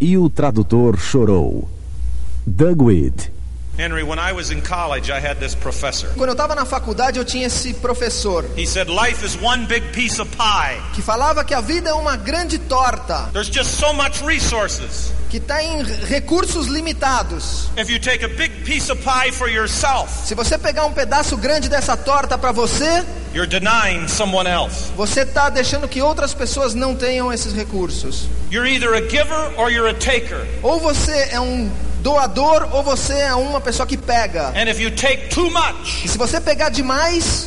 E 0.00 0.16
o 0.16 0.30
tradutor 0.30 0.96
chorou. 0.96 1.68
Doug. 2.46 3.37
Henry, 3.78 4.02
when 4.02 4.18
I 4.18 4.32
was 4.32 4.50
in 4.50 4.60
college, 4.60 5.08
I 5.08 5.20
had 5.20 5.38
this 5.38 5.54
professor. 5.54 6.08
Quando 6.16 6.30
eu 6.30 6.32
estava 6.32 6.54
na 6.56 6.64
faculdade, 6.64 7.16
eu 7.18 7.24
tinha 7.24 7.46
esse 7.46 7.72
professor 7.74 8.44
He 8.56 8.66
said, 8.66 8.88
Life 8.90 9.24
is 9.24 9.36
one 9.40 9.66
big 9.66 9.92
piece 9.92 10.20
of 10.20 10.28
pie. 10.36 10.76
que 10.94 11.00
falava 11.00 11.44
que 11.44 11.54
a 11.54 11.60
vida 11.60 11.90
é 11.90 11.94
uma 11.94 12.16
grande 12.16 12.58
torta, 12.58 13.30
There's 13.32 13.48
just 13.48 13.78
so 13.78 13.92
much 13.92 14.20
resources. 14.24 15.12
que 15.30 15.38
tem 15.38 15.82
recursos 16.08 16.66
limitados. 16.66 17.68
If 17.76 17.88
you 17.88 18.00
take 18.00 18.24
a 18.24 18.28
big 18.28 18.64
piece 18.64 18.90
of 18.90 19.00
pie 19.04 19.30
for 19.30 19.48
yourself, 19.48 20.26
Se 20.26 20.34
você 20.34 20.58
pegar 20.58 20.84
um 20.86 20.92
pedaço 20.92 21.36
grande 21.36 21.68
dessa 21.68 21.96
torta 21.96 22.36
para 22.36 22.50
você, 22.50 23.04
you're 23.32 23.46
denying 23.46 24.08
someone 24.08 24.48
else. 24.48 24.90
você 24.96 25.20
está 25.20 25.48
deixando 25.50 25.86
que 25.86 26.02
outras 26.02 26.34
pessoas 26.34 26.74
não 26.74 26.96
tenham 26.96 27.32
esses 27.32 27.52
recursos. 27.54 28.26
You're 28.50 28.68
either 28.68 28.92
a 28.94 29.02
giver 29.08 29.52
or 29.56 29.70
you're 29.70 29.88
a 29.88 29.94
taker. 29.94 30.44
Ou 30.62 30.80
você 30.80 31.28
é 31.30 31.38
um 31.38 31.70
doador 32.08 32.68
ou 32.72 32.82
você 32.82 33.12
é 33.14 33.34
uma 33.34 33.60
pessoa 33.60 33.86
que 33.86 33.96
pega. 33.96 34.48
And 34.56 34.68
if 34.70 34.80
you 34.80 34.90
take 34.90 35.28
too 35.28 35.50
much, 35.50 36.04
E 36.04 36.08
se 36.08 36.16
você 36.16 36.40
pegar 36.40 36.70
demais, 36.70 37.46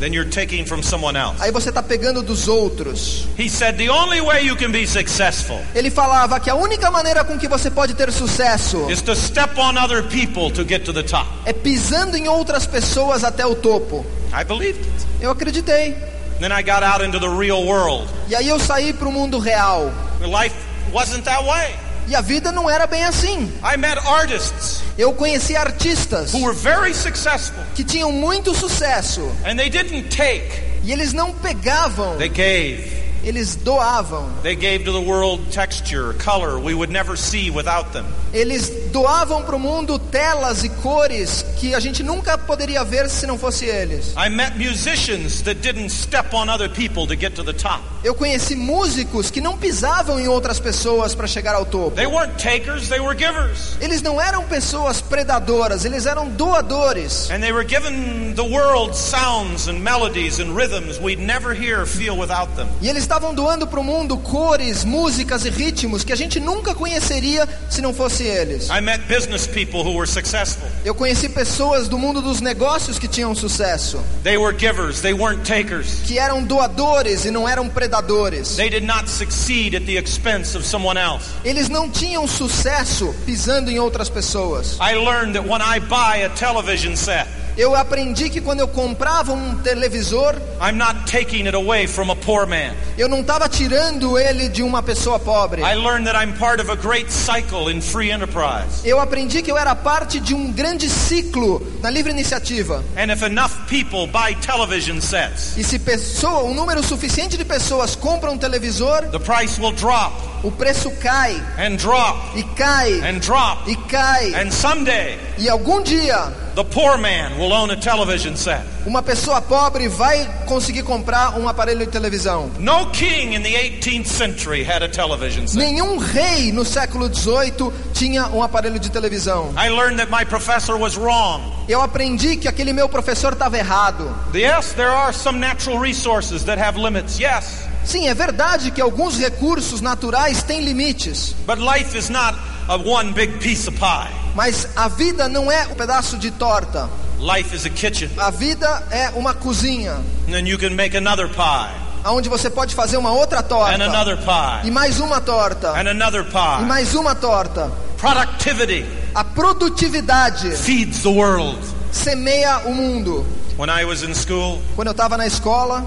then 0.00 0.14
you're 0.14 0.30
taking 0.30 0.64
from 0.64 0.82
someone 0.82 1.18
else. 1.18 1.36
aí 1.40 1.50
você 1.52 1.68
está 1.68 1.82
pegando 1.82 2.22
dos 2.22 2.48
outros. 2.48 3.26
He 3.38 3.50
said, 3.50 3.76
The 3.76 3.90
only 3.90 4.20
way 4.22 4.46
you 4.46 4.56
can 4.56 4.70
be 4.70 4.86
successful 4.86 5.60
Ele 5.74 5.90
falava 5.90 6.40
que 6.40 6.48
a 6.48 6.54
única 6.54 6.90
maneira 6.90 7.22
com 7.22 7.38
que 7.38 7.46
você 7.48 7.70
pode 7.70 7.92
ter 7.94 8.10
sucesso 8.10 8.90
is 8.90 9.02
to 9.02 9.14
step 9.14 9.58
on 9.60 9.76
other 9.76 10.02
people 10.04 10.50
to 10.52 10.66
get 10.66 10.84
to 10.84 10.92
the 10.92 11.02
top. 11.02 11.26
é 11.44 11.52
pisando 11.52 12.16
em 12.16 12.28
outras 12.28 12.66
pessoas 12.66 13.24
até 13.24 13.44
o 13.44 13.54
topo. 13.54 14.06
I 14.32 14.42
believed 14.44 14.80
it. 14.80 15.06
Eu 15.20 15.30
acreditei. 15.32 15.94
Then 16.40 16.52
I 16.52 16.62
got 16.62 16.82
out 16.82 17.04
into 17.04 17.18
the 17.20 17.28
real 17.28 17.64
world. 17.64 18.08
E 18.28 18.34
aí 18.36 18.48
eu 18.48 18.58
saí 18.60 18.92
para 18.92 19.08
o 19.08 19.12
mundo 19.12 19.38
real. 19.38 19.92
Life 20.20 20.54
wasn't 20.94 21.24
that 21.24 21.44
way. 21.44 21.74
E 22.08 22.14
a 22.14 22.22
vida 22.22 22.50
não 22.50 22.70
era 22.70 22.86
bem 22.86 23.04
assim. 23.04 23.52
I 23.62 23.76
met 23.76 23.98
artists 23.98 24.80
Eu 24.96 25.12
conheci 25.12 25.54
artistas 25.54 26.32
who 26.32 26.42
were 26.42 26.56
very 26.56 26.94
successful, 26.94 27.62
que 27.74 27.84
tinham 27.84 28.10
muito 28.10 28.54
sucesso 28.54 29.30
and 29.44 29.56
they 29.56 29.68
didn't 29.68 30.08
take, 30.08 30.50
e 30.82 30.90
eles 30.90 31.12
não 31.12 31.32
pegavam, 31.32 32.16
they 32.16 32.28
gave. 32.28 33.07
Eles 33.28 33.56
doavam. 33.56 34.26
They 34.42 34.56
gave 34.56 34.84
to 34.84 34.92
the 34.92 35.00
world 35.00 35.52
texture, 35.52 36.14
color 36.14 36.58
we 36.58 36.72
would 36.74 36.90
never 36.90 37.16
see 37.16 37.50
without 37.50 37.92
them. 37.92 38.06
Eles 38.32 38.70
doavam 38.90 39.42
para 39.42 39.56
o 39.56 39.58
mundo 39.58 39.98
telas 39.98 40.64
e 40.64 40.68
cores 40.68 41.44
que 41.58 41.74
a 41.74 41.80
gente 41.80 42.02
nunca 42.02 42.38
poderia 42.38 42.82
ver 42.84 43.08
se 43.08 43.26
não 43.26 43.38
fosse 43.38 43.66
eles. 43.66 44.14
I 44.16 44.28
met 44.30 44.56
musicians 44.56 45.42
that 45.42 45.60
didn't 45.60 45.90
step 45.90 46.34
on 46.34 46.48
other 46.48 46.68
people 46.68 47.06
to 47.06 47.14
get 47.14 47.34
to 47.34 47.44
the 47.44 47.52
top. 47.52 47.82
Eu 48.02 48.14
conheci 48.14 48.54
músicos 48.54 49.30
que 49.30 49.40
não 49.40 49.58
pisavam 49.58 50.18
em 50.18 50.28
outras 50.28 50.58
pessoas 50.60 51.14
para 51.14 51.26
chegar 51.26 51.54
ao 51.54 51.66
topo. 51.66 51.96
They 51.96 52.06
weren't 52.06 52.42
takers, 52.42 52.88
they 52.88 53.00
were 53.00 53.16
givers. 53.16 53.76
Eles 53.80 54.00
não 54.02 54.20
eram 54.20 54.44
pessoas 54.44 55.00
predadoras, 55.00 55.84
eles 55.84 56.06
eram 56.06 56.28
doadores. 56.28 57.30
And 57.30 57.40
they 57.40 57.52
were 57.52 57.66
giving 57.66 58.34
the 58.34 58.42
world 58.42 58.96
sounds 58.96 59.68
and 59.68 59.80
melodies 59.80 60.38
and 60.38 60.54
rhythms 60.54 60.98
we'd 60.98 61.20
never 61.20 61.52
hear 61.54 61.82
or 61.82 61.86
feel 61.86 62.16
without 62.16 62.54
them. 62.56 62.68
E 62.80 62.88
eles 62.88 63.02
estavam 63.02 63.17
doando 63.18 63.66
para 63.66 63.80
o 63.80 63.84
mundo 63.84 64.16
cores, 64.18 64.84
músicas 64.84 65.44
e 65.44 65.50
ritmos 65.50 66.04
que 66.04 66.12
a 66.12 66.16
gente 66.16 66.38
nunca 66.40 66.74
conheceria 66.74 67.46
se 67.68 67.80
não 67.82 67.92
fosse 67.92 68.22
eles. 68.24 68.68
I 68.70 68.80
met 68.80 69.00
business 69.12 69.46
people 69.46 69.80
who 69.82 69.94
were 69.96 70.06
successful. 70.06 70.68
Eu 70.84 70.94
conheci 70.94 71.28
pessoas 71.28 71.88
do 71.88 71.98
mundo 71.98 72.22
dos 72.22 72.40
negócios 72.40 72.98
que 72.98 73.08
tinham 73.08 73.34
sucesso, 73.34 73.98
They 74.22 74.36
were 74.38 74.56
givers, 74.58 75.00
they 75.00 75.12
weren't 75.12 75.42
takers. 75.44 76.00
que 76.06 76.18
eram 76.18 76.42
doadores 76.42 77.24
e 77.24 77.30
não 77.30 77.48
eram 77.48 77.68
predadores. 77.68 78.56
They 78.56 78.70
did 78.70 78.84
not 78.84 79.08
succeed 79.10 79.74
at 79.76 79.84
the 79.84 79.96
expense 79.98 80.56
of 80.56 80.66
someone 80.66 80.98
else. 80.98 81.24
Eles 81.44 81.68
não 81.68 81.90
tinham 81.90 82.26
sucesso 82.26 83.14
pisando 83.26 83.70
em 83.70 83.78
outras 83.78 84.08
pessoas. 84.08 84.78
I 84.80 84.94
learned 84.94 85.34
that 85.34 85.48
when 85.48 85.60
I 85.60 85.80
buy 85.80 86.24
a 86.24 86.30
television 86.30 86.94
set, 86.96 87.26
Eu 87.58 87.74
aprendi 87.74 88.30
que 88.30 88.40
quando 88.40 88.60
eu 88.60 88.68
comprava 88.68 89.32
um 89.32 89.56
televisor, 89.56 90.36
I'm 90.62 90.76
not 90.78 91.10
taking 91.10 91.44
it 91.46 91.56
away 91.56 91.88
from 91.88 92.08
a 92.08 92.14
poor 92.14 92.46
man. 92.46 92.72
eu 92.96 93.08
não 93.08 93.18
estava 93.20 93.48
tirando 93.48 94.16
ele 94.16 94.48
de 94.48 94.62
uma 94.62 94.80
pessoa 94.80 95.18
pobre. 95.18 95.60
I 95.62 95.74
learned 95.74 96.04
that 96.06 96.16
I'm 96.16 96.38
part 96.38 96.62
of 96.62 96.70
a 96.70 96.76
great 96.76 97.10
cycle 97.12 97.68
in 97.68 97.80
free 97.80 98.12
enterprise. 98.12 98.84
Eu 98.84 99.00
aprendi 99.00 99.42
que 99.42 99.50
eu 99.50 99.58
era 99.58 99.74
parte 99.74 100.20
de 100.20 100.34
um 100.36 100.52
grande 100.52 100.88
ciclo 100.88 101.60
na 101.82 101.90
livre 101.90 102.12
iniciativa. 102.12 102.84
And 102.96 103.12
if 103.12 103.22
enough 103.24 103.50
people 103.68 104.06
buy 104.06 104.36
television 104.40 105.00
sets, 105.00 105.56
E 105.56 105.64
se 105.64 105.80
pessoa, 105.80 106.44
um 106.44 106.54
número 106.54 106.80
suficiente 106.84 107.36
de 107.36 107.44
pessoas 107.44 107.96
compram 107.96 108.34
um 108.34 108.38
televisor, 108.38 109.02
the 109.10 109.18
price 109.18 109.60
will 109.60 109.72
drop 109.72 110.12
o 110.42 110.50
preço 110.50 110.90
cai 111.00 111.34
and 111.58 111.76
drop 111.76 112.38
e 112.38 112.42
cai 112.56 113.00
and 113.00 113.18
drop. 113.20 113.70
e 113.70 113.76
cai. 113.88 114.34
And 114.34 114.50
someday, 114.50 115.18
E 115.38 115.48
algum 115.48 115.82
dia 115.82 116.32
the 116.54 116.64
poor 116.64 116.96
man 116.98 117.38
will 117.38 117.52
own 117.52 117.70
a 117.70 117.76
television 117.76 118.34
set. 118.36 118.62
uma 118.86 119.02
pessoa 119.02 119.40
pobre 119.40 119.86
vai 119.88 120.28
conseguir 120.46 120.82
comprar 120.82 121.38
um 121.38 121.48
aparelho 121.48 121.84
de 121.86 121.92
televisão. 121.92 122.50
No 122.58 122.86
king 122.90 123.34
in 123.36 123.42
the 123.42 123.54
18th 123.54 124.06
century 124.06 124.62
had 124.64 124.82
a 124.82 124.88
television 124.88 125.46
set. 125.46 125.58
Nenhum 125.58 125.98
rei 125.98 126.50
no 126.52 126.64
século 126.64 127.12
XVIII 127.14 127.72
tinha 127.94 128.26
um 128.28 128.42
aparelho 128.42 128.78
de 128.78 128.90
televisão. 128.90 129.52
I 129.56 129.68
learned 129.70 129.98
that 129.98 130.10
my 130.10 130.24
professor 130.24 130.76
was 130.76 130.96
wrong. 130.96 131.42
Eu 131.68 131.80
aprendi 131.82 132.36
que 132.36 132.48
aquele 132.48 132.72
meu 132.72 132.88
professor 132.88 133.34
estava 133.34 133.56
errado. 133.58 134.10
Yes, 134.34 134.72
there 134.72 134.88
are 134.90 135.12
some 135.12 135.38
natural 135.38 135.78
resources 135.78 136.42
that 136.44 136.58
have 136.60 136.78
limits. 136.78 137.18
Yes. 137.20 137.67
Sim, 137.84 138.06
é 138.08 138.14
verdade 138.14 138.70
que 138.70 138.80
alguns 138.80 139.16
recursos 139.18 139.80
naturais 139.80 140.42
têm 140.42 140.60
limites, 140.62 141.34
But 141.46 141.58
life 141.58 141.96
is 141.96 142.08
not 142.10 142.36
a 142.68 142.76
one 142.76 143.12
big 143.12 143.38
piece 143.38 143.68
of 143.68 143.78
pie. 143.78 144.10
mas 144.34 144.68
a 144.76 144.88
vida 144.88 145.28
não 145.28 145.50
é 145.50 145.66
um 145.68 145.74
pedaço 145.74 146.16
de 146.18 146.30
torta. 146.30 146.88
Life 147.18 147.54
is 147.56 147.64
a 147.66 147.70
kitchen. 147.70 148.10
A 148.18 148.30
vida 148.30 148.82
é 148.90 149.10
uma 149.10 149.34
cozinha, 149.34 149.94
And 150.28 150.32
then 150.32 150.46
you 150.46 150.58
can 150.58 150.70
make 150.70 150.96
another 150.96 151.28
pie, 151.28 151.70
onde 152.04 152.28
você 152.28 152.48
pode 152.50 152.74
fazer 152.74 152.96
uma 152.96 153.10
outra 153.10 153.40
and 153.40 153.42
torta, 153.44 154.60
e 154.64 154.70
mais 154.70 155.00
uma 155.00 155.20
torta, 155.20 155.70
and 155.72 155.88
another 155.90 156.24
e 156.60 156.64
mais 156.64 156.94
uma 156.94 157.14
torta. 157.14 157.70
Productivity 157.96 158.84
A 159.14 159.24
produtividade 159.24 160.50
feeds 160.56 161.02
the 161.02 161.08
world. 161.08 161.58
semeia 161.90 162.58
o 162.66 162.74
mundo. 162.74 163.26
When 163.58 163.68
I 163.70 163.84
was 163.84 164.02
in 164.02 164.14
school, 164.14 164.60
Quando 164.76 164.88
eu 164.88 164.92
estava 164.92 165.16
na 165.16 165.26
escola, 165.26 165.84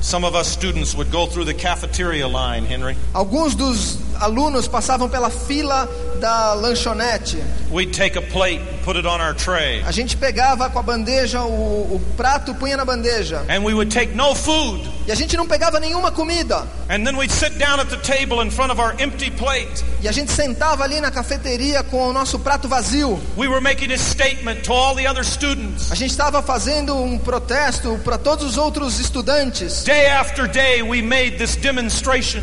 some 0.00 0.24
of 0.24 0.34
us 0.34 0.48
students 0.48 0.94
would 0.94 1.10
go 1.10 1.26
through 1.26 1.44
the 1.44 1.54
cafeteria 1.54 2.26
line, 2.26 2.64
Henry. 2.64 2.96
alguns 3.14 3.54
dos 3.54 3.96
alunos 4.20 4.68
passavam 4.68 5.10
pela 5.10 5.30
fila 5.30 5.88
da 6.20 6.54
lanchonete. 6.54 7.42
We'd 7.70 7.92
take 7.92 8.16
a 8.16 8.22
plate 8.22 8.60
and 8.60 8.82
put 8.84 8.96
it 8.96 9.06
on 9.06 9.20
our 9.20 9.34
tray. 9.34 9.82
A 9.84 9.90
gente 9.90 10.16
pegava 10.16 10.68
com 10.70 10.78
a 10.78 10.82
bandeja 10.82 11.42
o, 11.42 11.96
o 11.96 12.00
prato, 12.16 12.54
punha 12.54 12.76
na 12.76 12.84
bandeja. 12.84 13.44
And 13.48 13.64
we 13.64 13.74
would 13.74 13.90
take 13.90 14.14
no 14.14 14.34
food. 14.34 14.88
E 15.06 15.12
a 15.12 15.14
gente 15.14 15.36
não 15.36 15.46
pegava 15.46 15.80
nenhuma 15.80 16.12
comida. 16.12 16.66
And 16.88 17.04
then 17.04 17.16
we'd 17.16 17.32
sit 17.32 17.58
down 17.58 17.80
at 17.80 17.88
the 17.88 17.96
table 17.96 18.42
in 18.44 18.50
front 18.50 18.70
of 18.70 18.80
our 18.80 18.94
empty 19.00 19.30
plate. 19.30 19.84
E 20.02 20.08
a 20.08 20.12
gente 20.12 20.30
sentava 20.30 20.84
ali 20.84 21.00
na 21.00 21.10
cafeteria 21.10 21.82
com 21.82 22.08
o 22.08 22.12
nosso 22.12 22.38
prato 22.38 22.68
vazio. 22.68 23.18
We 23.36 23.48
were 23.48 23.60
making 23.60 23.92
a 23.92 23.98
statement 23.98 24.62
to 24.64 24.72
all 24.72 24.94
the 24.94 25.08
other 25.08 25.24
students. 25.24 25.90
A 25.90 25.94
gente 25.94 26.10
estava 26.10 26.42
fazendo 26.42 26.94
um 26.96 27.18
protesto 27.18 27.98
para 28.04 28.18
todos 28.18 28.44
os 28.44 28.58
outros 28.58 29.00
estudantes. 29.00 29.84
Day 29.84 30.06
after 30.08 30.46
day, 30.46 30.82
we 30.82 31.00
made 31.00 31.38
this 31.38 31.56
demonstration. 31.56 32.42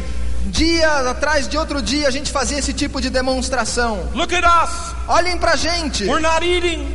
Dia 0.58 1.12
atrás 1.12 1.48
de 1.48 1.56
outro 1.56 1.84
dia 1.84 2.08
a 2.08 2.12
gente 2.12 2.32
fazia 2.32 2.58
esse 2.58 2.74
tipo 2.74 3.00
de 3.00 3.12
demonstração. 3.12 4.10
Look 4.16 4.34
at 4.34 4.44
us. 4.44 4.96
Olhem 5.08 5.38
pra 5.38 5.56
gente. 5.56 6.10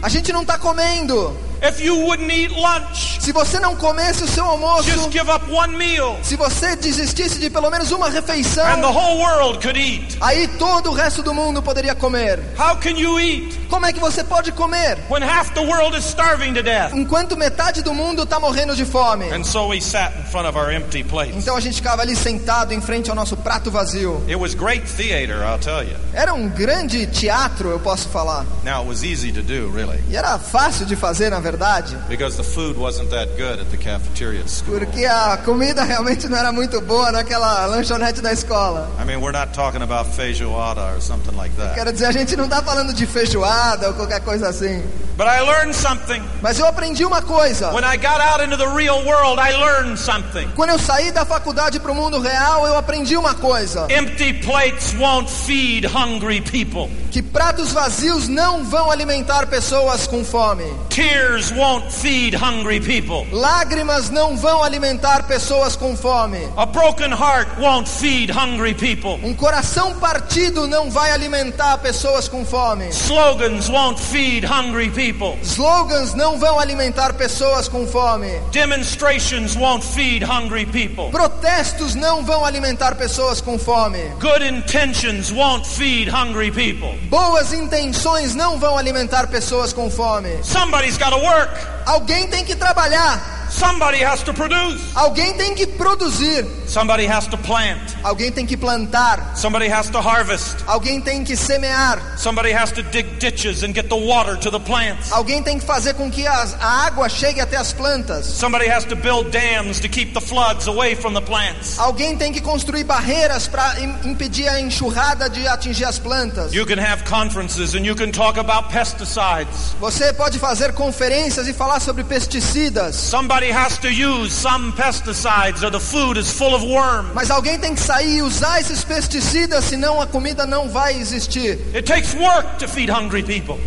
A 0.03 0.09
gente 0.09 0.33
não 0.33 0.45
tá 0.45 0.59
comendo. 0.59 1.33
If 1.63 1.81
you 1.81 1.97
wouldn't 1.97 2.31
eat 2.33 2.53
lunch, 2.53 3.21
Se 3.21 3.31
você 3.33 3.61
não 3.61 3.77
comesse 3.77 4.25
o 4.25 4.27
seu 4.29 4.45
almoço, 4.45 4.91
just 4.91 5.13
give 5.13 5.31
up 5.31 5.49
one 5.49 5.77
meal, 5.77 6.19
se 6.25 6.35
você 6.35 6.75
desistisse 6.75 7.39
de 7.39 7.49
pelo 7.49 7.71
menos 7.71 7.93
uma 7.93 8.09
refeição, 8.11 8.67
and 8.67 8.81
the 8.81 8.89
whole 8.89 9.19
world 9.21 9.61
could 9.61 9.79
eat. 9.79 10.17
aí 10.21 10.49
todo 10.59 10.91
o 10.91 10.93
resto 10.93 11.23
do 11.23 11.33
mundo 11.33 11.63
poderia 11.63 11.95
comer. 11.95 12.41
How 12.59 12.77
can 12.77 12.99
you 12.99 13.21
eat 13.21 13.61
Como 13.71 13.87
é 13.87 13.93
que 13.93 14.01
você 14.01 14.25
pode 14.25 14.51
comer 14.53 14.99
when 15.09 15.23
half 15.23 15.53
the 15.55 15.61
world 15.61 15.97
is 15.97 16.05
starving 16.05 16.53
to 16.55 16.63
death? 16.65 16.93
enquanto 16.95 17.37
metade 17.37 17.81
do 17.81 17.95
mundo 17.95 18.25
está 18.25 18.41
morrendo 18.41 18.75
de 18.75 18.85
fome? 18.85 19.31
And 19.33 19.45
so 19.45 19.69
we 19.69 19.81
sat 19.81 20.13
in 20.19 20.25
front 20.25 20.49
of 20.49 20.59
our 20.59 20.73
empty 20.73 21.05
plates. 21.05 21.37
Então 21.37 21.57
a 21.57 21.61
gente 21.61 21.77
ficava 21.77 22.03
ali 22.03 22.17
sentado 22.17 22.75
em 22.75 22.81
frente 22.81 23.09
ao 23.09 23.15
nosso 23.15 23.37
prato 23.37 23.71
vazio. 23.71 24.21
It 24.27 24.35
was 24.37 24.55
great 24.55 24.85
theater, 24.85 25.37
I'll 25.45 25.61
tell 25.61 25.85
you. 25.85 25.97
Era 26.13 26.35
um 26.35 26.49
grande 26.49 27.07
teatro, 27.07 27.71
eu 27.71 27.79
posso 27.79 28.09
falar. 28.09 28.45
Now, 28.65 28.81
it 28.83 28.89
was 28.89 29.05
easy 29.05 29.31
to 29.33 29.43
do, 29.43 29.71
really. 29.71 30.01
E 30.11 30.17
era 30.17 30.39
fácil 30.41 30.85
de 30.87 30.97
fazer, 30.97 31.31
na 31.31 31.39
verdade. 31.39 31.52
Verdade? 31.53 31.97
Because 32.09 32.37
the 32.37 32.43
food 32.43 32.77
wasn't 32.77 33.11
that 33.11 33.29
good 33.37 33.61
at 33.61 33.71
the 33.71 33.77
cafeteria 33.77 34.41
at 34.41 34.49
school. 34.49 34.79
Porque 34.79 35.05
a 35.05 35.37
comida 35.45 35.85
realmente 35.85 36.29
não 36.29 36.37
era 36.37 36.51
muito 36.51 36.81
boa 36.81 37.13
naquela 37.13 37.67
lanchonete 37.67 38.21
da 38.21 38.33
escola. 38.33 38.89
I 38.99 39.05
mean, 39.05 39.21
we're 39.21 39.33
not 39.37 39.53
talking 39.53 39.83
about 39.83 40.07
feijoada 40.09 40.95
or 40.95 41.01
something 41.01 41.37
like 41.37 41.55
that. 41.57 41.75
Quero 41.75 41.93
dizer, 41.93 42.07
a 42.07 42.13
gente 42.13 42.35
não 42.37 42.45
está 42.45 42.63
falando 42.63 42.93
de 42.93 43.07
feijoada 43.07 43.89
ou 43.89 43.95
qualquer 43.95 44.21
coisa 44.21 44.49
assim. 44.49 44.83
But 45.17 45.27
I 45.27 45.41
learned 45.43 45.75
something. 45.75 46.23
Mas 46.41 46.59
eu 46.59 46.67
aprendi 46.67 47.05
uma 47.05 47.21
coisa. 47.21 47.71
When 47.73 47.85
I 47.85 47.97
got 47.97 48.21
out 48.21 48.43
into 48.43 48.57
the 48.57 48.69
real 48.75 49.05
world, 49.05 49.39
I 49.39 49.55
learned 49.57 49.99
something. 49.99 50.49
Quando 50.57 50.71
eu 50.71 50.79
saí 50.79 51.13
da 51.13 51.25
faculdade 51.27 51.79
para 51.81 51.93
o 51.93 51.95
mundo 51.95 52.19
real, 52.19 52.67
eu 52.67 52.77
aprendi 52.77 53.17
uma 53.17 53.35
coisa: 53.35 53.87
Empty 53.91 54.41
plates 54.45 54.95
won't 54.99 55.31
feed 55.31 55.87
hungry 55.87 56.41
people. 56.41 56.91
Que 57.13 57.23
pratos 57.23 57.73
vazios 57.73 58.27
não 58.27 58.65
vão 58.65 58.91
alimentar 58.91 59.47
pessoas 59.47 60.07
com 60.07 60.25
fome. 60.25 60.65
Tears 60.89 61.53
won't 61.53 61.93
feed 61.93 62.35
hungry 62.35 62.81
people. 62.81 63.27
Lágrimas 63.31 64.09
não 64.09 64.35
vão 64.35 64.63
alimentar 64.63 65.25
pessoas 65.25 65.77
com 65.77 65.95
fome. 65.95 66.49
A 66.57 66.65
broken 66.65 67.11
heart 67.11 67.49
won't 67.61 67.87
feed 67.87 68.33
hungry 68.33 68.73
people. 68.73 69.21
Um 69.23 69.35
coração 69.35 69.95
partido 69.97 70.67
não 70.67 70.91
vai 70.91 71.11
alimentar 71.11 71.77
pessoas 71.79 72.29
com 72.29 72.47
fome. 72.47 72.89
Slogans 72.89 73.69
won't 73.69 74.01
feed 74.01 74.47
hungry 74.47 74.89
people. 74.89 75.39
Slogans 75.43 76.15
não 76.15 76.39
vão 76.39 76.59
alimentar 76.59 77.13
pessoas 77.13 77.69
com 77.69 77.87
fome. 77.87 78.41
Demonstrations 78.53 79.55
won't 79.55 79.85
feed 79.85 80.25
hungry 80.25 80.65
people. 80.65 81.11
Protestos 81.11 81.95
não 81.95 82.25
vão 82.25 82.43
alimentar 82.43 82.95
pessoas 82.95 83.43
com 83.43 83.59
fome. 83.59 84.01
Good 84.19 84.43
intentions 84.43 85.31
won't 85.31 85.67
feed 85.67 86.09
hungry 86.09 86.51
people. 86.51 87.02
Boas 87.09 87.53
intenções 87.53 88.35
não 88.35 88.59
vão 88.59 88.77
alimentar 88.79 89.27
pessoas 89.27 89.73
com 89.73 89.91
fome. 89.91 90.31
Somebody's 90.43 90.97
got 90.97 91.11
to 91.11 91.19
work. 91.19 91.51
Alguém 91.87 92.27
tem 92.29 92.45
que 92.45 92.55
trabalhar. 92.55 93.31
Somebody 93.53 94.03
has 94.03 94.23
to 94.23 94.33
produce. 94.33 94.81
Alguém 94.95 95.35
tem 95.35 95.55
que 95.55 95.67
produzir. 95.67 96.47
Somebody 96.67 97.07
has 97.07 97.27
to 97.27 97.37
plant. 97.37 97.83
Alguém 98.03 98.33
tem 98.33 98.47
que 98.47 98.57
plantar. 98.57 99.33
Somebody 99.37 99.69
has 99.71 99.91
to 99.91 99.99
harvest. 100.01 100.57
Alguém 100.67 101.03
tem 101.03 101.23
que 101.23 101.37
semear. 101.37 102.01
Somebody 102.17 102.51
has 102.51 102.73
to 102.73 102.83
dig 102.83 103.19
ditches 103.19 103.63
and 103.63 103.75
get 103.75 103.91
the 103.91 103.95
water 103.95 104.39
to 104.39 104.51
the 104.51 104.59
plants. 104.59 105.13
Alguém 105.13 105.43
tem 105.43 105.59
que 105.59 105.67
fazer 105.67 105.93
com 105.95 106.11
que 106.11 106.27
as- 106.27 106.55
a 106.63 106.87
água 106.87 107.11
chegue 107.11 107.43
até 107.43 107.59
as 107.59 107.75
plantas. 107.75 108.25
Somebody 108.25 108.71
has 108.71 108.85
to 108.87 108.97
build 108.97 109.31
dams 109.31 109.81
to 109.81 109.89
keep 109.91 110.15
the 110.15 110.21
floods 110.23 110.67
away 110.67 110.95
from 110.97 111.13
the 111.13 111.21
plants. 111.21 111.79
Alguém 111.79 112.17
tem 112.17 112.33
que 112.33 112.41
construir 112.41 112.85
barreiras 112.85 113.47
para 113.49 113.79
impedir 114.03 114.49
a 114.49 114.61
enxurrada 114.63 115.29
de 115.29 115.47
atingir 115.47 115.85
as 115.85 115.99
plantas. 115.99 116.55
You 116.55 116.65
can 116.65 116.79
have 116.81 117.05
conferences 117.05 117.75
and 117.75 117.85
you 117.85 117.95
can 117.95 118.13
talk 118.13 118.39
about 118.41 118.71
pesticides. 118.73 119.75
Você 119.79 120.11
pode 120.15 120.39
fazer 120.39 120.73
conferências 120.73 121.47
e 121.47 121.53
falar 121.53 121.72
sobre 121.81 122.05
pesticidas. 122.05 122.95
Somebody 122.95 123.51
has 123.51 123.79
to 123.79 123.89
use 123.89 124.33
some 124.33 124.73
pesticides 124.73 125.63
or 125.63 125.71
the 125.71 125.81
food 125.81 126.19
is 126.19 126.31
full 126.31 126.55
of 126.55 126.65
worms. 126.65 127.11
Mas 127.15 127.31
alguém 127.31 127.59
tem 127.59 127.75
que 127.75 127.81
sair 127.81 128.19
e 128.19 128.23
usar 128.23 128.61
esses 128.61 128.85
pesticidas, 128.85 129.65
senão 129.65 130.01
a 130.01 130.07
comida 130.07 130.47
não 130.47 130.69
vai 130.69 130.95
existir. 130.99 131.59
It 131.75 131.83
takes 131.83 132.15
work 132.15 132.59
to 132.59 132.69
feed 132.69 132.91
hungry 132.91 133.23
people. 133.23 133.59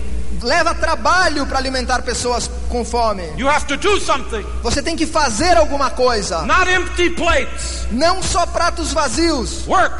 Leva 0.41 0.75
trabalho 0.75 1.45
para 1.47 1.57
alimentar 1.57 2.01
pessoas 2.03 2.49
com 2.69 2.83
fome. 2.85 3.23
You 3.37 3.49
have 3.49 3.65
to 3.67 3.77
do 3.77 3.99
something. 3.99 4.45
Você 4.61 4.81
tem 4.81 4.95
que 4.95 5.07
fazer 5.07 5.57
alguma 5.57 5.89
coisa. 5.89 6.41
Not 6.43 6.69
empty 6.69 7.09
plates. 7.11 7.87
Não 7.91 8.21
só 8.21 8.45
pratos 8.45 8.91
vazios. 8.93 9.65
Work. 9.65 9.95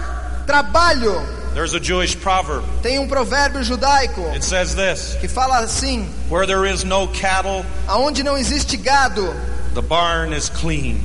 Trabalho. 0.46 1.45
There's 1.56 1.74
a 1.74 1.80
Jewish 1.80 2.18
proverb. 2.18 2.66
Tem 2.84 3.00
um 3.00 3.08
provérbio 3.08 3.64
judaico 3.64 4.22
It 4.34 4.44
says 4.44 4.76
this 4.76 5.16
que 5.22 5.28
fala 5.30 5.60
assim: 5.60 6.06
Where 6.30 6.46
there 6.46 6.70
is 6.70 6.84
no 6.84 7.08
cattle, 7.08 7.66
aonde 7.88 8.24
não 8.24 8.38
existe 8.38 8.76
gado, 8.76 9.34
the 9.74 9.82
barn 9.82 10.36
is 10.36 10.50
clean. 10.50 10.98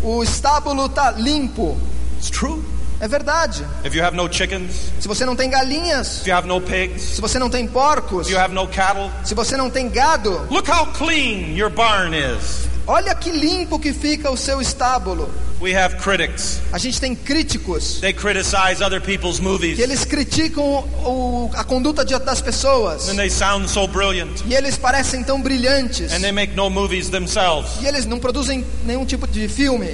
o 0.00 0.22
estábulo 0.22 0.88
tá 0.88 1.10
limpo. 1.10 1.76
It's 2.16 2.30
true. 2.30 2.62
É 3.00 3.08
verdade. 3.08 3.66
If 3.84 3.94
you 3.94 4.04
have 4.04 4.14
no 4.16 4.28
chickens, 4.32 4.92
Se 5.00 5.08
você 5.08 5.24
não 5.26 5.34
tem 5.34 5.50
galinhas, 5.50 6.20
if 6.20 6.28
you 6.28 6.34
have 6.34 6.46
no 6.46 6.60
pigs, 6.60 7.02
se 7.02 7.20
você 7.20 7.38
não 7.38 7.50
tem 7.50 7.66
porcos, 7.66 8.28
if 8.28 8.32
you 8.32 8.38
have 8.38 8.54
no 8.54 8.68
cattle, 8.68 9.10
se 9.24 9.34
você 9.34 9.56
não 9.56 9.68
tem 9.70 9.88
gado, 9.88 10.46
look 10.50 10.70
how 10.70 10.86
clean 10.86 11.56
your 11.56 11.70
barn 11.70 12.14
is. 12.14 12.68
Olha 12.90 13.14
que 13.14 13.30
limpo 13.30 13.78
que 13.78 13.92
fica 13.92 14.30
o 14.30 14.36
seu 14.36 14.60
estábulo. 14.60 15.30
We 15.60 15.76
have 15.76 15.96
critics. 15.96 16.58
A 16.72 16.78
gente 16.78 16.98
tem 17.00 17.14
críticos 17.14 17.98
They 18.00 18.12
criticize 18.14 18.82
other 18.82 19.00
people's 19.00 19.38
movies 19.40 19.76
que 19.76 19.82
eles 19.82 20.04
criticam 20.06 20.64
o- 20.64 21.50
a 21.54 21.62
conduta 21.64 22.02
de- 22.04 22.18
das 22.18 22.40
pessoas 22.40 23.08
and 23.08 23.16
they 23.16 23.28
sound 23.30 23.68
so 23.70 23.86
brilliant 23.86 24.42
e 24.46 24.54
eles 24.54 24.76
parecem 24.78 25.22
tão 25.22 25.40
brilhantes 25.40 26.12
and 26.12 26.20
they 26.20 26.32
make 26.32 26.54
no 26.56 26.70
movies 26.70 27.10
themselves. 27.10 27.70
e 27.82 27.86
eles 27.86 28.06
não 28.06 28.18
produzem 28.18 28.64
nenhum 28.86 29.04
tipo 29.04 29.26
de 29.26 29.46
filme. 29.48 29.88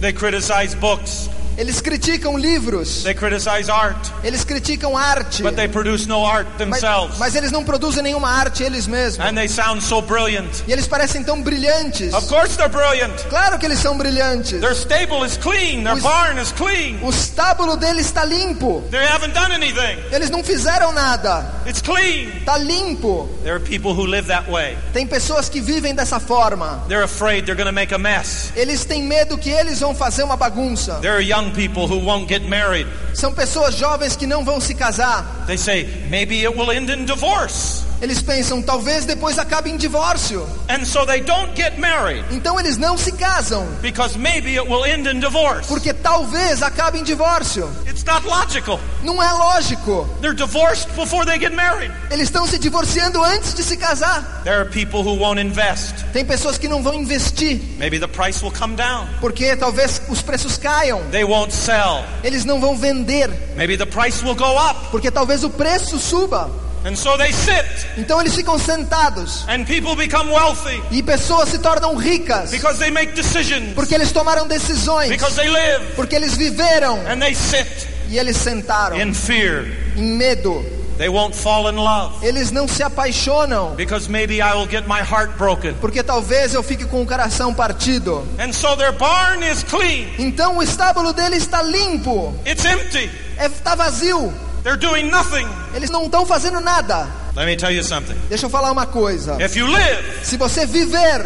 They 0.00 0.12
criticize 0.12 0.74
books. 0.76 1.30
Eles 1.56 1.80
criticam 1.80 2.36
livros, 2.38 3.02
They 3.02 3.14
criticize 3.14 3.70
art, 3.70 3.96
eles 4.24 4.44
criticam 4.44 4.96
arte, 4.96 5.42
but 5.42 5.54
they 5.54 5.68
produce 5.68 6.06
no 6.06 6.24
art 6.24 6.46
mas, 6.58 6.80
themselves. 6.80 7.18
mas 7.18 7.34
eles 7.34 7.52
não 7.52 7.62
produzem 7.62 8.02
nenhuma 8.02 8.30
arte 8.30 8.62
eles 8.62 8.86
mesmos. 8.86 9.24
And 9.26 9.34
they 9.34 9.48
sound 9.48 9.82
so 9.82 10.00
brilliant. 10.00 10.48
E 10.66 10.72
eles 10.72 10.86
parecem 10.86 11.22
tão 11.22 11.42
brilhantes. 11.42 12.14
Of 12.14 12.26
course 12.28 12.56
they're 12.56 12.70
brilliant. 12.70 13.12
Claro 13.28 13.58
que 13.58 13.66
eles 13.66 13.78
são 13.80 13.96
brilhantes. 13.98 14.60
Their 14.60 14.74
stable 14.74 15.26
is 15.26 15.36
clean. 15.36 15.82
Their 15.84 15.94
Was- 15.94 16.02
barn 16.02 16.38
is 16.40 16.52
clean. 16.52 16.98
O 17.02 17.10
estábulo 17.10 17.76
deles 17.76 18.06
está 18.06 18.24
limpo. 18.24 18.82
They 18.90 19.04
haven't 19.06 19.34
done 19.34 19.52
anything. 19.52 19.98
Eles 20.10 20.30
não 20.30 20.42
fizeram 20.42 20.92
nada. 20.92 21.44
It's 21.66 21.82
clean. 21.82 22.30
Está 22.38 22.56
limpo. 22.58 23.28
There 23.42 23.54
are 23.54 23.60
people 23.60 23.92
who 23.92 24.06
live 24.06 24.26
that 24.28 24.50
way. 24.50 24.76
Tem 24.92 25.06
pessoas 25.06 25.48
que 25.48 25.60
vivem 25.60 25.94
dessa 25.94 26.18
forma. 26.18 26.82
They're 26.88 27.04
afraid 27.04 27.44
they're 27.44 27.56
going 27.56 27.66
to 27.68 27.72
make 27.72 27.92
a 27.94 27.98
mess. 27.98 28.52
Eles 28.56 28.84
têm 28.84 29.02
medo 29.04 29.36
que 29.36 29.50
eles 29.50 29.80
vão 29.80 29.94
fazer 29.94 30.22
uma 30.22 30.36
bagunça. 30.36 30.94
There 31.00 31.12
are 31.14 31.22
young 31.22 31.41
people 31.50 31.86
who 31.86 31.98
won't 31.98 32.28
get 32.28 32.48
married. 32.48 32.86
São 33.14 33.34
pessoas 33.34 33.74
jovens 33.74 34.16
que 34.16 34.26
não 34.26 34.44
vão 34.44 34.60
se 34.60 34.74
casar. 34.74 35.44
They 35.46 35.56
say, 35.58 35.88
maybe 36.08 36.44
it 36.44 36.56
will 36.56 36.70
end 36.70 36.90
in 36.90 37.04
divorce. 37.04 37.84
Eles 38.02 38.20
pensam, 38.20 38.60
talvez 38.60 39.04
depois 39.04 39.38
acabe 39.38 39.70
em 39.70 39.76
divórcio. 39.76 40.44
And 40.68 40.84
so 40.84 41.06
they 41.06 41.20
don't 41.20 41.54
get 41.54 41.78
married 41.78 42.24
Então 42.32 42.58
eles 42.58 42.76
não 42.76 42.98
se 42.98 43.12
casam. 43.12 43.64
because 43.80 44.18
maybe 44.18 44.58
it 44.58 44.68
will 44.68 44.84
end 44.84 45.08
in 45.08 45.20
divorce. 45.20 45.68
Porque 45.68 45.94
talvez 45.94 46.62
acabe 46.64 46.98
em 46.98 47.04
divórcio. 47.04 47.70
It's 47.86 48.02
not 48.04 48.26
logical. 48.26 48.80
Não 49.04 49.22
é 49.22 49.32
lógico. 49.32 50.08
They're 50.20 50.34
divorced 50.34 50.88
before 50.96 51.24
they 51.24 51.38
get 51.38 51.52
married. 51.54 51.92
Eles 52.10 52.24
estão 52.24 52.44
se 52.44 52.58
divorciando 52.58 53.22
antes 53.22 53.54
de 53.54 53.62
se 53.62 53.76
casar. 53.76 54.42
There 54.42 54.56
are 54.56 54.68
people 54.68 55.02
who 55.02 55.14
won't 55.16 55.40
invest. 55.40 55.94
Tem 56.12 56.24
pessoas 56.24 56.58
que 56.58 56.66
não 56.66 56.82
vão 56.82 56.94
investir. 56.94 57.60
Maybe 57.78 58.00
the 58.00 58.08
price 58.08 58.42
will 58.44 58.52
come 58.52 58.74
down. 58.74 59.06
Porque 59.20 59.54
talvez 59.54 60.02
os 60.08 60.20
preços 60.20 60.58
caiam. 60.58 61.00
They 61.12 61.22
won't 61.22 61.54
sell. 61.54 62.04
Eles 62.24 62.44
não 62.44 62.60
vão 62.60 62.76
vender. 62.76 63.30
Maybe 63.56 63.76
the 63.76 63.86
price 63.86 64.24
will 64.24 64.34
go 64.34 64.56
up. 64.58 64.88
Porque 64.90 65.08
talvez 65.08 65.44
o 65.44 65.50
preço 65.50 66.00
suba. 66.00 66.50
And 66.84 66.96
so 66.96 67.16
they 67.16 67.32
sit 67.32 67.64
Então 67.96 68.20
eles 68.20 68.34
ficam 68.34 68.58
sentados. 68.58 69.44
and 69.48 69.64
people 69.64 69.94
become 69.94 70.30
wealthy 70.32 70.82
E 70.90 71.02
pessoas 71.02 71.48
se 71.50 71.58
tornam 71.58 71.94
ricas. 71.96 72.50
because 72.50 72.78
they 72.78 72.90
make 72.90 73.12
decisions, 73.14 73.74
Porque 73.74 73.94
eles 73.94 74.10
tomaram 74.12 74.46
decisões. 74.48 75.08
because 75.08 75.36
they 75.36 75.48
live 75.48 75.94
Porque 75.94 76.14
eles 76.16 76.34
viveram. 76.36 76.98
and 77.06 77.20
they 77.20 77.34
sit 77.34 77.86
E 78.10 78.18
eles 78.18 78.36
sentaram 78.36 79.00
in 79.00 79.14
fear. 79.14 79.64
em 79.96 80.16
medo. 80.16 80.64
They 80.98 81.08
won't 81.08 81.34
fall 81.34 81.68
in 81.70 81.76
love 81.76 82.24
Eles 82.24 82.50
não 82.52 82.68
se 82.68 82.82
apaixonam. 82.82 83.74
because 83.76 84.08
maybe 84.10 84.40
I 84.42 84.52
will 84.54 84.66
get 84.66 84.86
my 84.86 85.00
heart 85.00 85.38
broken. 85.38 85.74
Porque 85.80 86.02
talvez 86.02 86.52
eu 86.52 86.62
fique 86.62 86.84
com 86.84 87.00
o 87.02 87.06
coração 87.06 87.54
partido. 87.54 88.26
And 88.38 88.52
so 88.52 88.76
their 88.76 88.92
barn 88.92 89.42
is 89.42 89.62
clean. 89.64 90.08
Então 90.18 90.58
o 90.58 90.62
estábulo 90.62 91.12
dele 91.12 91.36
está 91.36 91.62
limpo. 91.62 92.34
It's 92.46 92.64
empty. 92.64 93.08
Está 93.40 93.74
vazio. 93.74 94.32
They're 94.62 94.76
doing 94.78 95.10
nothing. 95.10 95.46
Eles 95.74 95.90
não 95.90 96.04
estão 96.04 96.24
fazendo 96.24 96.60
nada. 96.60 97.06
Let 97.34 97.46
me 97.46 97.56
tell 97.56 97.70
you 97.72 97.82
something. 97.82 98.16
Deixa 98.28 98.46
eu 98.46 98.50
falar 98.50 98.70
uma 98.70 98.86
coisa. 98.86 99.36
If 99.42 99.56
you 99.56 99.66
live, 99.66 100.24
Se 100.24 100.36
você 100.36 100.66
viver, 100.66 101.24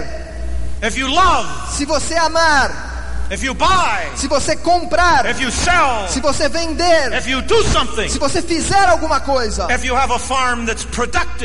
if 0.83 0.97
you 0.97 1.07
love, 1.09 1.49
se 1.76 1.85
você 1.85 2.14
amar, 2.14 2.86
buy, 3.54 4.16
se 4.16 4.28
você 4.28 4.56
comprar, 4.56 5.26
if 5.26 5.40
you 5.40 5.50
sell, 5.50 6.09
se 6.09 6.21
você 6.21 6.49
vender, 6.49 7.12
if 7.12 7.26
you 7.26 7.42
do 7.42 7.62
something, 7.64 8.09
se 8.09 8.18
você 8.18 8.42
fizer 8.42 8.88
alguma 8.88 9.21
coisa, 9.21 9.66
if 9.71 9.85
you 9.85 9.95
have 9.97 10.12
a 10.12 10.18
farm 10.18 10.66
that's 10.66 10.87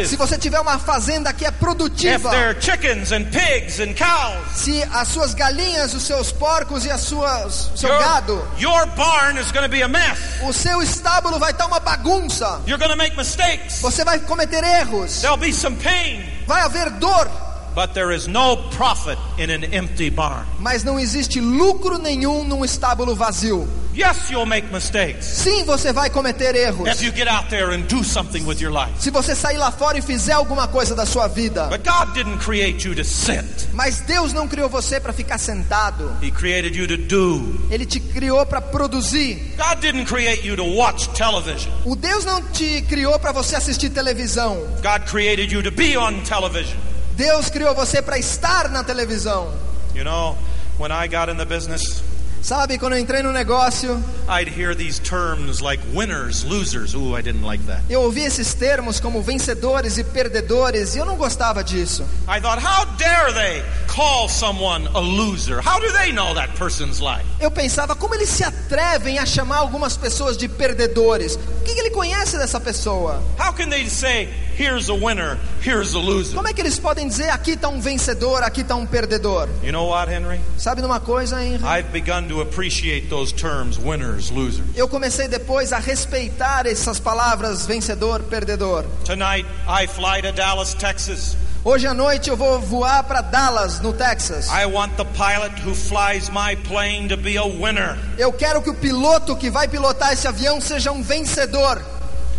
se 0.08 0.16
você 0.16 0.38
tiver 0.38 0.60
uma 0.60 0.78
fazenda 0.80 1.34
que 1.34 1.46
é 1.46 1.50
if 1.50 1.56
produtiva, 1.56 2.30
there 2.30 2.50
are 2.50 2.62
chickens 2.62 3.12
and 3.12 3.26
pigs 3.26 3.80
and 3.80 3.94
cows, 3.94 4.38
se 4.56 4.84
as 4.92 5.08
suas 5.08 5.34
galinhas, 5.34 5.94
os 5.94 6.04
seus 6.04 6.32
porcos 6.32 6.86
e 6.86 6.92
as 6.92 7.02
suas 7.02 7.72
seu 7.76 7.90
your, 7.90 8.00
gado, 8.00 8.48
your 8.60 8.86
barn 8.96 9.40
is 9.40 9.52
going 9.52 9.64
to 9.64 9.70
be 9.70 9.82
a 9.82 9.88
mess. 9.88 10.20
o 10.44 10.54
seu 10.54 10.82
estábulo 10.82 11.40
vai 11.40 11.52
estar 11.52 11.66
uma 11.66 11.80
bagunça. 11.80 12.62
You're 12.66 12.78
going 12.78 12.92
to 12.92 12.98
make 12.98 13.16
mistakes. 13.16 13.82
Você 13.82 14.04
vai 14.04 14.20
cometer 14.20 14.64
erros. 14.64 15.22
There'll 15.22 15.38
be 15.38 15.54
some 15.54 15.76
pain. 15.78 16.24
Vai 16.48 16.62
haver 16.62 16.90
dor. 16.92 17.51
But 17.74 17.94
there 17.94 18.14
is 18.14 18.28
no 18.28 18.58
profit 18.72 19.18
in 19.38 19.50
an 19.50 19.64
empty 19.74 20.10
barn. 20.10 20.46
Mas 20.60 20.84
não 20.84 21.00
existe 21.00 21.40
lucro 21.40 21.98
nenhum 21.98 22.44
num 22.44 22.66
estábulo 22.66 23.16
vazio. 23.16 23.68
Yes, 23.94 24.30
you'll 24.30 24.46
make 24.46 24.72
mistakes. 24.72 25.26
Sim, 25.26 25.66
você 25.66 25.92
vai 25.92 26.10
cometer 26.10 26.56
erros. 26.56 26.88
If 26.88 27.02
you 27.02 27.12
get 27.12 27.28
out 27.28 27.50
there 27.50 27.72
and 27.72 27.82
do 27.88 28.04
something 28.04 28.46
with 28.46 28.62
your 28.62 28.72
life. 28.72 28.92
Se 29.00 29.10
você 29.10 29.36
sair 29.36 29.58
lá 29.58 29.70
fora 29.70 29.98
e 29.98 30.02
fizer 30.02 30.32
alguma 30.32 30.68
coisa 30.68 30.96
da 30.96 31.06
sua 31.06 31.28
vida. 31.28 31.68
But 31.68 31.84
God 31.84 32.14
didn't 32.14 32.40
create 32.40 32.88
you 32.88 32.96
to 32.96 33.04
sit. 33.04 33.44
Mas 33.74 34.00
Deus 34.02 34.32
não 34.32 34.48
criou 34.48 34.70
você 34.70 35.00
para 35.00 35.12
ficar 35.12 35.38
sentado. 35.38 36.16
He 36.22 36.32
created 36.32 36.76
you 36.78 36.88
to 36.88 36.98
do. 36.98 37.68
Ele 37.70 37.86
te 37.86 38.00
criou 38.00 38.46
para 38.46 38.62
produzir. 38.62 39.56
God 39.58 39.82
didn't 39.82 40.06
create 40.06 40.48
you 40.48 40.56
to 40.56 40.64
watch 40.64 41.10
television. 41.10 41.72
O 41.86 41.96
Deus 41.96 42.24
não 42.24 42.42
te 42.44 42.82
criou 42.84 43.20
para 43.20 43.34
você 43.34 43.58
assistir 43.58 43.90
televisão. 43.90 44.56
God 44.82 45.06
created 45.10 45.52
you 45.54 45.62
to 45.62 45.72
be 45.72 45.98
on 45.98 46.22
television. 46.22 46.78
Deus 47.22 47.52
criou 47.52 47.76
você 47.76 48.02
para 48.02 48.18
estar 48.18 48.68
na 48.70 48.84
televisão. 48.84 49.54
You 49.94 50.04
know, 50.04 50.36
when 50.80 50.92
I 50.92 51.08
got 51.08 51.30
in 51.30 51.38
the 51.38 51.46
business, 51.46 52.02
Sabe, 52.42 52.80
quando 52.80 52.94
eu 52.94 53.00
entrei 53.00 53.22
no 53.22 53.32
negócio, 53.32 54.04
I'd 54.28 54.50
hear 54.50 54.74
these 54.74 55.00
terms 55.00 55.62
like 55.62 55.80
winners, 55.94 56.44
losers. 56.44 56.96
Ooh, 56.96 57.16
I 57.16 57.22
didn't 57.22 57.44
like 57.44 57.64
that. 57.68 57.84
eu 57.88 58.02
ouvi 58.02 58.22
esses 58.22 58.56
termos 58.56 59.00
como 59.00 59.22
vencedores 59.22 60.00
e 60.00 60.04
perdedores 60.04 60.96
e 60.96 60.98
eu 60.98 61.06
não 61.06 61.16
gostava 61.18 61.64
disso. 61.64 62.04
I 62.28 62.42
thought, 62.42 62.60
how 62.60 62.86
dare 62.98 63.32
they 63.32 63.62
call 63.88 64.28
someone 64.28 64.88
a 64.96 65.00
loser? 65.00 65.62
How 65.64 65.80
do 65.80 65.92
they 65.94 66.12
know 66.12 66.34
that 66.34 66.58
person's 66.58 67.00
life? 67.00 67.24
Eu 67.40 67.52
pensava, 67.52 67.96
como 67.96 68.16
eles 68.16 68.30
se 68.30 68.44
atrevem 68.44 69.20
a 69.20 69.26
chamar 69.28 69.58
algumas 69.58 69.96
pessoas 69.96 70.36
de 70.36 70.48
perdedores? 70.48 71.36
O 71.36 71.64
que 71.64 71.76
que 71.76 71.80
ele 71.80 71.92
conhece 71.92 72.40
dessa 72.40 72.60
pessoa? 72.60 73.22
How 73.40 73.54
can 73.54 73.70
they 73.70 73.88
say, 73.88 74.28
here's 74.62 74.90
a 74.90 74.94
winner, 74.94 75.40
here's 75.62 75.96
a 75.96 76.00
loser? 76.00 76.36
Como 76.36 76.48
é 76.48 76.54
que 76.54 76.62
eles 76.62 76.78
podem 76.78 77.08
dizer 77.08 77.30
aqui 77.30 77.54
está 77.54 77.68
um 77.68 77.82
vencedor, 77.82 78.44
aqui 78.44 78.62
está 78.62 78.76
um 78.76 78.86
perdedor? 78.86 79.50
You 79.64 79.72
know 79.72 79.88
what, 79.88 80.08
Henry? 80.08 80.40
Sabe 80.58 80.82
de 80.82 80.88
uma 80.88 81.00
coisa, 81.00 81.42
Henry? 81.44 81.64
I've 81.64 81.92
begun 81.92 82.28
to 82.30 82.42
appreciate 82.42 83.10
those 83.10 83.34
terms, 83.34 83.80
winners, 83.80 84.30
losers. 84.30 84.68
Eu 84.76 84.88
comecei 84.88 85.28
depois 85.28 85.74
a 85.74 85.80
respeitar 85.80 86.68
essas 86.68 87.00
palavras 87.00 87.66
vencedor, 87.66 88.22
perdedor. 88.24 88.86
Tonight, 89.04 89.48
I 89.68 89.88
fly 89.88 90.22
to 90.22 90.32
Dallas, 90.32 90.76
Texas. 90.76 91.36
Hoje 91.64 91.88
à 91.88 91.94
noite 91.94 92.30
eu 92.30 92.38
vou 92.38 92.60
voar 92.60 93.04
para 93.04 93.22
Dallas, 93.22 93.80
no 93.82 93.94
Texas. 93.94 94.48
I 94.48 94.66
want 94.66 94.96
the 94.96 95.06
pilot 95.06 95.52
who 95.64 95.74
flies 95.74 96.30
my 96.30 96.56
plane 96.68 97.08
to 97.08 97.18
be 97.18 97.38
a 97.38 97.46
winner. 97.46 97.98
Eu 98.18 98.32
quero 98.32 98.62
que 98.62 98.70
o 98.70 98.76
piloto 98.76 99.36
que 99.36 99.50
vai 99.50 99.68
pilotar 99.68 100.14
esse 100.14 100.28
avião 100.28 100.62
seja 100.62 100.92
um 100.92 101.02
vencedor. 101.02 101.82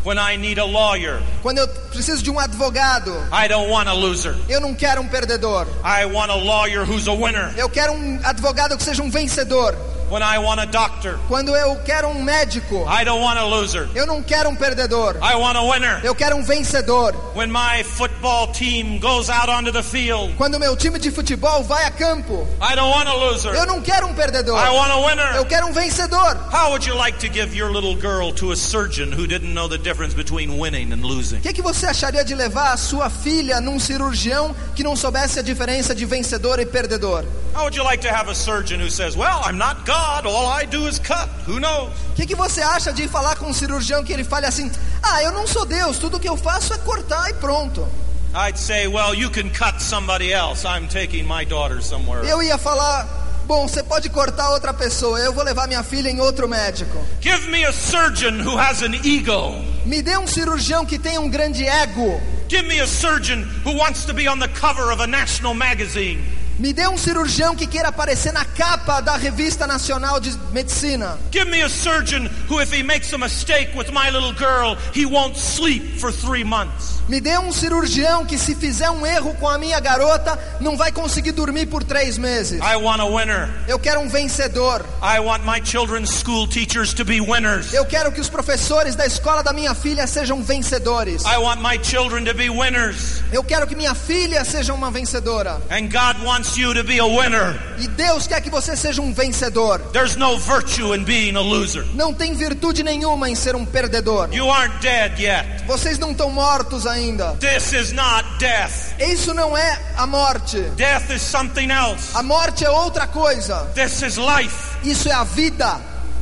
When 0.04 0.18
I 0.18 0.36
need 0.36 0.58
a 0.58 0.64
lawyer, 0.64 1.22
Quando 1.42 1.58
eu 1.58 1.68
preciso 1.68 2.22
de 2.24 2.30
um 2.30 2.38
advogado, 2.38 3.12
I 3.32 3.46
don't 3.46 3.70
want 3.70 3.88
a 3.88 3.92
loser. 3.92 4.34
eu 4.48 4.60
não 4.60 4.74
quero 4.74 5.00
um 5.00 5.06
perdedor. 5.08 5.66
I 5.84 6.04
want 6.06 6.30
a 6.30 6.34
lawyer 6.34 6.82
who's 6.84 7.06
a 7.06 7.12
winner. 7.12 7.52
Eu 7.56 7.68
quero 7.68 7.92
um 7.92 8.18
advogado 8.24 8.76
que 8.76 8.82
seja 8.82 9.00
um 9.02 9.10
vencedor. 9.10 9.76
When 10.12 10.22
I 10.22 10.38
want 10.38 10.60
a 10.60 10.66
doctor, 10.66 11.18
Quando 11.26 11.56
eu 11.56 11.74
quero 11.86 12.06
um 12.08 12.22
médico, 12.22 12.84
I 12.86 13.02
don't 13.02 13.22
want 13.22 13.38
a 13.38 13.44
loser. 13.46 13.88
eu 13.94 14.06
não 14.06 14.22
quero 14.22 14.50
um 14.50 14.54
perdedor. 14.54 15.16
I 15.22 15.34
want 15.36 15.56
a 15.56 15.62
winner. 15.62 16.00
Eu 16.04 16.14
quero 16.14 16.36
um 16.36 16.42
vencedor. 16.44 17.14
When 17.34 17.50
my 17.50 17.82
football 17.82 18.48
team 18.52 18.98
goes 18.98 19.30
out 19.30 19.48
onto 19.48 19.72
the 19.72 19.82
field, 19.82 20.34
Quando 20.36 20.60
meu 20.60 20.76
time 20.76 20.98
de 20.98 21.10
futebol 21.10 21.62
vai 21.64 21.86
a 21.86 21.90
campo, 21.90 22.46
I 22.60 22.74
don't 22.76 22.90
want 22.94 23.08
a 23.08 23.14
loser. 23.14 23.54
eu 23.54 23.64
não 23.64 23.80
quero 23.80 24.06
um 24.06 24.12
perdedor. 24.14 24.54
I 24.58 24.68
want 24.68 24.90
a 24.92 24.96
Eu 24.98 25.06
winner. 25.06 25.46
quero 25.46 25.66
um 25.68 25.72
vencedor. 25.72 26.36
How 26.52 26.68
would 26.72 26.86
you 26.86 26.94
like 26.94 27.18
to 27.26 27.28
give 27.32 27.56
your 27.56 27.70
little 27.72 27.96
girl 27.96 28.34
to 28.34 28.52
a 28.52 28.56
surgeon 28.56 29.12
who 29.12 29.26
didn't 29.26 29.54
know 29.54 29.66
the 29.66 29.78
difference 29.78 30.14
between 30.14 30.58
winning 30.58 30.92
and 30.92 31.02
losing? 31.02 31.38
O 31.38 31.40
que, 31.40 31.54
que 31.54 31.62
você 31.62 31.86
acharia 31.86 32.22
de 32.22 32.34
levar 32.34 32.72
a 32.74 32.76
sua 32.76 33.08
filha 33.08 33.62
num 33.62 33.78
cirurgião 33.80 34.54
que 34.76 34.82
não 34.84 34.94
soubesse 34.94 35.38
a 35.38 35.42
diferença 35.42 35.94
de 35.94 36.04
vencedor 36.04 36.60
e 36.60 36.66
perdedor? 36.66 37.24
How 37.54 37.62
would 37.64 37.76
you 37.76 37.84
like 37.84 38.02
to 38.06 38.12
have 38.14 38.30
a 38.30 38.34
surgeon 38.34 38.78
who 38.78 38.90
says, 38.90 39.14
Well, 39.16 39.40
I'm 39.46 39.56
not 39.58 39.84
God, 39.86 40.01
all 40.26 40.46
I 40.46 40.66
do 40.66 40.88
is 40.88 40.98
cut? 40.98 41.28
Who 41.46 41.58
knows? 41.60 41.90
O 42.10 42.14
que, 42.14 42.26
que 42.26 42.34
você 42.34 42.60
acha 42.62 42.92
de 42.92 43.08
falar 43.08 43.36
com 43.36 43.46
um 43.46 43.52
cirurgião 43.52 44.04
que 44.04 44.12
ele 44.12 44.24
fale 44.24 44.46
assim: 44.46 44.70
Ah, 45.02 45.22
eu 45.22 45.32
não 45.32 45.46
sou 45.46 45.64
Deus, 45.64 45.98
tudo 45.98 46.20
que 46.20 46.28
eu 46.28 46.36
faço 46.36 46.74
é 46.74 46.78
cortar 46.78 47.30
e 47.30 47.34
pronto. 47.34 47.86
I'd 48.34 48.58
say, 48.58 48.86
Well, 48.86 49.14
you 49.14 49.30
can 49.30 49.50
cut 49.50 49.82
somebody 49.82 50.32
else. 50.32 50.64
I'm 50.66 50.88
taking 50.88 51.24
my 51.24 51.44
daughter 51.44 51.82
somewhere. 51.82 52.26
Eu 52.28 52.42
ia 52.42 52.58
falar: 52.58 53.06
Bom, 53.46 53.66
você 53.68 53.82
pode 53.82 54.08
cortar 54.08 54.50
outra 54.50 54.72
pessoa, 54.72 55.18
eu 55.18 55.32
vou 55.32 55.44
levar 55.44 55.66
minha 55.66 55.82
filha 55.82 56.08
em 56.08 56.20
outro 56.20 56.48
médico. 56.48 56.96
Give 57.20 57.48
me 57.50 57.64
a 57.64 57.72
surgeon 57.72 58.40
who 58.40 58.56
has 58.58 58.82
an 58.82 58.94
ego. 59.04 59.54
Me 59.84 60.00
dê 60.00 60.16
um 60.16 60.26
cirurgião 60.26 60.86
que 60.86 60.98
tenha 60.98 61.20
um 61.20 61.28
grande 61.28 61.64
ego. 61.66 62.20
Give 62.48 62.66
me 62.68 62.80
a 62.80 62.86
surgeon 62.86 63.44
who 63.64 63.76
wants 63.76 64.04
to 64.04 64.14
be 64.14 64.28
on 64.28 64.38
the 64.38 64.48
cover 64.48 64.92
of 64.92 65.02
a 65.02 65.06
national 65.06 65.54
magazine. 65.54 66.22
Me 66.62 66.72
dê 66.72 66.86
um 66.86 66.96
cirurgião 66.96 67.56
que 67.56 67.66
queira 67.66 67.88
aparecer 67.88 68.32
na 68.32 68.44
capa 68.44 69.00
da 69.00 69.16
revista 69.16 69.66
nacional 69.66 70.20
de 70.20 70.30
medicina. 70.52 71.18
Give 71.32 71.50
me 71.50 71.60
a 71.60 71.68
surgeon 71.68 72.28
who, 72.48 72.60
if 72.62 72.72
he 72.72 72.84
makes 72.84 73.12
a 73.12 73.18
mistake 73.18 73.76
with 73.76 73.90
my 73.90 74.10
little 74.10 74.32
girl, 74.32 74.76
he 74.94 75.04
won't 75.04 75.36
sleep 75.36 75.98
for 75.98 76.12
three 76.12 76.44
months. 76.44 77.02
Me 77.08 77.20
dê 77.20 77.36
um 77.36 77.52
cirurgião 77.52 78.24
que, 78.24 78.38
se 78.38 78.54
fizer 78.54 78.88
um 78.90 79.04
erro 79.04 79.34
com 79.34 79.48
a 79.48 79.58
minha 79.58 79.80
garota, 79.80 80.38
não 80.60 80.76
vai 80.76 80.92
conseguir 80.92 81.32
dormir 81.32 81.66
por 81.66 81.82
três 81.82 82.16
meses. 82.16 82.60
I 82.60 82.76
want 82.76 83.00
a 83.00 83.06
winner. 83.06 83.50
Eu 83.66 83.76
quero 83.76 84.00
um 84.00 84.08
vencedor. 84.08 84.84
I 85.02 85.18
want 85.18 85.42
my 85.44 85.60
children's 85.64 86.10
school 86.10 86.46
teachers 86.46 86.94
to 86.94 87.04
be 87.04 87.20
winners. 87.20 87.74
Eu 87.74 87.84
quero 87.84 88.12
que 88.12 88.20
os 88.20 88.30
professores 88.30 88.94
da 88.94 89.04
escola 89.04 89.42
da 89.42 89.52
minha 89.52 89.74
filha 89.74 90.06
sejam 90.06 90.44
vencedores. 90.44 91.24
I 91.24 91.38
want 91.38 91.60
my 91.60 91.76
children 91.82 92.24
to 92.24 92.34
be 92.34 92.48
winners. 92.48 93.20
Eu 93.32 93.42
quero 93.42 93.66
que 93.66 93.74
minha 93.74 93.96
filha 93.96 94.44
seja 94.44 94.72
uma 94.72 94.88
vencedora. 94.92 95.60
And 95.70 95.88
God 95.90 96.24
wants 96.24 96.51
you 96.56 96.74
to 96.74 96.84
be 96.84 96.98
a 96.98 97.06
winner. 97.06 97.58
E 97.78 97.86
Deus 97.88 98.26
quer 98.26 98.40
que 98.40 98.50
você 98.50 98.76
seja 98.76 99.00
um 99.02 99.12
vencedor. 99.12 99.78
There's 99.92 100.16
no 100.16 100.38
virtue 100.38 100.94
in 100.94 101.04
being 101.04 101.36
a 101.36 101.40
loser. 101.40 101.84
Não 101.94 102.12
tem 102.12 102.34
virtude 102.34 102.82
nenhuma 102.82 103.28
em 103.28 103.34
ser 103.34 103.56
um 103.56 103.64
perdedor. 103.64 104.28
You 104.32 104.50
aren't 104.50 104.80
dead 104.80 105.18
yet. 105.18 105.64
Vocês 105.66 105.98
não 105.98 106.12
estão 106.12 106.30
mortos 106.30 106.86
ainda. 106.86 107.36
This 107.40 107.72
is 107.72 107.92
not 107.92 108.24
death. 108.38 108.94
Isso 109.00 109.32
não 109.34 109.56
é 109.56 109.78
a 109.96 110.06
morte. 110.06 110.60
Death 110.76 111.10
is 111.10 111.22
something 111.22 111.70
else. 111.70 112.10
A 112.14 112.22
morte 112.22 112.64
é 112.64 112.70
outra 112.70 113.06
coisa. 113.06 113.66
This 113.74 114.02
is 114.02 114.16
life. 114.16 114.76
Isso 114.84 115.08
é 115.08 115.12
a 115.12 115.24
vida. 115.24 115.80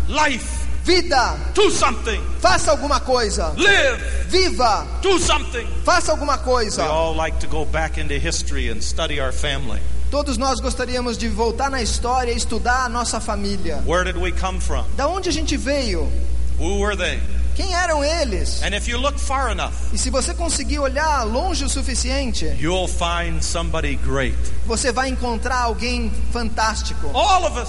Life. 0.09 0.60
Vida. 0.85 1.37
Do 1.55 1.71
something. 1.71 2.21
Faça 2.41 2.71
alguma 2.71 3.01
coisa. 3.01 3.53
Live. 3.57 4.03
Viva. 4.29 4.87
Do 5.03 5.19
something. 5.19 5.67
Faça 5.85 6.11
alguma 6.13 6.37
We 6.37 6.43
coisa. 6.45 6.85
all 6.85 7.15
like 7.15 7.39
to 7.41 7.47
go 7.47 7.65
back 7.65 8.01
into 8.01 8.15
history 8.15 8.71
and 8.71 8.81
study 8.83 9.21
our 9.21 9.33
family. 9.33 9.81
Todos 10.11 10.37
nós 10.39 10.59
gostaríamos 10.61 11.17
de 11.17 11.29
voltar 11.29 11.71
na 11.71 11.81
história 11.83 12.33
e 12.33 12.37
estudar 12.37 12.85
a 12.87 12.89
nossa 12.89 13.21
família. 13.21 13.83
Where 13.87 14.05
did 14.05 14.17
we 14.21 14.33
come 14.33 14.59
from? 14.61 14.85
Da 14.97 15.07
onde 15.07 15.29
a 15.29 15.33
gente 15.33 15.57
veio? 15.57 16.11
Who 16.59 16.81
were 16.81 16.97
they? 16.97 17.21
Quem 17.55 17.75
eram 17.75 18.03
eles? 18.03 18.63
And 18.63 18.75
if 18.75 18.89
you 18.89 18.99
look 18.99 19.19
far 19.21 19.51
enough, 19.53 19.75
E 19.93 19.99
se 19.99 20.09
você 20.11 20.33
conseguir 20.35 20.79
olhar 20.79 21.25
longe 21.25 21.65
o 21.65 21.69
suficiente, 21.69 22.47
you'll 22.59 22.89
find 22.89 23.43
somebody 23.43 23.97
great. 23.97 24.37
você 24.67 24.91
vai 24.91 25.09
encontrar 25.11 25.61
alguém 25.63 26.11
fantástico. 26.33 27.11
All 27.15 27.45
of 27.47 27.57
us. 27.61 27.69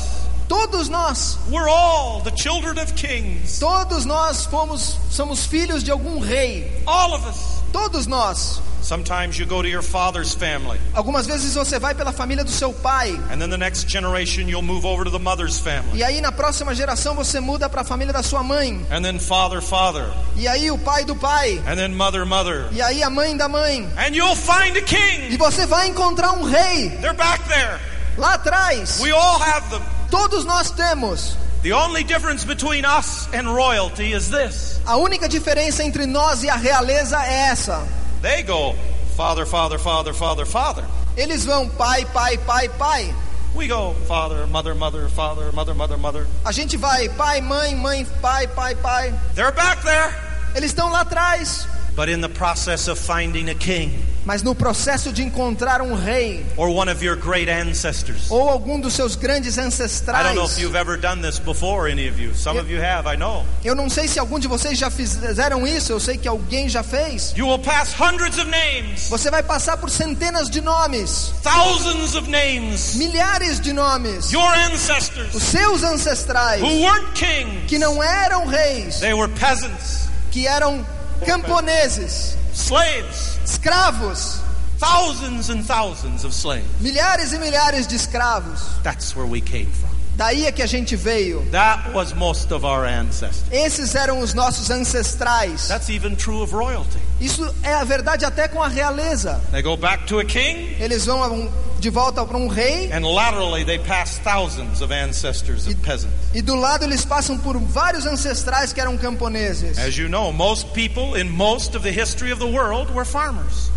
Todos 0.51 0.89
nós, 0.89 1.37
We're 1.49 1.69
all 1.69 2.19
the 2.23 2.31
children 2.35 2.77
of 2.77 2.93
kings. 2.95 3.57
todos 3.57 4.03
nós 4.03 4.45
fomos, 4.47 4.97
somos 5.09 5.45
filhos 5.45 5.81
de 5.81 5.91
algum 5.91 6.19
rei. 6.19 6.83
All 6.85 7.13
of 7.13 7.25
us. 7.25 7.63
Todos 7.71 8.05
nós. 8.05 8.59
Sometimes 8.81 9.39
you 9.39 9.45
go 9.45 9.61
to 9.61 9.67
your 9.69 9.81
father's 9.81 10.33
family, 10.33 10.77
Algumas 10.93 11.25
vezes 11.25 11.53
você 11.53 11.79
vai 11.79 11.93
pela 11.95 12.11
família 12.11 12.43
do 12.43 12.51
seu 12.51 12.73
pai. 12.73 13.11
and 13.31 13.39
then 13.39 13.49
the 13.49 13.57
next 13.57 13.87
generation 13.87 14.49
you'll 14.49 14.61
move 14.61 14.85
over 14.85 15.05
to 15.05 15.09
the 15.11 15.19
mother's 15.23 15.57
family, 15.57 15.97
E 15.99 16.03
aí 16.03 16.19
na 16.19 16.33
próxima 16.33 16.75
geração 16.75 17.15
você 17.15 17.39
muda 17.39 17.69
para 17.69 17.81
a 17.81 17.85
família 17.85 18.11
da 18.11 18.21
sua 18.21 18.43
mãe. 18.43 18.85
and 18.91 19.03
then 19.03 19.19
father, 19.19 19.61
father, 19.61 20.11
E 20.35 20.49
aí 20.49 20.69
o 20.69 20.77
pai 20.77 21.05
do 21.05 21.15
pai. 21.15 21.59
and 21.65 21.77
then 21.77 21.93
mother, 21.95 22.25
mother. 22.25 22.67
E 22.73 22.81
aí 22.81 23.01
a 23.01 23.09
mãe 23.09 23.37
da 23.37 23.47
mãe. 23.47 23.87
And 23.97 24.13
you'll 24.13 24.35
find 24.35 24.75
a 24.75 24.79
E 24.79 24.81
king. 24.81 25.37
você 25.37 25.65
vai 25.65 25.87
encontrar 25.87 26.33
um 26.33 26.43
rei 26.43 26.89
They're 26.99 27.13
back 27.15 27.41
there. 27.47 27.79
lá 28.17 28.33
atrás. 28.33 28.99
We 28.99 29.13
all 29.13 29.39
have 29.39 29.69
them. 29.69 29.81
Todos 30.11 30.45
nós 30.45 30.69
temos. 30.71 31.35
The 31.63 31.73
only 31.73 32.03
difference 32.03 32.43
between 32.45 32.85
us 32.85 33.27
and 33.33 33.47
royalty 33.47 34.13
is 34.13 34.29
this 34.29 34.79
A 34.85 34.97
única 34.97 35.27
diferença 35.29 35.83
entre 35.83 36.05
nós 36.05 36.43
e 36.43 36.49
a 36.49 36.55
realeza 36.55 37.17
é 37.25 37.49
essa. 37.49 37.87
they 38.21 38.43
go 38.43 38.75
father, 39.15 39.45
father, 39.45 39.79
father, 39.79 40.13
father, 40.13 40.45
father. 40.45 40.83
Eles 41.17 41.45
vão 41.45 41.67
pai, 41.69 42.05
pai, 42.13 42.37
pai, 42.39 42.69
pai. 42.69 43.15
We 43.53 43.67
go 43.67 43.93
father, 44.07 44.47
mother, 44.47 44.73
mother, 44.73 45.09
father, 45.09 45.51
mother, 45.51 45.75
mother, 45.75 45.97
mother. 45.97 46.27
A 46.45 46.51
gente 46.51 46.77
vai 46.77 47.09
pai, 47.09 47.41
mãe, 47.41 47.75
mãe, 47.75 48.05
pai, 48.21 48.47
pai, 48.47 48.75
pai. 48.75 49.13
They're 49.35 49.51
back 49.51 49.83
there. 49.83 50.13
Eles 50.55 50.71
estão 50.71 50.89
lá 50.89 51.01
atrás. 51.01 51.67
But 51.95 52.09
in 52.09 52.21
the 52.21 52.29
process 52.29 52.87
of 52.87 52.99
finding 52.99 53.49
a 53.49 53.55
king 53.55 53.91
Mas 54.23 54.43
no 54.43 54.53
processo 54.53 55.11
de 55.11 55.23
encontrar 55.23 55.81
um 55.81 55.95
rei 55.95 56.45
or 56.55 56.69
one 56.69 56.91
of 56.91 57.03
your 57.03 57.15
great 57.15 57.49
ancestors, 57.49 58.29
ou 58.29 58.49
algum 58.49 58.79
dos 58.79 58.93
seus 58.93 59.15
grandes 59.15 59.57
I 59.57 59.61
don't 59.61 60.35
know 60.35 60.43
ancestrais, 60.43 60.57
if 60.57 60.59
you've 60.59 60.75
ever 60.75 60.95
done 60.95 61.21
this 61.21 61.39
before, 61.39 61.89
any 61.89 62.07
of 62.07 62.19
you. 62.21 62.33
Some 62.35 62.59
of 62.59 62.69
you 62.69 62.79
have, 62.79 63.07
I 63.07 63.17
know. 63.17 63.43
eu 63.63 63.73
não 63.73 63.89
sei 63.89 64.07
se 64.07 64.19
algum 64.19 64.37
de 64.37 64.47
vocês 64.47 64.77
já 64.77 64.91
fizeram 64.91 65.65
isso, 65.65 65.91
eu 65.91 65.99
sei 65.99 66.17
que 66.17 66.27
alguém 66.27 66.69
já 66.69 66.83
fez. 66.83 67.33
You 67.35 67.47
will 67.47 67.59
pass 67.59 67.93
hundreds 67.99 68.37
of 68.37 68.47
names, 68.47 69.09
Você 69.09 69.31
vai 69.31 69.41
passar 69.41 69.77
por 69.77 69.89
centenas 69.89 70.51
de 70.51 70.61
nomes, 70.61 71.33
thousands 71.41 72.13
of 72.13 72.29
names, 72.29 72.95
milhares 72.95 73.59
de 73.59 73.73
nomes, 73.73 74.31
your 74.31 74.43
os 74.43 74.71
ancestors 74.71 75.43
seus 75.43 75.81
ancestrais 75.83 76.61
who 76.61 76.83
weren't 76.83 77.11
kings, 77.15 77.65
que 77.67 77.79
não 77.79 78.03
eram 78.03 78.45
reis, 78.45 78.99
they 78.99 79.13
were 79.15 79.31
peasants, 79.33 80.09
que 80.29 80.45
eram 80.45 80.85
camponeses, 81.25 82.35
slaves, 82.53 83.39
escravos, 83.45 84.41
thousands 84.77 85.49
and 85.49 85.63
thousands 85.65 86.23
of 86.23 86.33
slaves. 86.33 86.65
milhares 86.81 87.33
e 87.33 87.37
milhares 87.37 87.87
de 87.87 87.95
escravos. 87.95 88.81
That's 88.83 89.15
where 89.15 89.25
we 89.27 89.41
came 89.41 89.67
from. 89.67 89.89
Daí 90.17 90.45
é 90.45 90.51
que 90.51 90.61
a 90.61 90.67
gente 90.67 90.95
veio. 90.95 91.41
That 91.51 91.93
was 91.93 92.13
most 92.13 92.51
of 92.51 92.65
our 92.65 92.85
ancestors. 92.85 93.47
Esses 93.51 93.95
eram 93.95 94.19
os 94.19 94.33
nossos 94.33 94.69
ancestrais. 94.69 95.67
That's 95.67 95.89
even 95.89 96.15
true 96.15 96.41
of 96.41 96.53
royalty. 96.53 96.99
Isso 97.21 97.47
é 97.63 97.73
a 97.73 97.83
verdade 97.83 98.25
até 98.25 98.47
com 98.47 98.61
a 98.61 98.67
realeza. 98.67 99.39
They 99.51 99.61
go 99.61 99.77
back 99.77 100.05
to 100.07 100.19
a 100.19 100.25
king, 100.25 100.75
Eles 100.79 101.05
vão 101.05 101.21
um- 101.31 101.51
de 101.79 101.89
volta 101.89 102.23
para 102.23 102.37
um 102.37 102.47
rei 102.47 102.91
and 102.93 102.99
laterally 103.07 103.65
they 103.65 103.79
pass 103.79 104.19
thousands 104.23 104.81
of 104.81 104.93
ancestors 104.93 105.65
of 105.65 105.73
peasants. 105.77 106.13
e 106.31 106.39
do 106.41 106.55
lado 106.55 106.83
eles 106.85 107.03
passam 107.03 107.37
por 107.39 107.57
vários 107.59 108.05
ancestrais 108.05 108.71
que 108.71 108.79
eram 108.79 108.95
camponeses. 108.97 109.77
You 109.97 110.07
know. 110.07 110.31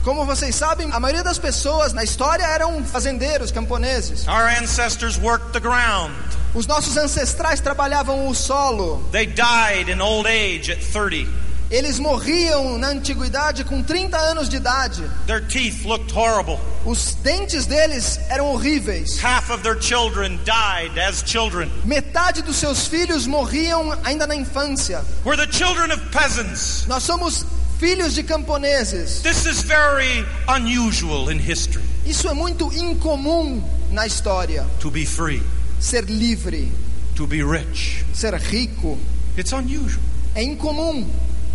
Como 0.02 0.26
vocês 0.26 0.54
sabem, 0.54 0.90
a 0.92 1.00
maioria 1.00 1.22
das 1.24 1.38
pessoas 1.38 1.92
na 1.94 2.04
história 2.04 2.44
eram 2.44 2.84
fazendeiros, 2.84 3.50
camponeses. 3.50 4.26
Our 4.28 4.48
ancestors 4.62 5.16
worked 5.18 5.52
the 5.52 5.60
ground. 5.60 6.12
Os 6.54 6.66
nossos 6.66 6.96
ancestrais 6.96 7.60
trabalhavam 7.60 8.28
o 8.28 8.34
solo. 8.34 9.02
They 9.12 9.26
died 9.26 9.88
in 9.90 10.00
old 10.00 10.28
age 10.28 10.70
at 10.70 10.80
30. 10.82 11.26
Eles 11.70 11.98
morriam 11.98 12.78
na 12.78 12.88
antiguidade 12.88 13.64
com 13.64 13.82
30 13.82 14.16
anos 14.16 14.48
de 14.48 14.56
idade. 14.56 15.02
Their 15.26 15.40
teeth 15.46 15.84
looked 15.84 16.12
horrible. 16.14 16.58
Os 16.84 17.14
dentes 17.22 17.66
deles 17.66 18.18
eram 18.28 18.46
horríveis. 18.52 19.18
Half 19.22 19.50
of 19.50 19.62
their 19.62 19.80
children 19.80 20.38
died 20.44 20.98
as 20.98 21.22
children. 21.26 21.70
Metade 21.84 22.42
dos 22.42 22.56
seus 22.56 22.86
filhos 22.86 23.26
morriam 23.26 23.96
ainda 24.04 24.26
na 24.26 24.36
infância. 24.36 25.02
We're 25.24 25.36
the 25.36 25.50
children 25.50 25.90
of 25.90 26.00
peasants. 26.10 26.84
Nós 26.86 27.02
somos 27.02 27.44
filhos 27.80 28.12
de 28.14 28.22
camponeses. 28.22 29.20
This 29.22 29.46
is 29.46 29.62
very 29.62 30.24
unusual 30.46 31.30
in 31.30 31.38
history 31.38 31.82
Isso 32.06 32.28
é 32.28 32.34
muito 32.34 32.70
incomum 32.72 33.62
na 33.90 34.06
história. 34.06 34.66
to 34.80 34.90
be 34.90 35.06
free, 35.06 35.42
Ser 35.80 36.04
livre, 36.04 36.70
to 37.16 37.26
be 37.26 37.42
rich. 37.42 38.04
ser 38.14 38.34
rico, 38.34 38.98
It's 39.38 39.52
unusual. 39.52 40.02
é 40.34 40.42
incomum. 40.42 41.08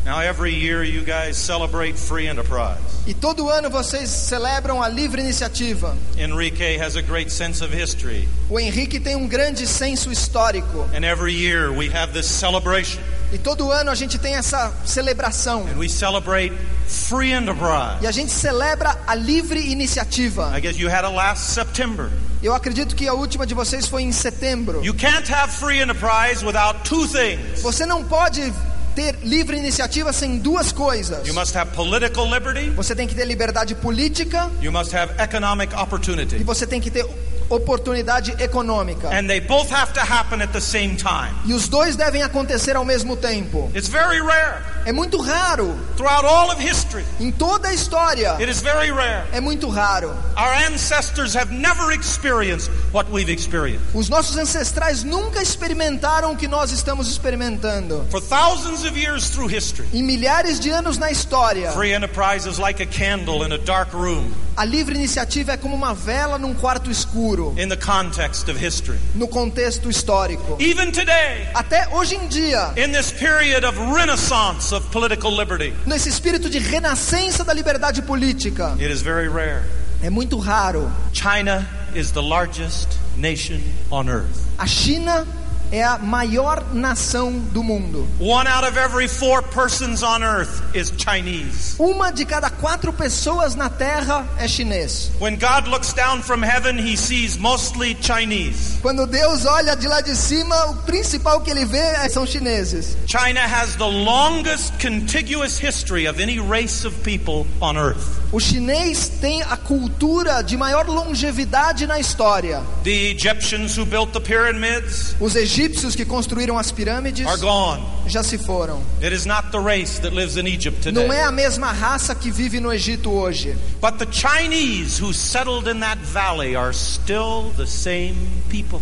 Now, 0.09 0.21
every 0.21 0.55
year 0.55 0.83
you 0.83 1.03
guys 1.03 1.37
celebrate 1.37 1.95
free 1.95 2.27
enterprise. 2.27 2.79
E 3.05 3.13
todo 3.13 3.47
ano 3.47 3.69
vocês 3.69 4.09
celebram 4.09 4.81
a 4.81 4.89
livre 4.89 5.21
iniciativa. 5.21 5.95
Enrique 6.17 6.79
has 6.79 6.95
a 6.95 7.01
great 7.03 7.29
sense 7.31 7.61
of 7.63 7.71
history, 7.71 8.27
O 8.49 8.59
Henrique 8.59 8.99
tem 8.99 9.15
um 9.15 9.27
grande 9.27 9.67
senso 9.67 10.11
histórico. 10.11 10.89
and 10.95 11.05
every 11.05 11.31
year 11.35 11.71
we 11.71 11.87
have 11.89 12.11
this 12.11 12.25
celebration, 12.25 12.99
E 13.31 13.37
todo 13.37 13.71
ano 13.71 13.91
a 13.91 13.95
gente 13.95 14.17
tem 14.17 14.33
essa 14.33 14.73
celebração. 14.83 15.67
and 15.71 15.77
we 15.77 15.87
celebrate 15.87 16.51
free 16.87 17.31
enterprise. 17.31 18.01
E 18.01 18.07
a 18.07 18.11
gente 18.11 18.31
celebra 18.31 18.97
a 19.05 19.13
livre 19.13 19.59
iniciativa. 19.71 20.51
I 20.57 20.59
guess 20.59 20.75
you 20.79 20.89
had 20.89 21.05
it 21.05 21.13
last 21.15 21.51
September. 21.53 22.09
Eu 22.41 22.55
acredito 22.55 22.95
que 22.95 23.07
a 23.07 23.13
última 23.13 23.45
de 23.45 23.53
vocês 23.53 23.85
foi 23.85 24.01
em 24.01 24.11
setembro. 24.11 24.83
You 24.83 24.95
can't 24.95 25.31
have 25.31 25.51
free 25.53 25.79
enterprise 25.81 26.43
without 26.43 26.79
two 26.89 27.05
things. 27.07 27.61
Você 27.61 27.85
não 27.85 28.03
pode 28.03 28.51
ter 28.99 29.15
livre 29.23 29.55
iniciativa 29.57 30.11
sem 30.11 30.37
duas 30.39 30.73
coisas. 30.73 31.25
You 31.25 31.33
must 31.33 31.55
have 31.55 31.71
political 31.73 32.25
liberty, 32.29 32.69
Você 32.71 32.93
tem 32.93 33.07
que 33.07 33.15
ter 33.15 33.23
liberdade 33.25 33.73
política 33.75 34.49
you 34.61 34.71
must 34.71 34.93
have 34.93 35.13
economic 35.17 35.73
e 35.73 35.77
opportunity. 35.77 36.43
você 36.43 36.67
tem 36.67 36.81
que 36.81 36.91
ter 36.91 37.05
oportunidade 37.49 38.31
econômica. 38.41 39.09
And 39.09 39.27
they 39.27 39.39
both 39.39 39.71
have 39.71 39.93
to 39.93 40.01
happen 40.01 40.41
at 40.41 40.51
the 40.51 40.61
same 40.61 40.95
time. 40.95 41.33
E 41.45 41.53
os 41.53 41.67
dois 41.67 41.95
devem 41.95 42.21
acontecer 42.23 42.75
ao 42.75 42.85
mesmo 42.85 43.15
tempo. 43.17 43.69
It's 43.75 43.89
very 43.89 44.21
rare. 44.21 44.61
É 44.85 44.91
muito 44.91 45.19
raro. 45.21 45.75
Throughout 45.97 46.25
all 46.25 46.51
of 46.51 46.61
history, 46.61 47.03
Em 47.19 47.31
toda 47.31 47.67
a 47.69 47.73
história, 47.73 48.33
it 48.39 48.49
is 48.49 48.61
very 48.61 48.91
rare. 48.91 49.25
é 49.31 49.39
muito 49.39 49.67
raro. 49.69 50.09
Our 50.37 50.53
ancestors 50.71 51.35
have 51.35 51.51
never 51.53 51.91
experienced 51.91 52.71
what 52.93 53.09
we've 53.11 53.31
experienced. 53.31 53.85
Os 53.93 54.09
nossos 54.09 54.37
ancestrais 54.37 55.03
nunca 55.03 55.41
experimentaram 55.41 56.31
o 56.31 56.37
que 56.37 56.47
nós 56.47 56.71
estamos 56.71 57.09
experimentando. 57.09 58.05
For 58.09 58.21
thousands 58.21 58.85
of 58.85 58.97
years 58.97 59.29
through 59.29 59.47
history, 59.53 59.87
Em 59.93 60.03
milhares 60.03 60.59
de 60.59 60.69
anos 60.69 60.97
na 60.97 61.11
história, 61.11 61.71
free 61.71 61.93
enterprise 61.93 62.47
is 62.47 62.57
like 62.57 62.81
a 62.81 62.85
candle 62.85 63.45
in 63.45 63.51
a 63.53 63.57
dark 63.57 63.93
room 63.93 64.31
a 64.59 64.65
livre 64.65 64.93
iniciativa 64.93 65.53
é 65.53 65.57
como 65.57 65.73
uma 65.73 65.93
vela 65.93 66.37
num 66.37 66.53
quarto 66.53 66.91
escuro, 66.91 67.38
in 67.57 67.69
the 67.69 67.77
context 67.77 68.49
of 68.49 68.57
history. 68.59 68.97
no 69.15 69.27
contexto 69.27 69.89
histórico. 69.89 70.57
Even 70.59 70.91
today, 70.91 71.47
Até 71.53 71.87
hoje 71.93 72.15
em 72.15 72.27
dia, 72.27 72.73
in 72.77 72.91
this 72.91 73.11
period 73.11 73.63
of 73.65 73.77
renaissance 73.93 74.73
of 74.73 74.85
political 74.91 75.31
liberty, 75.31 75.73
nesse 75.85 76.09
espírito 76.09 76.49
de 76.49 76.59
renascença 76.59 77.43
da 77.43 77.53
liberdade 77.53 78.01
política, 78.01 78.75
it 78.79 78.91
is 78.91 79.01
very 79.01 79.27
rare. 79.29 79.63
é 80.03 80.09
muito 80.09 80.37
raro. 80.37 80.91
China 81.13 81.67
is 81.95 82.11
the 82.11 82.21
largest 82.21 82.87
nation 83.17 83.59
on 83.91 84.07
earth. 84.09 84.45
A 84.57 84.65
China 84.67 85.25
é 85.71 85.83
a 85.83 85.97
maior 85.97 86.63
nação 86.73 87.31
do 87.51 87.63
mundo. 87.63 88.07
One 88.19 88.47
out 88.47 88.65
of 88.67 88.77
every 88.77 89.07
four 89.07 89.41
persons 89.41 90.01
on 90.03 90.23
earth 90.23 90.61
is 90.75 90.91
Chinese. 90.97 91.75
Uma 91.77 92.11
de 92.11 92.25
cada 92.25 92.49
quatro 92.49 92.91
pessoas 92.91 93.55
na 93.55 93.69
Terra 93.69 94.27
é 94.37 94.47
chinês. 94.47 95.11
When 95.19 95.37
God 95.37 95.67
looks 95.67 95.93
down 95.93 96.21
from 96.23 96.43
heaven, 96.43 96.77
he 96.77 96.97
sees 96.97 97.37
mostly 97.37 97.95
Chinese. 98.01 98.79
Quando 98.81 99.05
Deus 99.05 99.45
olha 99.45 99.75
de 99.75 99.87
lá 99.87 100.01
de 100.01 100.15
cima, 100.15 100.55
o 100.71 100.75
principal 100.83 101.41
que 101.41 101.51
ele 101.51 101.65
vê 101.65 101.77
é- 101.77 102.09
são 102.09 102.25
chineses. 102.25 102.97
China 103.07 103.41
has 103.41 103.75
the 103.75 103.85
longest 103.85 104.73
contiguous 104.81 105.59
history 105.59 106.07
of 106.07 106.21
any 106.21 106.39
race 106.39 106.85
of 106.85 106.95
people 107.03 107.45
on 107.61 107.77
earth. 107.77 108.19
O 108.31 108.39
chinês 108.39 109.09
tem 109.19 109.41
a 109.43 109.57
cultura 109.57 110.43
de 110.43 110.55
maior 110.55 110.87
longevidade 110.87 111.87
na 111.87 111.99
história. 111.99 112.61
The 112.83 113.09
Egyptians 113.11 113.77
who 113.77 113.85
built 113.85 114.11
the 114.13 114.19
pyramids 114.19 115.15
Os 115.19 115.35
egípcios 115.35 115.58
que 115.95 116.05
construíram 116.05 116.57
as 116.57 116.71
pirâmides 116.71 117.27
are 117.27 117.37
gone. 117.37 117.83
já 118.07 118.23
se 118.23 118.37
foram. 118.37 118.81
It 119.01 119.13
is 119.13 119.25
not 119.25 119.51
the 119.51 119.59
race 119.59 119.99
that 120.01 120.15
lives 120.15 120.37
in 120.37 120.47
Egypt 120.47 120.91
Não 120.91 121.11
é 121.11 121.23
a 121.23 121.31
mesma 121.31 121.71
raça 121.71 122.15
que 122.15 122.31
vive 122.31 122.59
no 122.59 122.71
Egito 122.71 123.09
hoje. 123.09 123.55
But 123.81 123.97
the 123.97 124.07
Chinese 124.11 125.01
who 125.01 125.13
settled 125.13 125.69
in 125.69 125.79
that 125.81 125.99
valley 126.01 126.55
are 126.55 126.73
still 126.73 127.51
the 127.57 127.65
same 127.65 128.15
people. 128.49 128.81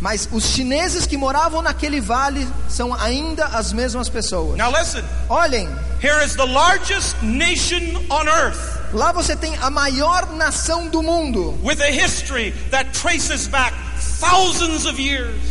Mas 0.00 0.28
os 0.30 0.44
chineses 0.44 1.06
que 1.06 1.16
moravam 1.16 1.60
naquele 1.60 2.00
vale 2.00 2.46
são 2.68 2.94
ainda 2.94 3.46
as 3.46 3.72
mesmas 3.72 4.08
pessoas. 4.08 4.56
Now 4.56 4.70
listen, 4.70 5.02
Olhem, 5.28 5.68
here 6.00 6.24
is 6.24 6.36
the 6.36 6.46
largest 6.46 7.16
nation 7.22 7.96
on 8.10 8.28
earth 8.28 8.78
lá 8.92 9.12
você 9.12 9.36
tem 9.36 9.54
a 9.56 9.70
maior 9.70 10.32
nação 10.34 10.88
do 10.88 11.02
mundo, 11.02 11.58
with 11.62 11.80
a 11.80 11.90
history 11.90 12.52
that 12.70 12.90
traces 12.92 13.46
back. 13.46 13.74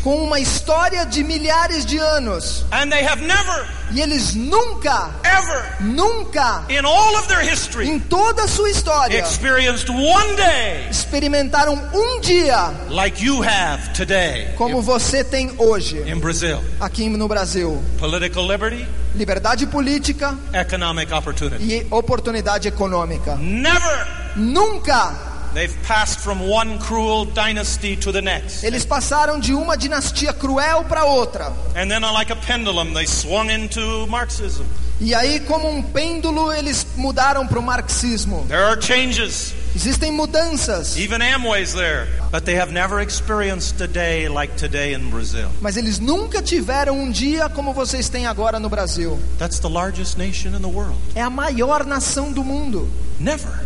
Com 0.03 0.23
uma 0.23 0.39
história 0.39 1.05
de 1.05 1.23
milhares 1.23 1.85
de 1.85 1.97
anos. 1.97 2.65
And 2.71 2.89
they 2.89 3.03
have 3.05 3.21
never, 3.21 3.65
E 3.91 4.01
eles 4.01 4.35
nunca, 4.35 5.11
ever, 5.23 5.77
nunca, 5.79 6.63
in 6.69 6.85
all 6.85 7.15
of 7.15 7.27
their 7.27 7.41
history, 7.41 7.87
em 7.89 7.99
toda 7.99 8.43
a 8.43 8.47
sua 8.47 8.69
história, 8.69 9.17
experienced 9.17 9.89
one 9.89 10.35
day 10.35 10.87
experimentaram 10.89 11.73
um 11.93 12.19
dia 12.19 12.71
like 12.89 13.23
you 13.23 13.41
have 13.41 13.93
today 13.93 14.49
como 14.57 14.81
você 14.81 15.23
tem 15.23 15.51
hoje, 15.57 15.97
in 16.05 16.19
Brazil. 16.19 16.61
aqui 16.81 17.07
no 17.09 17.27
Brasil. 17.27 17.81
Political 17.97 18.47
liberty, 18.51 18.87
Liberdade 19.15 19.65
política 19.67 20.37
economic 20.53 21.11
opportunity. 21.13 21.63
e 21.63 21.87
oportunidade 21.89 22.67
econômica. 22.67 23.35
Never 23.37 24.27
Nunca 24.37 25.26
They've 25.57 25.75
passed 25.87 26.19
from 26.19 26.47
one 26.47 26.77
cruel 26.77 27.25
dynasty 27.25 27.97
to 27.97 28.11
the 28.11 28.21
next. 28.21 28.63
eles 28.63 28.85
passaram 28.85 29.39
de 29.39 29.55
uma 29.55 29.75
dinastia 29.75 30.31
cruel 30.31 30.83
para 30.83 31.03
outra. 31.03 31.51
And 31.75 31.89
then, 31.89 32.03
like 32.03 32.31
a 32.31 32.35
pendulum, 32.35 32.93
they 32.93 33.07
swung 33.07 33.49
into 33.49 34.05
Marxism. 34.05 34.65
E 35.01 35.15
aí, 35.15 35.39
como 35.39 35.67
um 35.67 35.81
pêndulo, 35.81 36.53
eles 36.53 36.85
mudaram 36.95 37.47
para 37.47 37.57
o 37.57 37.63
marxismo. 37.63 38.45
There 38.47 38.61
are 38.61 38.79
changes. 38.79 39.55
Existem 39.75 40.11
mudanças, 40.11 40.95
Even 40.95 41.23
Amway's 41.23 41.73
there. 41.73 42.07
But 42.31 42.45
they 42.45 42.55
have 42.55 42.71
never 42.71 43.01
experienced 43.01 43.81
a 43.81 43.87
day 43.87 44.29
like 44.29 44.57
today 44.57 44.93
in 44.93 45.09
Brazil. 45.09 45.49
mas 45.59 45.75
eles 45.75 45.97
nunca 45.97 46.39
tiveram 46.39 46.99
um 46.99 47.09
dia 47.09 47.49
como 47.49 47.73
vocês 47.73 48.09
têm 48.09 48.27
agora 48.27 48.59
no 48.59 48.69
Brasil. 48.69 49.19
That's 49.39 49.57
the 49.57 49.69
largest 49.69 50.19
nation 50.19 50.49
in 50.55 50.61
the 50.61 50.67
world. 50.67 50.97
É 51.15 51.21
a 51.23 51.31
maior 51.31 51.83
nação 51.83 52.31
do 52.31 52.43
mundo. 52.43 52.87
Never. 53.19 53.65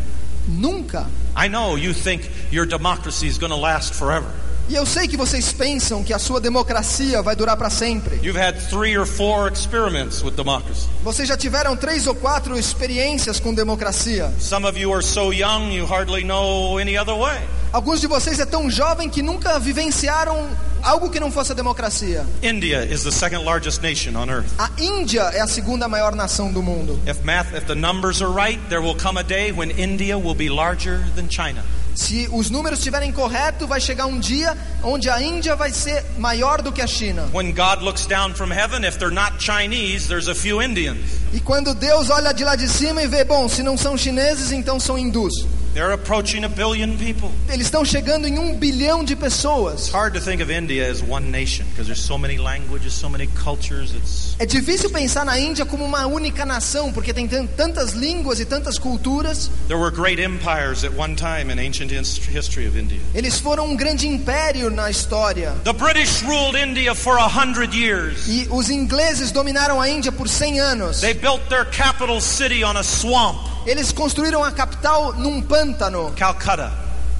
Nunca. 0.52 1.10
I 1.36 1.48
know 1.48 1.76
you 1.76 1.94
think 1.94 2.30
your 2.52 2.66
democracy 2.66 3.28
is 3.28 3.38
going 3.38 3.52
to 3.52 3.58
last 3.58 3.94
forever. 3.94 4.32
E 4.72 4.76
eu 4.76 4.86
sei 4.86 5.06
que 5.06 5.18
vocês 5.18 5.52
pensam 5.52 6.02
que 6.02 6.14
a 6.14 6.18
sua 6.18 6.40
democracia 6.40 7.22
vai 7.22 7.36
durar 7.36 7.58
para 7.58 7.70
sempre. 7.70 8.22
Vocês 11.04 11.28
já 11.28 11.36
tiveram 11.36 11.76
três 11.76 12.08
ou 12.08 12.16
quatro 12.16 12.58
experiências 12.58 13.38
com 13.38 13.54
democracia. 13.54 14.34
Some 14.40 14.66
of 14.66 14.80
you 14.80 14.94
are 14.94 15.04
so 15.04 15.34
young 15.34 15.74
you 15.74 15.86
hardly 15.86 16.24
know 16.24 16.80
any 16.80 16.98
other 16.98 17.16
way. 17.16 17.38
Alguns 17.74 18.00
de 18.00 18.08
vocês 18.08 18.40
é 18.40 18.46
tão 18.46 18.70
jovem 18.70 19.10
que 19.10 19.22
nunca 19.22 19.60
vivenciaram 19.60 20.48
algo 20.82 21.10
que 21.10 21.20
não 21.20 21.34
fosse 21.34 21.52
a 21.52 21.56
democracia. 21.56 22.26
India 22.42 22.86
is 22.86 23.04
the 23.04 23.12
second 23.12 23.44
largest 23.44 23.82
nation 23.82 24.16
on 24.16 24.30
earth. 24.30 24.48
A 24.58 24.70
Índia 24.82 25.24
é 25.34 25.42
a 25.42 25.48
segunda 25.48 25.90
maior 25.90 26.16
nação 26.16 26.50
do 26.50 26.64
mundo. 26.64 26.98
If 27.06 27.26
math 27.26 27.54
if 27.54 27.66
the 27.66 27.76
numbers 27.76 28.22
are 28.22 28.32
right, 28.32 28.62
there 28.70 28.82
will 28.82 28.96
come 28.96 29.20
a 29.20 29.24
day 29.24 29.52
when 29.52 29.70
India 29.72 30.18
will 30.18 30.36
be 30.36 30.48
larger 30.48 31.02
than 31.18 31.28
China. 31.28 31.62
Se 31.96 32.28
os 32.32 32.50
números 32.50 32.80
estiverem 32.80 33.12
corretos, 33.12 33.68
vai 33.68 33.80
chegar 33.80 34.06
um 34.06 34.20
dia 34.20 34.58
onde 34.84 35.10
a 35.10 35.22
Índia 35.22 35.56
vai 35.56 35.72
ser 35.72 36.04
maior 36.18 36.62
do 36.62 36.72
que 36.72 36.82
a 36.82 36.88
China. 36.88 37.30
E 41.34 41.40
quando 41.40 41.74
Deus 41.74 42.10
olha 42.10 42.34
de 42.34 42.44
lá 42.44 42.56
de 42.56 42.68
cima 42.68 43.04
e 43.04 43.08
vê, 43.08 43.24
bom, 43.24 43.48
se 43.48 43.62
não 43.64 43.78
são 43.78 43.98
chineses, 43.98 44.52
então 44.52 44.80
são 44.80 44.98
hindus. 44.98 45.34
They're 45.74 45.94
approaching 45.94 46.44
a 46.44 46.50
billion 46.50 46.98
people. 46.98 47.30
Eles 47.48 47.68
estão 47.68 47.86
chegando 47.86 48.28
em 48.28 48.38
um 48.38 48.56
bilhão 48.58 49.06
de 49.06 49.14
It's 49.14 49.22
pessoas. 49.24 49.90
hard 49.90 50.14
to 50.16 50.20
think 50.20 50.42
of 50.44 50.52
India 50.52 50.92
as 50.92 51.02
one 51.02 51.32
nation 51.32 51.66
because 51.70 51.88
there's 51.88 52.02
so 52.06 52.18
many 52.18 52.38
languages, 52.38 52.94
so 52.94 53.08
many 53.10 53.28
cultures. 53.28 53.94
It's 53.96 54.36
É 54.38 54.46
difícil 54.46 54.90
pensar 54.90 55.24
na 55.24 55.40
Índia 55.40 55.66
como 55.66 55.86
uma 55.86 56.06
única 56.08 56.46
nação, 56.46 56.92
porque 56.92 57.14
tem 57.14 57.26
tan- 57.28 57.46
tantas 57.48 57.92
línguas 57.94 58.40
e 58.42 58.46
tantas 58.46 58.78
culturas. 58.78 59.50
there 59.70 59.80
were 59.80 59.92
great 59.92 60.20
empires 60.22 60.84
at 60.84 60.92
one 60.98 61.16
time 61.16 61.50
in 61.50 61.58
ancient 61.58 61.90
his- 61.92 62.18
history 62.18 62.68
of 62.68 62.78
India. 62.78 63.00
Eles 63.16 63.40
foram 63.40 63.68
um 63.72 63.76
grande 63.78 64.08
império 64.08 64.70
na 64.70 64.90
história. 64.90 65.54
The 65.64 65.72
British 65.74 66.22
ruled 66.24 66.56
India 66.58 66.94
for 66.94 67.18
a 67.18 67.28
hundred 67.30 67.74
years. 67.74 68.28
E 68.28 68.46
os 68.52 68.70
ingleses 68.70 69.32
dominaram 69.32 69.80
a 69.80 69.88
Índia 69.88 70.12
por 70.12 70.28
100 70.28 70.60
anos. 70.60 71.00
They 71.00 71.14
built 71.14 71.48
their 71.48 71.64
capital 71.66 72.20
city 72.20 72.62
on 72.64 72.76
a 72.78 72.84
swamp, 72.84 73.40
Eles 73.66 73.92
construíram 73.92 74.44
a 74.44 74.52
capital 74.52 75.14
num 75.14 75.42
pântano, 75.42 76.12
Calcutta. 76.16 76.72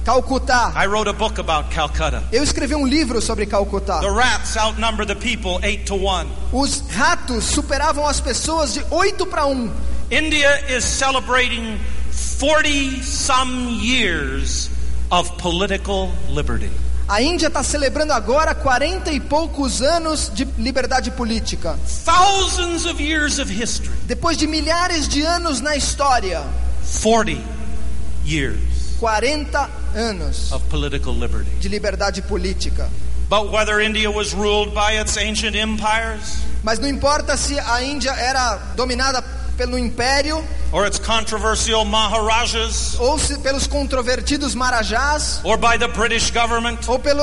Calcutá. 0.04 0.72
I 0.74 0.86
wrote 0.86 1.08
a 1.08 1.12
book 1.12 1.38
about 1.38 1.70
Calcutta. 1.70 2.24
Eu 2.32 2.42
escrevi 2.42 2.74
um 2.74 2.86
livro 2.86 3.22
sobre 3.22 3.46
Calcutá. 3.46 4.00
The 4.00 4.10
rats 4.10 4.56
outnumber 4.56 5.06
the 5.06 5.14
people 5.14 5.60
eight 5.62 5.84
to 5.84 5.94
one. 5.94 6.28
Os 6.52 6.82
ratos 6.90 7.44
superavam 7.44 8.06
as 8.06 8.20
pessoas 8.20 8.74
de 8.74 8.84
8 8.90 9.24
para 9.26 9.46
1. 9.46 9.70
India 10.10 10.76
is 10.76 10.84
celebrating 10.84 11.78
40 12.10 13.02
some 13.04 13.78
years 13.80 14.70
of 15.10 15.30
political 15.38 16.10
liberty. 16.28 16.70
A 17.12 17.20
Índia 17.20 17.48
está 17.48 17.62
celebrando 17.62 18.14
agora 18.14 18.54
40 18.54 19.12
e 19.12 19.20
poucos 19.20 19.82
anos 19.82 20.30
de 20.32 20.46
liberdade 20.56 21.10
política. 21.10 21.78
Thousands 22.06 22.86
of 22.86 23.02
years 23.02 23.38
of 23.38 23.52
history. 23.52 23.94
Depois 24.06 24.38
de 24.38 24.46
milhares 24.46 25.06
de 25.06 25.20
anos 25.20 25.60
na 25.60 25.76
história, 25.76 26.42
40 27.02 27.38
years 28.24 28.58
40 28.98 29.68
anos 29.94 30.50
of 30.52 30.64
political 30.70 31.12
liberty. 31.12 31.50
de 31.60 31.68
liberdade 31.68 32.22
política. 32.22 32.88
But 33.28 33.52
whether 33.52 33.78
India 33.78 34.10
was 34.10 34.32
ruled 34.32 34.72
by 34.72 34.98
its 34.98 35.18
ancient 35.18 35.54
empires 35.54 36.38
Mas 36.62 36.78
não 36.78 36.88
importa 36.88 37.36
se 37.36 37.58
a 37.58 37.82
Índia 37.82 38.12
era 38.12 38.56
dominada 38.74 39.22
pelo 39.62 39.78
império 39.78 40.42
or 40.72 40.86
its 40.86 40.98
controversial 40.98 41.84
Maharajas 41.84 42.98
ou 42.98 43.16
se 43.18 43.38
pelos 43.38 43.66
controvertidos 43.66 44.54
marajás 44.54 45.40
or 45.44 45.56
by 45.56 45.76
the 45.78 45.86
British 45.88 46.32
government 46.32 46.88
ou 46.88 46.98
pelo 46.98 47.22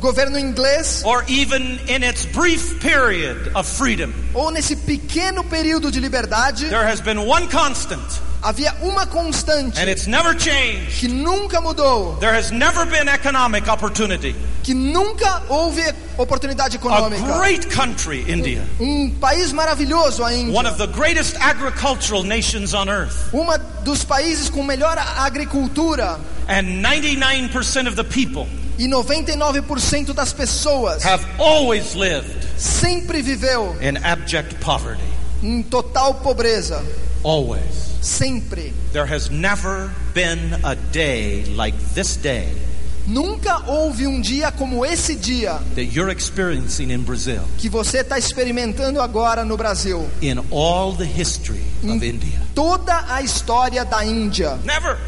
governo 0.00 0.38
inglês 0.38 1.02
or 1.04 1.24
even 1.28 1.78
in 1.88 2.02
its 2.02 2.26
brief 2.26 2.78
period 2.80 3.52
of 3.54 3.66
freedom, 3.66 4.12
ou 4.34 4.50
nesse 4.50 4.76
pequeno 4.76 5.42
período 5.44 5.90
de 5.90 6.00
liberdade, 6.00 6.68
there 6.68 6.84
has 6.84 7.00
been 7.00 7.24
one 7.24 7.48
constant 7.48 8.02
havia 8.42 8.74
uma 8.82 9.06
constante 9.06 9.78
and 9.78 9.88
it's 9.88 10.06
never 10.06 10.34
changed. 10.34 10.98
que 11.00 11.08
nunca 11.08 11.60
mudou, 11.60 12.16
There 12.20 12.34
has 12.36 12.50
never 12.50 12.84
been 12.86 13.08
economic 13.08 13.68
opportunity. 13.70 14.34
que 14.62 14.74
nunca 14.74 15.42
houve 15.48 15.82
oportunidade 16.18 16.76
A 16.76 16.80
econômica. 16.80 17.38
great 17.38 17.68
country, 17.70 18.24
India. 18.28 18.62
Um 18.80 19.10
país 19.10 19.52
maravilhoso 19.52 20.22
a 20.22 20.26
One 20.26 20.50
Índia. 20.52 20.70
of 20.70 20.78
the 20.78 20.86
greatest 20.88 21.36
agricultural 21.40 22.22
nations 22.22 22.72
on 22.74 22.88
earth. 22.88 23.32
Uma 23.32 23.58
dos 23.84 24.04
países 24.04 24.48
com 24.50 24.62
melhor 24.62 24.96
agricultura 24.98 26.18
And 26.48 26.82
99% 26.82 27.86
of 27.88 27.94
the 27.96 28.04
people 28.04 28.46
e 28.78 28.86
99% 28.88 30.12
das 30.14 30.32
pessoas 30.32 31.02
have 31.04 31.24
always 31.38 31.94
lived 31.94 32.44
sempre 32.58 33.20
viveu 33.22 33.76
in 33.80 33.96
abject 33.98 34.54
poverty. 34.60 35.02
em 35.42 35.62
total 35.62 36.14
pobreza. 36.14 36.82
Always. 37.24 37.91
Sempre. 38.02 38.72
There 38.92 39.06
has 39.06 39.30
never 39.30 39.90
been 40.12 40.60
a 40.64 40.74
day 40.74 41.44
like 41.46 41.78
this 41.94 42.16
day 42.16 42.52
Nunca 43.06 43.54
houve 43.54 44.06
um 44.06 44.20
dia 44.20 44.52
como 44.52 44.84
esse 44.84 45.16
dia 45.16 45.58
that 45.74 45.86
you're 45.86 46.10
experiencing 46.10 46.90
in 46.90 47.02
Brazil 47.02 47.42
que 47.58 47.68
você 47.68 47.98
está 47.98 48.16
experimentando 48.16 49.00
agora 49.00 49.44
no 49.44 49.56
Brasil. 49.56 50.08
in 50.20 50.38
all 50.50 50.92
the 50.92 51.04
history 51.04 51.62
of 51.82 52.02
India. 52.02 52.40
Toda 52.54 53.04
a 53.08 53.20
história 53.22 53.84
da 53.84 54.04
Índia. 54.04 54.56
Never. 54.64 54.98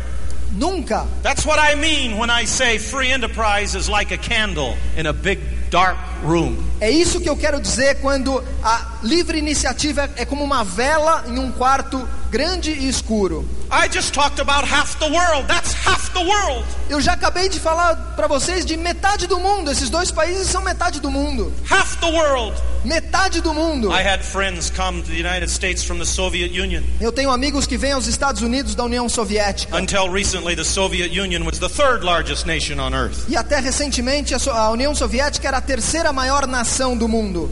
Nunca. 0.53 1.07
That's 1.23 1.45
what 1.47 1.59
I 1.61 1.75
mean 1.77 2.17
when 2.19 2.31
I 2.31 2.47
say 2.47 2.79
free 2.79 3.11
enterprise 3.13 3.77
is 3.77 3.89
like 3.89 4.13
a 4.13 4.19
candle 4.19 4.77
in 4.97 5.07
a 5.07 5.13
big 5.13 5.39
dark 5.71 5.97
room. 6.25 6.57
É 6.81 6.91
isso 6.91 7.21
que 7.21 7.29
eu 7.29 7.37
quero 7.37 7.61
dizer 7.61 8.01
quando 8.01 8.43
a 8.63 8.99
livre 9.03 9.39
iniciativa 9.39 10.11
é 10.17 10.25
como 10.25 10.43
uma 10.43 10.65
vela 10.65 11.25
em 11.29 11.39
um 11.39 11.51
quarto 11.53 12.07
grande 12.31 12.73
e 12.73 12.89
escuro. 12.89 13.49
I 13.71 13.89
just 13.89 14.13
talked 14.13 14.41
about 14.41 14.65
half 14.65 14.99
the 14.99 15.09
world. 15.09 15.47
That's 15.47 15.75
half 15.87 16.13
the 16.13 16.25
world. 16.25 16.65
Eu 16.89 17.01
já 17.01 17.13
acabei 17.13 17.49
de 17.49 17.59
falar 17.59 17.95
para 18.17 18.27
vocês 18.27 18.65
de 18.65 18.77
metade 18.77 19.27
do 19.27 19.39
mundo. 19.39 19.71
Esses 19.71 19.89
dois 19.89 20.11
países 20.11 20.49
são 20.49 20.63
metade 20.63 21.01
do 21.01 21.11
mundo. 21.11 21.53
Half 21.71 21.97
the 22.01 22.11
world. 22.11 22.55
Metade 22.85 23.41
do 23.41 23.55
mundo. 23.55 23.91
I 23.91 24.03
had 24.03 24.21
friends 24.23 24.71
come 24.71 25.03
to 25.03 25.09
the 25.09 25.17
United 25.17 25.51
States 25.51 25.83
from 25.83 25.99
the 25.99 26.05
Soviet 26.05 26.53
Union. 26.53 26.83
Eu 27.01 27.11
tenho 27.11 27.31
amigos 27.31 27.67
que 27.67 27.79
vêm 27.79 27.93
aos 27.93 28.07
Estados 28.07 28.43
Unidos 28.43 28.75
da 28.75 28.85
União 28.85 29.09
Soviética. 29.09 29.77
Until 29.77 30.09
recently, 30.11 30.55
the 30.55 30.65
Soviet 30.65 31.11
Union 31.19 31.45
was 31.45 31.59
the 31.59 31.69
third 31.69 32.05
largest 32.05 32.47
nation 32.47 32.79
on 32.81 32.95
earth. 32.95 33.27
E 33.29 33.37
até 33.37 33.59
recentemente 33.59 34.35
a 34.35 34.71
União 34.71 34.95
Soviética 34.95 35.49
era 35.49 35.59
a 35.59 35.63
terceira 35.63 36.13
maior 36.15 36.47
nação 36.47 36.97
do 36.97 37.09
mundo. 37.09 37.51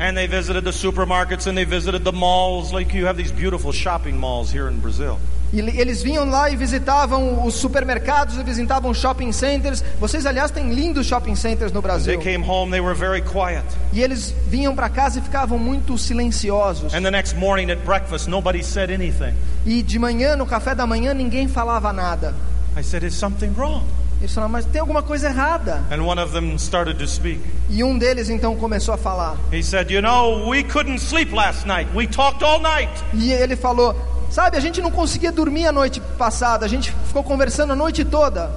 And 0.00 0.14
they 0.14 0.28
visited 0.28 0.64
the 0.64 0.70
supermarkets 0.72 1.46
and 1.48 1.54
they 1.56 1.64
visited 1.64 2.04
the 2.04 2.12
malls. 2.12 2.72
Like 2.72 2.96
you 2.96 3.06
have 3.06 3.16
these 3.16 3.32
beautiful 3.32 3.72
shopping 3.72 4.16
malls 4.16 4.50
here 4.52 4.68
in 4.70 4.78
Brazil. 4.80 5.18
E 5.52 5.60
eles 5.60 6.02
vinham 6.02 6.28
lá 6.28 6.50
e 6.50 6.56
visitavam 6.56 7.44
os 7.46 7.54
supermercados 7.54 8.36
e 8.36 8.42
visitavam 8.42 8.92
shopping 8.92 9.32
centers. 9.32 9.82
Vocês, 9.98 10.26
aliás, 10.26 10.50
têm 10.50 10.72
lindos 10.74 11.06
shopping 11.06 11.34
centers 11.34 11.72
no 11.72 11.80
They 11.80 11.90
Brasil. 11.90 12.18
came 12.20 12.44
home, 12.46 12.70
they 12.70 12.80
were 12.82 12.94
very 12.94 13.22
quiet. 13.22 13.64
E 13.92 14.02
eles 14.02 14.34
vinham 14.46 14.74
para 14.76 14.90
casa 14.90 15.18
e 15.18 15.22
ficavam 15.22 15.58
muito 15.58 15.96
silenciosos. 15.96 16.92
E 19.66 19.82
de 19.82 19.98
manhã, 19.98 20.36
no 20.36 20.46
café 20.46 20.74
da 20.74 20.86
manhã, 20.86 21.14
ninguém 21.14 21.48
falava 21.48 21.92
nada. 21.94 22.34
I 22.76 22.82
said, 22.82 23.02
Is 23.02 23.14
something 23.14 23.52
wrong? 23.56 23.82
Eles 24.20 24.34
falaram, 24.34 24.52
mas 24.52 24.64
tem 24.64 24.80
alguma 24.80 25.02
coisa 25.02 25.28
errada. 25.28 25.84
And 25.92 26.02
one 26.02 26.20
of 26.20 26.32
them 26.32 26.56
started 26.56 26.98
to 26.98 27.06
speak. 27.06 27.40
E 27.70 27.84
um 27.84 27.96
deles 27.96 28.28
então 28.28 28.56
começou 28.56 28.94
a 28.94 28.98
falar. 28.98 29.36
He 29.52 29.62
said, 29.62 29.92
You 29.92 30.02
know, 30.02 30.48
we 30.48 30.64
couldn't 30.64 30.98
sleep 30.98 31.32
last 31.32 31.66
night. 31.66 31.88
We 31.94 32.08
talked 32.08 32.42
all 32.42 32.60
night. 32.60 32.90
E 33.14 33.32
ele 33.32 33.54
falou: 33.54 33.94
Sabe, 34.30 34.56
a 34.56 34.60
gente 34.60 34.82
não 34.82 34.90
conseguia 34.90 35.30
dormir 35.30 35.66
a 35.66 35.72
noite 35.72 36.00
passada, 36.18 36.66
a 36.66 36.68
gente 36.68 36.92
ficou 37.06 37.22
conversando 37.22 37.72
a 37.72 37.76
noite 37.76 38.04
toda. 38.04 38.50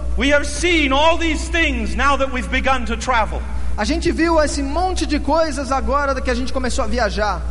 A 3.78 3.86
gente 3.86 4.12
viu 4.12 4.44
esse 4.44 4.62
monte 4.62 5.06
de 5.06 5.20
coisas 5.20 5.72
agora 5.72 6.20
que 6.20 6.30
a 6.30 6.36
gente 6.36 6.52
começou 6.52 6.84
a 6.84 6.88
viajar. 6.88 7.42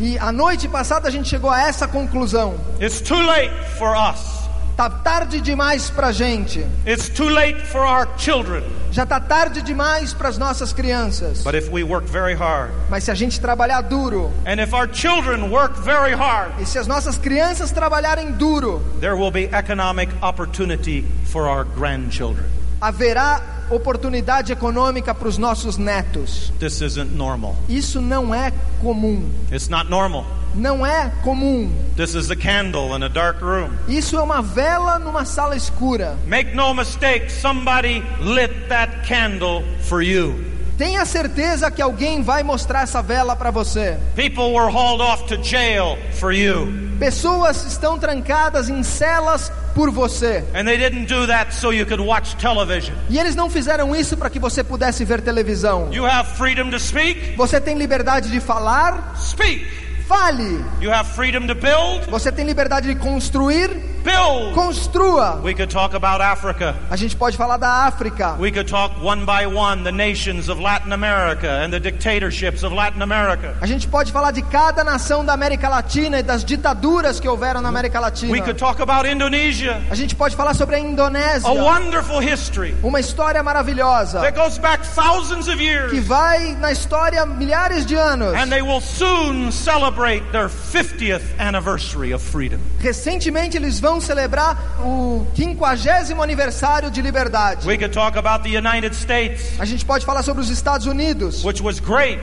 E 0.00 0.18
a 0.18 0.32
noite 0.32 0.68
passada 0.68 1.08
a 1.08 1.10
gente 1.10 1.28
chegou 1.28 1.50
a 1.50 1.60
essa 1.60 1.86
conclusão: 1.86 2.54
it's 2.80 3.00
too 3.00 3.20
late 3.20 3.52
for 3.78 3.94
us 3.94 4.45
Tá 4.76 4.90
tarde 4.90 5.40
demais 5.40 5.88
pra 5.88 6.12
gente. 6.12 6.66
It's 6.86 7.08
too 7.08 7.30
late 7.30 7.58
for 7.62 7.80
our 7.80 8.06
children. 8.18 8.62
Já 8.92 9.06
tá 9.06 9.18
tarde 9.18 9.62
demais 9.62 10.12
para 10.12 10.28
as 10.28 10.36
nossas 10.36 10.72
crianças. 10.72 11.42
But 11.42 11.54
if 11.54 11.70
we 11.70 11.82
work 11.82 12.06
very 12.06 12.34
hard, 12.34 12.72
Mas 12.90 13.04
se 13.04 13.10
a 13.10 13.14
gente 13.14 13.40
trabalhar 13.40 13.80
duro 13.82 14.30
and 14.46 14.60
if 14.62 14.74
our 14.74 14.86
children 14.92 15.50
work 15.50 15.80
very 15.80 16.14
hard, 16.14 16.52
e 16.60 16.66
se 16.66 16.78
as 16.78 16.86
nossas 16.86 17.16
crianças 17.16 17.70
trabalharem 17.70 18.32
duro, 18.32 18.82
there 19.00 19.14
will 19.14 19.30
be 19.30 19.48
economic 19.52 20.12
opportunity 20.22 21.04
for 21.24 21.46
our 21.48 21.64
grandchildren. 21.64 22.44
haverá 22.78 23.40
oportunidade 23.70 24.52
econômica 24.52 25.14
para 25.14 25.28
os 25.28 25.38
nossos 25.38 25.76
netos. 25.76 26.52
This 26.58 26.80
isn't 26.80 27.14
normal. 27.14 27.56
Isso 27.68 28.00
não 28.00 28.34
é 28.34 28.52
comum. 28.80 29.28
It's 29.50 29.68
not 29.68 29.90
normal. 29.90 30.26
Não 30.54 30.86
é 30.86 31.12
comum. 31.22 31.70
This 31.96 32.14
is 32.14 32.30
a 32.30 32.36
candle 32.36 32.96
in 32.96 33.02
a 33.02 33.08
dark 33.08 33.42
room. 33.42 33.70
Isso 33.88 34.16
é 34.16 34.22
uma 34.22 34.40
vela 34.40 34.98
numa 34.98 35.24
sala 35.24 35.54
escura. 35.54 36.16
Make 36.26 36.54
no 36.54 36.72
mistake, 36.72 37.30
somebody 37.30 38.02
lit 38.20 38.68
that 38.68 39.06
candle 39.06 39.62
for 39.82 40.02
you. 40.02 40.55
Tenha 40.76 41.06
certeza 41.06 41.70
que 41.70 41.80
alguém 41.80 42.22
vai 42.22 42.42
mostrar 42.42 42.82
essa 42.82 43.00
vela 43.00 43.34
para 43.34 43.50
você. 43.50 43.96
People 44.14 44.52
were 44.52 44.70
hauled 44.70 45.02
off 45.02 45.24
to 45.24 45.42
jail 45.42 45.96
for 46.12 46.32
you. 46.32 46.68
Pessoas 46.98 47.64
estão 47.64 47.98
trancadas 47.98 48.68
em 48.68 48.82
celas 48.82 49.50
por 49.74 49.90
você. 49.90 50.44
And 50.54 50.64
they 50.64 50.76
didn't 50.76 51.06
do 51.06 51.26
that 51.26 51.54
so 51.54 51.72
you 51.72 51.86
could 51.86 52.02
watch 52.02 52.36
television. 52.36 52.94
E 53.08 53.18
eles 53.18 53.34
não 53.34 53.48
fizeram 53.48 53.96
isso 53.96 54.16
para 54.18 54.28
que 54.28 54.38
você 54.38 54.62
pudesse 54.62 55.02
ver 55.04 55.22
televisão. 55.22 55.88
You 55.92 56.04
have 56.04 56.28
freedom 56.36 56.70
to 56.70 56.78
speak? 56.78 57.36
Você 57.36 57.58
tem 57.58 57.76
liberdade 57.76 58.30
de 58.30 58.40
falar? 58.40 59.14
Speak. 59.18 59.66
Fale. 60.06 60.64
You 60.80 60.92
have 60.92 61.08
freedom 61.14 61.46
to 61.46 61.54
build? 61.54 62.08
Você 62.10 62.30
tem 62.30 62.44
liberdade 62.44 62.88
de 62.88 62.94
construir? 62.94 63.95
Build. 64.06 64.54
Construa. 64.54 65.40
We 65.42 65.52
could 65.52 65.68
talk 65.68 65.92
about 65.92 66.20
Africa. 66.20 66.76
A 66.88 66.96
gente 66.96 67.16
pode 67.16 67.36
falar 67.36 67.58
da 67.58 67.88
África. 67.88 68.36
We 68.38 68.52
could 68.52 68.68
talk 68.68 68.92
one 69.02 69.24
by 69.24 69.46
one 69.48 69.82
the 69.82 69.90
nations 69.90 70.48
of 70.48 70.60
Latin 70.60 70.92
America 70.92 71.48
and 71.48 71.72
the 71.72 71.80
dictatorships 71.80 72.62
of 72.62 72.72
Latin 72.72 73.02
America. 73.02 73.56
A 73.60 73.66
gente 73.66 73.88
pode 73.88 74.12
falar 74.12 74.30
de 74.30 74.42
cada 74.42 74.84
nação 74.84 75.24
da 75.24 75.32
América 75.32 75.68
Latina 75.68 76.20
e 76.20 76.22
das 76.22 76.44
ditaduras 76.44 77.18
que 77.18 77.28
houveram 77.28 77.60
na 77.60 77.68
América 77.68 77.98
Latina. 77.98 78.30
We 78.30 78.40
could 78.40 78.58
talk 78.60 78.80
about 78.80 79.08
Indonesia. 79.08 79.82
A 79.90 79.96
gente 79.96 80.14
pode 80.14 80.36
falar 80.36 80.54
sobre 80.54 80.76
a 80.76 80.78
Indonésia. 80.78 81.48
A 81.48 81.52
wonderful 81.52 82.20
history 82.20 82.76
Uma 82.84 83.00
história 83.00 83.42
maravilhosa 83.42 84.20
that 84.20 84.36
goes 84.38 84.56
back 84.56 84.84
thousands 84.86 85.48
of 85.48 85.56
que 85.56 85.64
years. 85.64 86.06
vai 86.06 86.54
na 86.60 86.70
história 86.70 87.26
milhares 87.26 87.84
de 87.84 87.96
anos. 87.96 88.34
And 88.36 88.50
they 88.50 88.62
will 88.62 88.80
soon 88.80 89.50
celebrate 89.50 90.22
their 90.30 90.48
50th 90.48 91.24
anniversary 91.40 92.14
of 92.14 92.22
freedom. 92.22 92.60
Recentemente 92.78 93.56
eles 93.56 93.80
vão 93.80 93.95
celebrar 94.00 94.78
o 94.80 95.26
50 95.34 96.22
aniversário 96.22 96.90
de 96.90 97.00
liberdade. 97.02 97.66
We 97.66 97.76
could 97.76 97.92
talk 97.92 98.18
about 98.18 98.42
the 98.42 98.56
United 98.56 98.94
States, 98.94 99.58
A 99.58 99.64
gente 99.64 99.84
pode 99.84 100.04
falar 100.04 100.22
sobre 100.22 100.42
os 100.42 100.50
Estados 100.50 100.86
Unidos, 100.86 101.44
which 101.44 101.62
was 101.62 101.80
great 101.80 102.22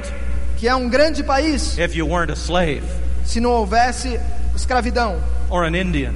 que 0.57 0.67
é 0.67 0.75
um 0.75 0.87
grande 0.89 1.23
país, 1.23 1.77
if 1.77 1.95
you 1.95 2.07
weren't 2.07 2.31
a 2.31 2.35
slave 2.35 2.83
se 3.25 3.39
não 3.39 3.51
houvesse 3.51 4.19
escravidão 4.55 5.19
or 5.49 5.63
an 5.63 5.75
Indian. 5.75 6.13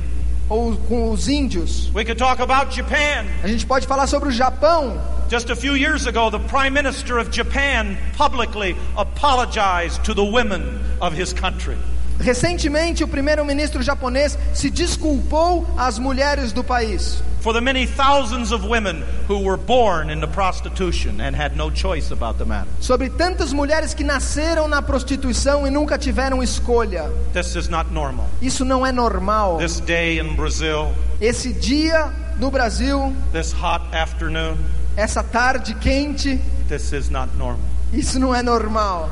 ou 0.50 0.76
com 0.88 1.12
os 1.12 1.28
índios. 1.28 1.92
We 1.94 2.06
could 2.06 2.18
talk 2.18 2.42
about 2.42 2.74
Japan. 2.74 3.26
A 3.44 3.48
gente 3.48 3.66
pode 3.66 3.86
falar 3.86 4.08
sobre 4.08 4.30
o 4.30 4.32
Japão. 4.32 5.02
Just 5.30 5.50
a 5.50 5.56
few 5.56 5.76
years 5.76 6.08
ago, 6.08 6.32
the 6.32 6.40
Prime 6.40 6.72
Minister 6.72 7.20
of 7.20 7.30
Japan 7.32 7.98
publicly 8.18 8.76
apologized 8.96 10.04
to 10.06 10.14
the 10.14 10.24
women 10.24 10.80
of 11.02 11.14
his 11.14 11.34
country. 11.34 11.76
Recentemente, 12.20 13.04
o 13.04 13.08
primeiro-ministro 13.08 13.82
japonês 13.84 14.38
se 14.54 14.70
desculpou 14.70 15.68
às 15.78 16.00
mulheres 16.00 16.52
do 16.52 16.64
país 16.64 17.22
For 17.42 17.54
the 17.54 17.62
many 17.62 17.86
thousands 17.86 18.52
of 18.52 18.66
women 18.68 19.04
who 19.30 19.40
were 19.40 19.58
born 19.58 20.10
into 20.12 20.28
prostitution 20.28 21.22
and 21.22 21.34
had 21.36 21.56
no 21.56 21.70
choice 21.74 22.12
about 22.12 22.38
the 22.40 22.44
matter. 22.46 22.68
sobre 22.82 23.10
tantas 23.10 23.54
mulheres 23.54 23.94
que 23.94 24.04
nasceram 24.04 24.68
na 24.68 24.82
prostituição 24.82 25.66
e 25.66 25.70
nunca 25.70 25.98
tiveram 25.98 26.42
escolha. 26.44 27.10
This 27.34 27.56
is 27.56 27.70
not 27.70 27.92
normal. 27.94 28.28
Isso 28.42 28.66
não 28.66 28.86
é 28.86 28.92
normal. 28.92 29.58
This 29.60 29.80
day 29.80 30.20
in 30.20 30.36
Brazil, 30.36 30.92
Esse 31.22 31.54
dia 31.54 32.12
no 32.40 32.50
Brasil, 32.52 33.16
this 33.32 33.54
hot 33.54 33.86
afternoon, 33.96 34.58
essa 34.98 35.24
tarde 35.24 35.76
quente, 35.76 36.42
this 36.68 36.92
is 36.92 37.10
not 37.10 37.30
normal. 37.38 37.62
isso 37.94 38.20
não 38.20 38.34
é 38.36 38.42
normal. 38.42 39.10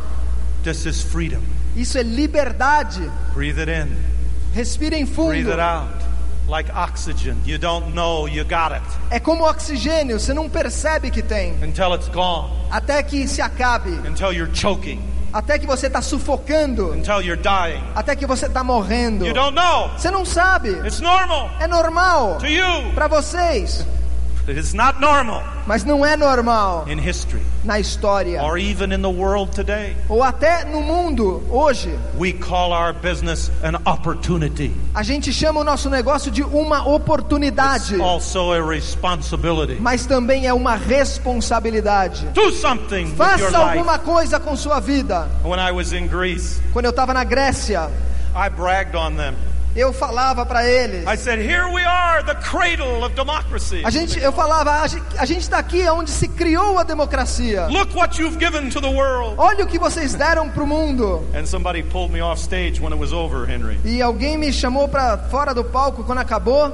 This 0.64 0.86
is 0.86 1.02
freedom. 1.02 1.42
Isso 1.76 1.98
é 1.98 2.04
liberdade. 2.04 3.10
Breathe 3.34 3.60
it 3.60 3.70
in, 3.72 3.96
Respirem 4.54 5.04
breathe 5.06 5.16
fundo. 5.46 5.52
it 5.52 5.60
out. 5.60 5.90
Like 6.48 6.72
oxygen. 6.72 7.36
You 7.44 7.58
don't 7.58 7.94
know 7.96 8.28
you 8.28 8.44
got 8.46 8.72
it 8.72 8.84
É 9.10 9.20
como 9.20 9.44
oxigênio, 9.46 10.20
você 10.20 10.32
não 10.34 10.48
percebe 10.48 11.10
que 11.10 11.24
tem, 11.24 11.54
until 11.64 11.94
it's 11.96 12.08
gone, 12.10 12.52
até 12.70 13.02
que 13.02 13.28
se 13.28 13.42
acabe, 13.42 13.90
until 14.08 14.32
you're 14.32 14.54
choking, 14.54 15.02
até 15.34 15.58
que 15.58 15.66
você 15.66 15.88
está 15.88 16.04
sufocando, 16.04 16.92
until 16.92 17.20
you're 17.20 17.36
dying. 17.42 17.82
até 17.96 18.16
que 18.16 18.28
você 18.28 18.46
está 18.46 18.64
morrendo. 18.64 19.26
You 19.26 19.34
don't 19.34 19.56
know. 19.56 19.90
Você 19.98 20.12
não 20.12 20.24
sabe. 20.24 20.70
It's 20.86 21.00
normal 21.02 21.50
É 21.60 21.68
normal 21.68 22.38
to 22.38 22.46
you. 22.48 22.92
para 22.94 23.08
vocês, 23.08 23.84
It 24.48 24.60
is 24.60 24.74
not 24.74 25.00
normal 25.02 25.44
mas 25.66 25.84
não 25.84 26.06
é 26.06 26.16
normal 26.16 26.86
in 26.88 27.00
history 27.00 27.42
na 27.64 27.80
história 27.80 28.44
or 28.44 28.60
even 28.60 28.94
in 28.94 29.02
the 29.02 29.08
world 29.10 29.52
today. 29.52 29.96
ou 30.08 30.22
até 30.22 30.64
no 30.66 30.82
mundo 30.82 31.42
hoje. 31.50 31.90
We 32.20 32.32
call 32.34 32.72
our 32.72 32.94
business 32.94 33.50
an 33.64 33.78
opportunity. 33.92 34.72
A 34.94 35.02
gente 35.02 35.34
chama 35.34 35.62
o 35.62 35.64
nosso 35.64 35.90
negócio 35.90 36.30
de 36.30 36.44
uma 36.44 36.78
It's 36.78 36.88
oportunidade, 36.88 38.00
also 38.00 38.52
a 38.54 38.62
responsibility. 38.64 39.78
mas 39.82 40.06
também 40.06 40.46
é 40.46 40.54
uma 40.54 40.76
responsabilidade. 40.76 42.28
Do 42.34 42.52
something 42.52 43.06
with 43.06 43.18
your 43.18 43.18
Faça 43.18 43.58
alguma 43.58 43.94
life. 43.94 44.06
coisa 44.06 44.40
com 44.40 44.56
sua 44.56 44.80
vida. 44.80 45.28
When 45.44 45.60
I 45.60 45.72
was 45.72 45.92
in 45.92 46.08
Greece, 46.08 46.62
Quando 46.72 46.86
eu 46.86 46.92
estava 46.92 47.14
na 47.14 47.24
Grécia, 47.24 47.90
I 48.36 48.50
bragged 48.50 48.96
on 48.96 49.16
them. 49.16 49.34
Eu 49.76 49.92
falava 49.92 50.46
para 50.46 50.66
eles. 50.66 51.06
I 51.06 51.18
said, 51.18 51.40
"Here 51.40 51.66
we 51.72 51.84
are, 51.84 52.24
the 52.24 52.36
cradle 52.36 53.04
of 53.04 53.14
democracy. 53.16 53.82
A 53.84 53.90
gente, 53.90 54.20
eu 54.20 54.32
falava, 54.32 54.82
a 54.82 55.26
gente, 55.26 55.42
está 55.42 55.58
aqui 55.58 55.88
onde 55.90 56.10
se 56.12 56.28
criou 56.28 56.80
a 56.80 56.84
democracia. 56.84 57.68
Look 57.68 57.96
what 57.96 58.20
you've 58.22 58.40
given 58.40 58.70
to 58.70 58.82
the 58.82 58.88
world." 58.88 59.36
Olha 59.38 59.66
o 59.66 59.68
que 59.68 59.78
vocês 59.78 60.14
deram 60.14 60.50
para 60.50 60.64
o 60.64 60.68
mundo. 60.68 61.28
And 61.36 61.46
somebody 61.46 61.84
pulled 61.84 62.12
me 62.12 62.22
off 62.22 62.42
stage 62.42 62.80
when 62.80 62.94
it 62.94 63.00
was 63.00 63.12
over, 63.12 63.50
Henry. 63.50 63.80
E 63.84 64.02
alguém 64.02 64.38
me 64.38 64.52
chamou 64.54 64.88
para 64.88 65.18
fora 65.30 65.54
do 65.54 65.64
palco 65.64 66.04
quando 66.04 66.20
acabou. 66.20 66.72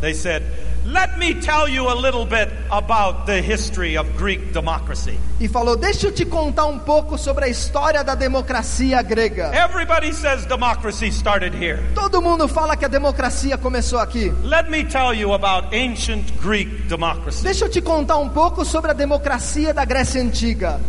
They 0.00 0.14
said, 0.14 0.42
"Let 0.84 1.16
me 1.18 1.34
tell 1.34 1.68
you 1.68 1.88
a 1.88 1.94
little 1.94 2.24
bit 2.26 2.50
about 2.70 3.26
the 3.26 3.40
history 3.40 3.96
of 3.96 4.10
Greek 4.16 4.52
democracy." 4.52 5.18
E 5.40 5.48
falou: 5.48 5.76
Deixa 5.76 6.06
eu 6.06 6.12
te 6.12 6.24
contar 6.24 6.66
um 6.66 6.78
pouco 6.78 7.16
sobre 7.18 7.46
a 7.46 7.48
história 7.48 8.04
da 8.04 8.14
democracia 8.14 9.02
grega. 9.02 9.50
Everybody 9.54 10.12
says 10.12 10.44
democracy 10.46 11.10
started 11.10 11.54
here. 11.54 11.82
Todo 11.94 12.20
mundo 12.20 12.46
fala 12.46 12.76
que 12.76 12.84
a 12.84 12.88
democracia 12.88 13.56
começou 13.58 13.98
aqui. 13.98 14.32
Let 14.42 14.70
me 14.70 14.84
tell 14.84 15.14
you 15.14 15.32
about 15.32 15.74
ancient 15.74 16.32
Greek 16.40 16.82
democracy. 16.88 17.42
Deixa 17.42 17.64
eu 17.64 17.68
te 17.70 17.80
contar 17.80 18.18
um 18.18 18.28
pouco 18.28 18.64
sobre 18.64 18.90
a 18.90 18.94
democracia 18.94 19.72
da 19.72 19.84
Grécia 19.84 20.20
Antiga. 20.22 20.80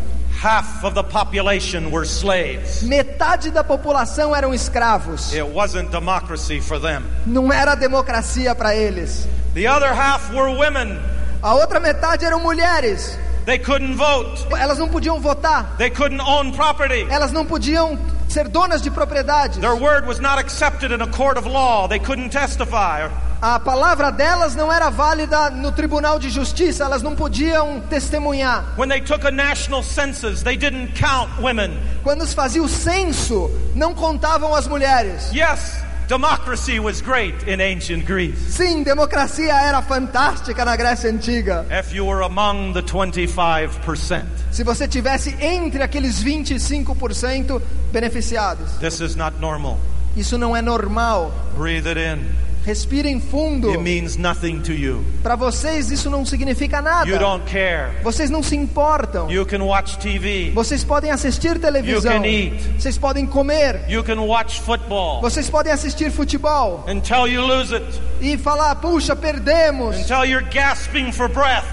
Half 0.43 0.83
of 0.83 0.93
the 0.93 1.03
population 1.03 1.89
were 1.89 2.05
slaves. 2.05 2.83
Metade 2.83 3.49
da 3.49 3.63
população 3.63 4.35
eram 4.35 4.53
escravos. 4.53 5.33
It 5.33 5.43
wasn't 5.43 5.89
democracy 5.89 6.59
for 6.59 6.79
them. 6.79 7.03
Não 7.25 7.51
era 7.51 7.73
democracia 7.73 8.53
para 8.53 8.75
eles. 8.75 9.27
The 9.55 9.67
other 9.67 9.93
half 9.93 10.33
were 10.33 10.49
women. 10.49 10.99
A 11.41 11.55
outra 11.55 11.79
metade 11.79 12.25
eram 12.25 12.41
mulheres. 12.41 13.17
They 13.45 13.57
couldn't 13.57 13.95
vote. 13.95 14.45
Elas 14.51 14.77
não 14.77 14.89
podiam 14.89 15.21
votar. 15.21 15.77
They 15.77 15.89
couldn't 15.89 16.19
own 16.19 16.51
property. 16.51 17.07
Elas 17.09 17.31
não 17.31 17.45
podiam 17.45 17.97
ser 18.27 18.49
donas 18.49 18.81
de 18.81 18.91
propriedades. 18.91 19.59
Their 19.59 19.75
word 19.75 20.05
was 20.05 20.19
not 20.19 20.39
accepted 20.39 20.91
in 20.91 21.01
a 21.01 21.07
court 21.07 21.37
of 21.37 21.47
law. 21.47 21.87
They 21.87 21.99
couldn't 21.99 22.31
testify. 22.31 23.09
A 23.41 23.57
palavra 23.57 24.11
delas 24.11 24.55
não 24.55 24.73
era 24.73 24.89
válida 24.89 25.49
no 25.51 25.71
tribunal 25.71 26.19
de 26.19 26.29
justiça. 26.29 26.83
Elas 26.83 27.01
não 27.01 27.15
podiam 27.15 27.79
testemunhar. 27.89 28.65
When 28.75 28.89
they 28.89 28.99
took 28.99 29.25
a 29.25 29.31
national 29.31 29.83
census, 29.83 30.43
they 30.43 30.57
didn't 30.57 30.99
count 30.99 31.29
women. 31.39 31.79
Quando 32.03 32.25
se 32.25 32.35
fazia 32.35 32.61
o 32.61 32.67
censo, 32.67 33.49
não 33.73 33.93
contavam 33.93 34.53
as 34.53 34.67
mulheres. 34.67 35.31
Yes, 35.31 35.84
democracy 36.07 36.79
was 36.79 37.01
great 37.01 37.47
in 37.47 37.59
ancient 37.59 38.05
Greece. 38.05 38.37
Sim, 38.49 38.83
democracia 38.83 39.53
era 39.53 39.81
fantástica 39.81 40.63
na 40.65 40.75
Grécia 40.75 41.09
Antiga. 41.09 41.65
If 41.69 41.93
you 41.93 42.05
were 42.05 42.23
among 42.23 42.73
the 42.73 42.81
25%. 42.81 44.23
Se 44.51 44.63
você 44.63 44.87
tivesse 44.87 45.35
entre 45.39 45.83
aqueles 45.83 46.23
25% 46.23 47.61
beneficiados. 47.91 48.77
This 48.79 48.99
is 49.01 49.15
not 49.15 49.39
normal. 49.39 49.79
Isso 50.15 50.37
não 50.37 50.55
é 50.55 50.61
normal. 50.61 51.33
Breathe 51.57 51.87
it 51.87 51.99
in. 51.99 52.19
Respirem 52.65 53.21
fundo. 53.21 53.69
It 53.69 53.79
means 53.79 54.17
nothing 54.17 54.59
to 54.61 54.73
you. 54.73 55.05
Para 55.21 55.35
vocês 55.35 55.91
isso 55.91 56.09
não 56.09 56.25
significa 56.25 56.81
nada. 56.81 57.07
You 57.07 57.19
don't 57.19 57.45
care. 57.45 57.91
Vocês 58.03 58.31
não 58.31 58.41
se 58.41 58.55
importam. 58.55 59.29
You 59.29 59.45
can 59.45 59.63
watch 59.63 59.99
TV. 59.99 60.51
Vocês 60.51 60.83
podem 60.83 61.11
assistir 61.11 61.59
televisão. 61.59 62.13
You 62.15 62.21
can 62.21 62.27
eat. 62.27 62.81
Vocês 62.81 62.97
podem 62.97 63.27
comer. 63.27 63.85
You 63.87 64.03
can 64.03 64.19
watch 64.21 64.59
football 64.61 65.21
Vocês 65.21 65.47
podem 65.47 65.71
assistir 65.71 66.09
futebol 66.09 66.83
until 66.87 67.27
you 67.27 67.45
lose 67.45 67.73
it, 67.73 67.85
e 68.19 68.35
falar: 68.35 68.75
puxa, 68.77 69.15
perdemos. 69.15 69.95
until 69.97 70.25
you're 70.25 70.47
gasping 70.49 71.11
for 71.11 71.29
breath. 71.29 71.65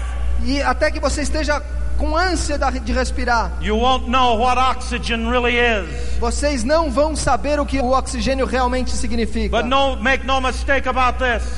E 0.45 0.61
até 0.61 0.91
que 0.91 0.99
você 0.99 1.23
esteja 1.23 1.59
com 2.03 2.17
ânsia 2.17 2.59
de 2.83 2.91
respirar. 2.91 3.53
You 3.61 3.77
won't 3.77 4.09
know 4.09 4.37
what 4.37 4.59
oxygen 4.59 5.29
really 5.29 5.55
is. 5.57 6.19
Vocês 6.19 6.61
não 6.65 6.91
vão 6.91 7.15
saber 7.15 7.61
o 7.61 7.65
que 7.65 7.79
o 7.79 7.91
oxigênio 7.91 8.45
realmente 8.45 8.91
significa. 8.91 9.63
No. 9.63 9.95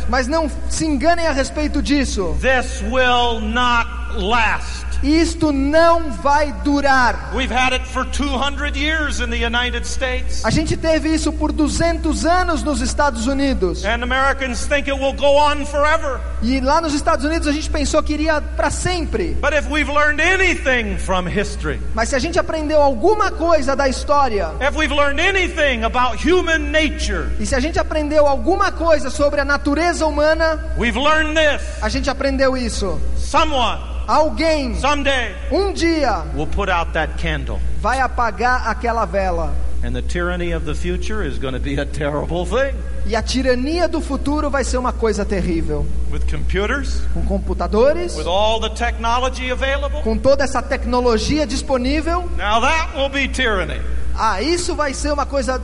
Mas 0.08 0.28
não 0.28 0.52
se 0.70 0.86
enganem 0.86 1.26
a 1.26 1.32
respeito 1.32 1.82
disso. 1.82 2.38
This 2.40 2.84
will 2.84 3.42
not 3.42 3.90
last. 4.18 4.85
Isto 5.04 5.52
não 5.52 6.12
vai 6.12 6.52
durar. 6.64 7.32
We've 7.34 7.54
had 7.54 7.74
it 7.74 7.86
for 7.88 8.06
200 8.06 8.76
years 8.78 9.20
in 9.20 9.30
the 9.30 9.46
United 9.46 9.86
States. 9.88 10.44
A 10.44 10.50
gente 10.50 10.76
teve 10.78 11.10
isso 11.10 11.32
por 11.34 11.52
200 11.52 12.26
anos 12.26 12.64
nos 12.64 12.82
Estados 12.82 13.28
Unidos. 13.28 13.84
And 13.86 14.04
Americans 14.04 14.66
think 14.66 14.90
it 14.90 15.00
will 15.00 15.14
go 15.14 15.38
on 15.38 15.66
forever. 15.66 16.20
E 16.42 16.60
lá 16.60 16.82
nos 16.82 16.94
Estados 16.94 17.26
Unidos 17.26 17.48
a 17.48 17.52
gente 17.52 17.70
pensou 17.70 18.02
que 18.02 18.14
iria 18.14 18.42
para 18.42 18.70
sempre. 18.70 19.36
But 19.42 19.54
if 19.54 19.70
we've 19.70 19.92
learned 19.92 20.22
anything 20.22 20.98
from 20.98 21.28
history, 21.28 21.80
Mas 21.94 22.10
se 22.10 22.16
a 22.16 22.20
gente 22.20 22.40
aprendeu 22.40 22.82
alguma 22.82 23.32
coisa 23.32 23.76
da 23.76 23.88
história, 23.88 24.52
if 24.62 24.76
we've 24.76 24.94
learned 24.94 25.20
anything 25.22 25.84
about 25.84 26.18
human 26.28 26.72
nature, 26.72 27.30
e 27.40 27.46
se 27.46 27.56
a 27.56 27.60
gente 27.60 27.80
aprendeu 27.80 28.26
alguma 28.26 28.72
coisa 28.72 29.10
sobre 29.10 29.42
a 29.42 29.46
natureza 29.46 30.06
humana, 30.06 30.60
we've 30.78 30.98
learned 31.00 31.36
this. 31.36 31.62
a 31.82 31.90
gente 31.90 32.10
aprendeu 32.10 32.56
isso. 32.58 33.00
Someone, 33.18 33.80
Alguém, 34.08 34.76
someday, 34.80 35.36
um 35.52 35.74
dia, 35.74 36.24
will 36.36 36.48
put 36.48 36.70
out 36.70 36.92
that 36.94 37.14
candle. 37.18 37.60
vai 37.82 38.00
apagar 38.00 38.68
aquela 38.68 39.06
vela. 39.06 39.54
And 39.84 39.94
the 39.94 40.02
tyranny 40.02 40.52
of 40.52 40.66
the 40.66 40.74
future 40.74 41.24
is 41.24 41.38
going 41.38 41.54
to 41.54 41.60
be 41.60 41.80
a 41.80 41.86
terrible 41.86 42.46
thing. 42.46 42.74
E 43.08 43.16
a 43.16 43.22
tirania 43.22 43.88
do 43.88 44.02
futuro 44.02 44.50
vai 44.50 44.64
ser 44.64 44.78
uma 44.78 44.92
coisa 44.92 45.24
terrível. 45.24 45.86
With 46.12 46.22
computers, 46.30 47.02
Com 47.14 47.22
computadores, 47.24 48.16
with 48.16 48.26
all 48.28 48.60
the 48.60 48.70
technology 48.70 49.52
available, 49.52 50.02
com 50.02 50.18
toda 50.18 50.44
essa 50.44 50.62
tecnologia 50.62 51.46
disponível, 51.46 52.22
now 52.38 52.60
that 52.62 52.96
will 52.96 53.10
be 53.10 53.28
tyranny. 53.28 53.80
ah, 54.18 54.42
isso 54.42 54.74
vai 54.76 54.94
ser 54.94 55.12
uma 55.14 55.26
coisa 55.26 55.62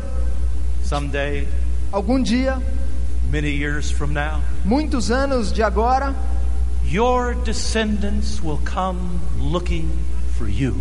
Someday, 0.84 1.48
algum 1.92 2.22
dia, 2.22 2.60
many 3.32 3.50
years 3.50 3.90
from 3.90 4.08
now, 4.12 4.40
muitos 4.66 5.10
anos 5.10 5.52
de 5.52 5.64
agora, 5.64 6.14
your 6.92 7.34
descendants 7.46 8.42
will 8.44 8.60
come 8.66 9.20
looking 9.40 9.90
for 10.38 10.48
you. 10.48 10.76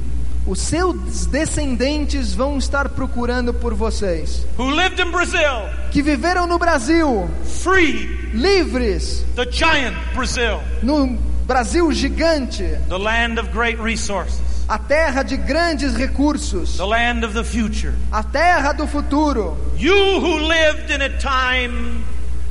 os 0.47 0.59
seus 0.59 1.27
descendentes 1.27 2.35
vão 2.35 2.57
estar 2.59 2.89
procurando 2.89 3.53
por 3.55 3.75
vocês, 3.75 4.45
Who 4.59 4.71
lived 4.71 5.01
in 5.01 5.11
Brazil, 5.11 5.69
que 5.93 6.03
viveram 6.03 6.47
no 6.47 6.59
Brasil, 6.59 7.29
free, 7.45 8.07
livres, 8.35 9.25
the 9.37 9.45
giant 9.51 9.97
Brazil, 10.15 10.61
no 10.83 11.19
Brasil 11.47 11.93
gigante, 11.93 12.65
the 12.89 12.99
land 12.99 13.39
of 13.39 13.51
great 13.53 13.79
resources, 13.81 14.41
a 14.69 14.79
terra 14.79 15.23
de 15.23 15.37
grandes 15.37 15.95
recursos, 15.95 16.77
the 16.77 16.87
land 16.87 17.23
of 17.25 17.35
the 17.35 17.45
future. 17.45 17.95
a 18.11 18.23
terra 18.25 18.73
do 18.73 18.87
futuro. 18.87 19.57
You 19.77 20.21
who 20.21 20.39
lived 20.49 20.91
in 20.91 21.03
a 21.03 21.11
time 21.19 22.03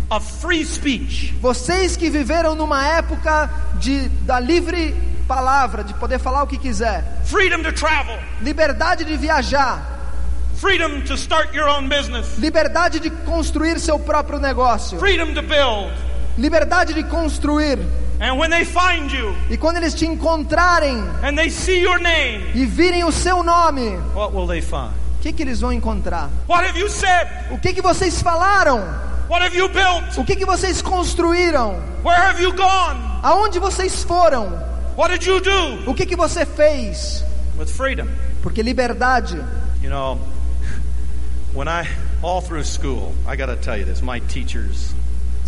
of 0.10 0.26
free 0.42 0.64
speech, 0.66 1.34
Vocês 1.42 1.96
que 1.96 2.10
viveram 2.10 2.56
numa 2.56 2.86
época 2.88 3.50
de 3.76 4.10
da 4.26 4.40
livre 4.40 4.96
palavra, 5.28 5.84
de 5.84 5.94
poder 5.94 6.20
falar 6.20 6.44
o 6.44 6.48
que 6.48 6.58
quiser, 6.58 7.22
freedom 7.26 7.62
to 7.62 7.72
travel, 7.72 8.18
liberdade 8.42 9.06
de 9.06 9.16
viajar, 9.16 9.80
freedom 10.56 11.02
to 11.02 11.14
start 11.16 11.54
your 11.54 11.68
own 11.70 11.88
business, 11.88 12.38
liberdade 12.40 13.00
de 13.00 13.10
construir 13.12 13.80
seu 13.80 14.00
próprio 14.00 14.40
negócio, 14.40 14.98
freedom 15.00 15.34
to 15.34 15.42
build. 15.44 15.92
liberdade 16.38 16.94
de 16.94 17.04
construir. 17.04 17.78
And 18.22 18.38
when 18.38 18.50
they 18.50 18.66
find 18.66 19.10
you 19.14 19.34
E 19.50 19.56
quando 19.56 19.78
eles 19.78 19.94
te 19.94 20.06
encontrarem 20.06 20.98
and 21.24 21.38
they 21.38 21.50
see 21.50 21.80
your 21.80 22.00
name, 22.00 22.44
e 22.54 22.66
virem 22.66 23.04
o 23.06 23.12
seu 23.12 23.44
nome, 23.44 23.98
what 24.16 24.34
will 24.36 24.48
they 24.48 24.62
find? 24.62 24.92
o 25.20 25.22
que, 25.22 25.32
que 25.32 25.44
eles 25.44 25.62
vão 25.62 25.72
encontrar? 25.72 26.30
What 26.48 26.68
have 26.68 26.78
you 26.80 26.90
said? 26.90 27.28
O 27.52 27.58
que, 27.60 27.74
que 27.74 27.82
vocês 27.82 28.22
falaram? 28.22 28.84
What 29.30 29.44
have 29.44 29.56
you 29.56 29.70
built? 29.70 30.18
O 30.18 30.26
que, 30.26 30.36
que 30.36 30.44
vocês 30.46 30.82
construíram? 30.82 31.76
Where 32.04 32.18
have 32.18 32.42
you 32.42 32.52
gone? 32.52 32.98
Aonde 33.22 33.60
vocês 33.60 34.04
foram? 34.04 34.50
What 34.98 35.12
did 35.12 35.24
you 35.24 35.40
do? 35.40 35.90
O 35.90 35.94
que, 35.94 36.08
que 36.08 36.16
você 36.16 36.48
fez? 36.48 37.24
With 37.56 37.68
freedom. 37.68 38.10
Porque 38.42 38.64
liberdade. 38.64 39.38
You 39.84 39.92
know, 39.92 40.18
when 41.54 41.68
I, 41.68 41.88
all 42.24 42.42
through 42.42 42.64
school, 42.64 43.14
I 43.28 43.36
got 43.36 43.46
to 43.46 43.56
tell 43.56 43.78
you 43.78 43.86
this, 43.86 44.02
my 44.02 44.20
teachers, 44.20 44.96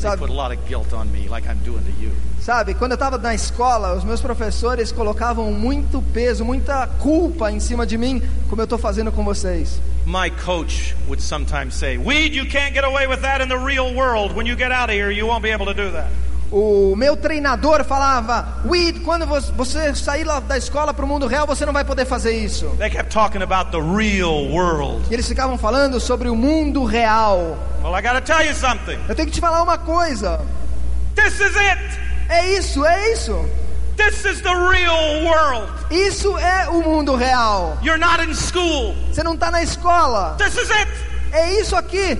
Sabe- 0.02 0.20
put 0.20 0.30
a 0.30 0.34
lot 0.34 0.52
of 0.52 0.60
guilt 0.68 0.94
on 0.94 1.12
me, 1.12 1.28
like 1.30 1.48
I'm 1.48 1.60
doing 1.64 1.84
to 1.84 1.92
you. 2.02 2.12
Sabe, 2.42 2.74
quando 2.74 2.92
eu 2.92 2.96
estava 2.96 3.18
na 3.20 3.36
escola, 3.36 3.94
os 3.94 4.04
meus 4.04 4.20
professores 4.20 4.92
colocavam 4.92 5.52
muito 5.52 6.02
peso, 6.14 6.44
muita 6.44 6.88
culpa 6.88 7.52
em 7.52 7.60
cima 7.60 7.86
de 7.86 7.98
mim, 7.98 8.22
como 8.50 8.62
eu 8.62 8.64
estou 8.64 8.80
fazendo 8.80 9.12
com 9.12 9.24
vocês. 9.24 9.80
My 10.06 10.32
coach 10.32 10.96
would 11.08 11.22
sometimes 11.22 11.76
say, 11.76 11.98
Weed, 12.00 12.36
you 12.36 12.48
can't 12.48 12.74
get 12.74 12.84
away 12.84 13.06
with 13.06 13.22
that 13.22 13.42
in 13.44 13.48
the 13.48 13.58
real 13.58 13.94
world. 13.94 14.36
When 14.36 14.48
you 14.48 14.56
get 14.56 14.72
out 14.72 14.90
of 14.90 14.96
here, 14.96 15.12
you 15.12 15.28
won't 15.28 15.44
be 15.44 15.52
able 15.52 15.68
to 15.68 15.74
do 15.76 15.92
that. 15.92 16.08
O 16.52 16.96
meu 16.98 17.16
treinador 17.16 17.84
falava: 17.86 18.46
Weed, 18.66 19.00
quando 19.02 19.26
vo- 19.26 19.40
você 19.56 19.96
sair 19.96 20.26
da 20.48 20.58
escola 20.58 20.94
para 20.94 21.06
o 21.06 21.08
mundo 21.08 21.26
real, 21.26 21.48
você 21.48 21.66
não 21.66 21.72
vai 21.72 21.86
poder 21.86 22.06
fazer 22.06 22.32
isso. 22.34 22.66
They 22.78 22.90
kept 22.90 23.14
talking 23.14 23.42
about 23.42 23.72
the 23.72 23.80
real 23.80 24.48
world. 24.52 25.06
E 25.10 25.14
eles 25.14 25.28
ficavam 25.28 25.58
falando 25.58 26.00
sobre 26.00 26.28
o 26.28 26.36
mundo 26.36 26.84
real. 26.84 27.58
Well, 27.82 27.96
I 27.98 28.02
got 28.02 28.16
to 28.16 28.22
tell 28.22 28.46
you 28.46 28.54
something. 28.54 29.00
Eu 29.08 29.16
tenho 29.16 29.28
que 29.30 29.34
te 29.36 29.40
falar 29.40 29.64
uma 29.64 29.78
coisa: 29.78 30.42
This 31.16 31.40
is 31.40 31.56
it. 31.56 31.82
é 32.28 32.50
isso, 32.58 32.86
é 32.86 33.14
isso. 33.14 33.34
This 33.96 34.26
is 34.26 34.42
the 34.42 34.50
real 34.54 35.24
world. 35.24 35.72
Isso 35.90 36.38
é 36.38 36.68
o 36.70 36.82
mundo 36.82 37.16
real. 37.16 37.78
You're 37.82 38.00
not 38.00 38.22
in 38.24 38.34
school. 38.34 38.94
Você 39.12 39.24
não 39.24 39.36
está 39.36 39.52
na 39.52 39.62
escola. 39.64 40.36
This 40.38 40.56
is 40.58 40.70
it. 40.70 40.92
É 41.32 41.62
isso 41.62 41.76
aqui. 41.78 42.18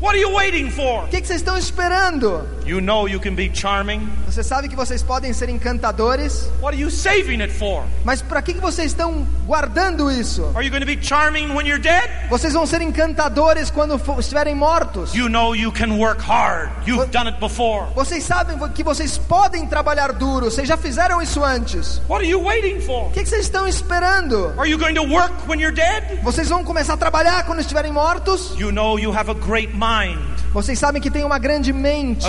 What 0.00 0.16
are 0.16 0.20
you 0.20 0.32
waiting 0.32 0.70
for? 0.70 1.04
O 1.04 1.08
que, 1.08 1.20
que 1.20 1.26
vocês 1.26 1.40
estão 1.40 1.56
esperando? 1.58 2.46
You 2.68 2.80
know 2.82 3.08
you 3.08 3.18
can 3.18 3.34
be 3.34 3.50
charming. 3.52 4.06
Você 4.26 4.42
sabe 4.44 4.68
que 4.68 4.76
vocês 4.76 5.02
podem 5.02 5.32
ser 5.32 5.48
encantadores, 5.48 6.50
What 6.60 6.74
are 6.74 6.76
you 6.76 6.90
saving 6.90 7.40
it 7.40 7.52
for? 7.52 7.82
mas 8.04 8.20
para 8.20 8.42
que, 8.42 8.52
que 8.52 8.60
vocês 8.60 8.88
estão 8.92 9.26
guardando 9.46 10.10
isso? 10.10 10.44
Are 10.54 10.62
you 10.64 10.70
going 10.70 10.80
to 10.82 10.86
be 10.86 10.98
charming 11.00 11.50
when 11.54 11.66
you're 11.66 11.80
dead? 11.82 12.10
Vocês 12.28 12.52
vão 12.52 12.66
ser 12.66 12.82
encantadores 12.82 13.70
quando 13.70 13.98
estiverem 14.20 14.54
mortos. 14.54 15.14
You 15.14 15.28
know 15.30 15.54
you 15.56 15.72
can 15.72 15.92
work 15.96 16.20
hard. 16.22 16.68
You've 16.86 16.98
What- 17.00 17.10
done 17.10 17.28
it 17.30 17.40
before. 17.40 17.86
Vocês 17.94 18.22
sabem 18.24 18.58
que 18.74 18.84
vocês 18.84 19.16
podem 19.16 19.66
trabalhar 19.66 20.12
duro. 20.12 20.50
Vocês 20.50 20.68
já 20.68 20.76
fizeram 20.76 21.22
isso 21.22 21.42
antes. 21.42 22.02
What 22.08 22.22
are 22.22 22.28
you 22.28 22.42
waiting 22.44 22.80
for? 22.82 23.06
O 23.08 23.10
que, 23.12 23.22
que 23.22 23.28
vocês 23.30 23.44
estão 23.46 23.66
esperando? 23.66 24.52
Are 24.58 24.68
you 24.70 24.76
going 24.78 24.94
to 24.94 25.04
work 25.04 25.32
when 25.48 25.58
you're 25.58 25.74
dead? 25.74 26.20
Vocês 26.22 26.48
vão 26.50 26.62
começar 26.62 26.92
a 26.92 26.96
trabalhar 26.98 27.44
quando 27.46 27.60
estiverem 27.60 27.92
mortos? 27.92 28.54
You 28.58 28.70
know 28.70 28.98
you 28.98 29.10
have 29.16 29.30
a 29.30 29.34
great 29.34 29.72
mind, 29.74 30.18
Vocês 30.52 30.78
sabem 30.78 31.00
que 31.00 31.10
tem 31.10 31.24
uma 31.24 31.38
grande 31.38 31.72
mente, 31.72 32.26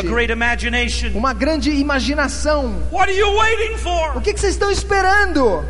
uma 1.13 1.33
grande 1.33 1.71
imaginação. 1.71 2.83
O 4.15 4.21
que, 4.21 4.33
que 4.33 4.39
vocês 4.39 4.53
estão 4.53 4.69
esperando? 4.71 5.63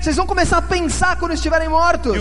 Vocês 0.00 0.16
vão 0.16 0.26
começar 0.26 0.58
a 0.58 0.62
pensar 0.62 1.16
quando 1.16 1.32
estiverem 1.32 1.68
mortos. 1.68 2.16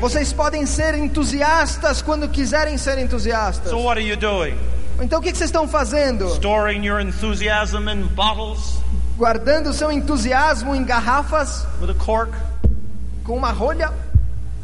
Vocês 0.00 0.32
podem 0.32 0.66
ser 0.66 0.94
entusiastas 0.94 2.02
quando 2.02 2.28
quiserem 2.28 2.78
ser 2.78 2.98
entusiastas. 2.98 3.70
So 3.70 3.78
what 3.78 4.00
are 4.00 4.08
you 4.08 4.16
doing? 4.16 4.56
Então 5.00 5.20
o 5.20 5.22
que, 5.22 5.32
que 5.32 5.38
vocês 5.38 5.48
estão 5.48 5.66
fazendo? 5.66 6.26
Storing 6.34 6.86
your 6.86 7.00
enthusiasm 7.00 7.88
in 7.88 8.02
bottles 8.14 8.80
Guardando 9.20 9.74
seu 9.74 9.92
entusiasmo 9.92 10.74
em 10.74 10.82
garrafas 10.82 11.66
with 11.78 11.90
a 11.90 11.94
cork, 11.94 12.32
com 13.22 13.36
uma 13.36 13.50
rolha, 13.50 13.92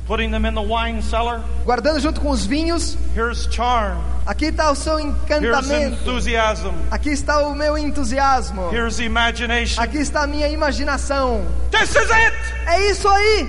putting 0.07 0.31
them 0.31 0.45
in 0.47 0.55
the 0.55 0.63
wine 0.63 1.03
cellar. 1.03 1.43
guardando 1.65 2.01
junto 2.01 2.21
com 2.21 2.31
os 2.31 2.47
vinhos. 2.47 2.97
Here's 3.15 3.49
charm. 3.53 3.99
Aqui 4.27 4.47
está 4.47 4.71
o 4.71 4.75
seu 4.75 4.99
Here's 4.99 5.15
encantamento. 5.25 6.01
enthusiasm. 6.03 6.73
Aqui 6.91 7.11
está 7.11 7.41
o 7.47 7.55
meu 7.55 7.77
entusiasmo. 7.79 8.71
Here's 8.73 8.99
imagination. 9.01 9.81
Aqui 9.83 9.99
está 9.99 10.23
a 10.23 10.27
minha 10.27 10.49
imaginação. 10.49 11.45
This 11.71 11.91
is 11.91 12.11
it. 12.11 12.37
É 12.67 12.91
isso 12.91 13.09
aí. 13.09 13.49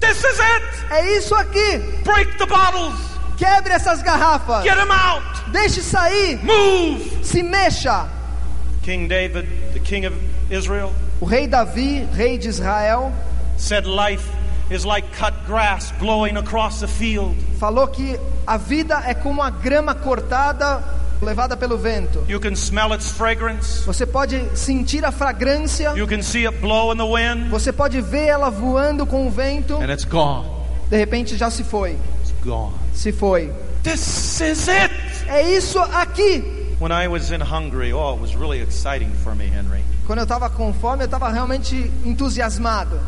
This 0.00 0.18
is 0.18 0.38
it. 0.38 0.66
É 0.90 1.16
isso 1.16 1.34
aqui. 1.34 1.78
Break 2.04 2.36
the 2.38 2.46
bottles. 2.46 2.94
Quebre 3.38 3.72
essas 3.72 4.02
garrafas. 4.02 4.62
Get 4.64 4.76
them 4.76 4.90
out. 4.90 5.24
Deixe 5.50 5.82
sair. 5.82 6.38
Move. 6.42 7.24
Se 7.24 7.42
mexa. 7.42 8.08
King 8.82 9.08
David, 9.08 9.46
the 9.72 9.80
king 9.80 10.06
of 10.06 10.14
Israel, 10.50 10.92
O 11.20 11.24
rei 11.24 11.46
Davi, 11.48 12.06
rei 12.14 12.38
de 12.38 12.48
Israel, 12.48 13.12
said 13.56 13.84
life 13.86 14.28
is 14.70 14.84
like 14.84 15.06
cut 15.12 15.34
grass 15.46 15.92
blowing 15.98 16.36
across 16.36 16.80
the 16.80 16.88
field. 16.88 17.36
Falou 17.58 17.86
que 17.88 18.18
a 18.46 18.56
vida 18.56 19.02
é 19.06 19.14
como 19.14 19.42
a 19.42 19.50
grama 19.50 19.94
cortada, 19.94 20.82
levada 21.22 21.56
pelo 21.56 21.78
vento. 21.78 22.24
You 22.28 22.40
can 22.40 22.54
smell 22.56 22.92
its 22.94 23.10
fragrance. 23.10 23.84
Você 23.86 24.04
pode 24.06 24.40
sentir 24.56 25.04
a 25.04 25.12
fragrância, 25.12 25.92
You 25.96 26.06
can 26.06 26.22
see 26.22 26.46
it 26.46 26.58
blow 26.60 26.92
in 26.92 26.96
the 26.98 27.04
wind, 27.04 27.48
você 27.50 27.72
pode 27.72 28.00
ver 28.00 28.26
ela 28.26 28.50
voando 28.50 29.06
com 29.06 29.26
o 29.26 29.30
vento, 29.30 29.76
and 29.76 29.92
it's 29.92 30.04
gone. 30.04 30.48
de 30.90 30.96
repente 30.96 31.36
já 31.36 31.50
se 31.50 31.62
foi. 31.64 31.92
It's 32.20 32.34
gone. 32.44 32.74
Se 32.94 33.12
foi. 33.12 33.52
This 33.82 34.40
is 34.40 34.68
it. 34.68 34.94
É 35.28 35.42
isso 35.56 35.78
aqui. 35.78 36.44
When 36.78 36.92
I 36.92 37.08
was 37.08 37.30
in 37.30 37.40
Hungary, 37.40 37.92
oh, 37.92 38.14
it 38.14 38.20
was 38.20 38.34
really 38.34 38.60
exciting 38.60 39.10
for 39.24 39.34
me, 39.34 39.46
Henry. 39.46 39.82
Quando 40.06 40.18
eu 40.18 40.24
estava 40.24 40.50
com 40.50 40.72
fome, 40.74 41.02
eu 41.02 41.06
estava 41.06 41.30
realmente 41.30 41.90
entusiasmado. 42.04 43.00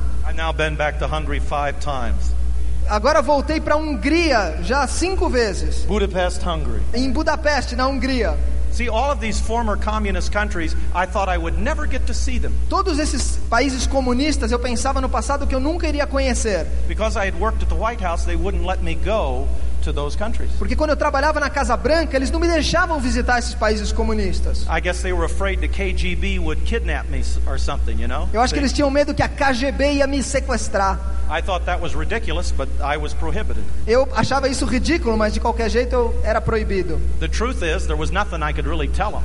Agora 2.89 3.21
voltei 3.21 3.61
para 3.61 3.75
a 3.75 3.77
Hungria 3.77 4.59
já 4.63 4.87
cinco 4.87 5.29
vezes. 5.29 5.85
Budapest, 5.85 6.43
Hungary. 6.43 6.83
Em 6.95 7.11
Budapeste, 7.11 7.77
na 7.77 7.87
Hungria. 7.87 8.37
See, 8.71 8.89
all 8.89 9.11
of 9.11 9.21
these 9.21 9.41
former 9.41 9.77
communist 9.77 10.31
countries, 10.31 10.75
I 10.95 11.07
thought 11.07 11.29
I 11.29 11.39
would 11.39 11.59
never 11.59 11.87
get 11.89 12.07
to 12.07 12.15
see 12.15 12.39
them 12.39 12.53
Todos 12.69 12.99
esses 12.99 13.39
países 13.51 13.87
comunistas 13.87 14.53
eu 14.53 14.59
pensava 14.59 15.01
no 15.01 15.09
passado 15.09 15.47
que 15.47 15.55
eu 15.55 15.61
nunca 15.61 15.89
iria 15.89 16.07
conhecer. 16.07 16.67
because 16.87 17.17
I 17.17 17.27
had 17.27 17.35
worked 17.41 17.63
at 17.63 17.69
the 17.69 17.75
White 17.75 18.03
House. 18.05 18.25
They 18.25 18.37
wouldn't 18.37 18.67
let 18.67 18.83
me 18.83 18.95
go 18.95 19.49
to 19.89 19.93
those 19.93 20.17
countries. 20.17 20.51
Porque 20.59 20.77
quando 20.77 20.91
eu 20.91 20.97
trabalhava 20.97 21.41
na 21.41 21.51
Casa 21.51 21.77
Branca, 21.77 22.17
eles 22.17 22.31
não 22.31 22.39
me 22.39 22.47
deixavam 22.47 23.01
visitar 23.01 23.39
esses 23.39 23.55
países 23.55 23.91
comunistas. 23.93 24.67
I 24.69 24.81
guess 24.81 25.03
they 25.03 25.13
were 25.13 25.25
afraid 25.25 25.61
the 25.61 25.69
KGB 25.69 26.39
would 26.39 26.63
kidnap 26.65 27.09
me 27.09 27.23
or 27.47 27.59
something, 27.59 28.01
you 28.01 28.07
know? 28.09 28.29
Eu 28.33 28.41
acho 28.41 28.53
que 28.53 28.61
eles 28.61 28.73
tinham 28.73 28.91
medo 28.91 29.15
que 29.15 29.23
a 29.23 29.29
KGB 29.29 29.95
ia 29.95 30.07
me 30.07 30.23
sequestrar. 30.23 30.99
I 31.31 31.43
thought 31.43 31.67
that 31.67 31.81
was 31.83 31.95
ridiculous, 31.95 32.53
but 32.53 32.69
I 32.81 32.97
was 32.97 33.13
prohibited. 33.15 33.65
Eu 33.87 34.09
achava 34.15 34.49
isso 34.49 34.65
ridículo, 34.65 35.17
mas 35.17 35.33
de 35.35 35.41
qualquer 35.41 35.69
jeito 35.69 35.93
eu 35.95 36.21
era 36.25 36.41
proibido. 36.41 37.01
The 37.21 37.29
truth 37.29 37.63
is, 37.63 37.87
there 37.87 37.99
was 37.99 38.11
nothing 38.11 38.43
I 38.43 38.53
could 38.53 38.69
really 38.69 38.89
tell 38.89 39.11
them. 39.11 39.23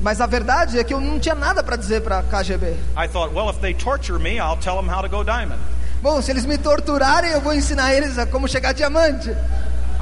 Mas 0.00 0.20
a 0.20 0.26
verdade 0.26 0.78
é 0.78 0.84
que 0.84 0.92
eu 0.92 1.00
não 1.00 1.20
tinha 1.20 1.34
nada 1.34 1.62
para 1.62 1.76
dizer 1.76 2.02
para 2.02 2.18
a 2.18 2.22
KGB. 2.22 2.76
I 2.96 3.06
thought, 3.06 3.32
well, 3.34 3.48
if 3.48 3.60
they 3.60 3.72
torture 3.72 4.18
me, 4.18 4.40
I'll 4.40 4.56
tell 4.56 4.76
them 4.76 4.88
how 4.88 5.00
to 5.00 5.08
go 5.08 5.22
diamond. 5.22 5.60
Bom, 6.02 6.20
se 6.20 6.32
eles 6.32 6.44
me 6.44 6.58
torturarem, 6.58 7.30
eu 7.30 7.40
vou 7.40 7.54
ensinar 7.54 7.94
eles 7.94 8.18
a 8.18 8.26
como 8.26 8.48
chegar 8.48 8.72
diamante. 8.72 9.30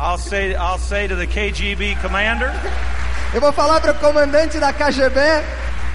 I'll 0.00 0.16
say, 0.18 0.54
I'll 0.54 0.78
say 0.78 1.06
to 1.08 1.14
the 1.14 1.26
KGB 1.26 2.00
commander, 2.00 2.52
Eu 3.34 3.40
vou 3.40 3.52
falar 3.52 3.80
para 3.80 3.92
o 3.92 3.94
comandante 3.94 4.58
da 4.58 4.72
KGB. 4.72 5.20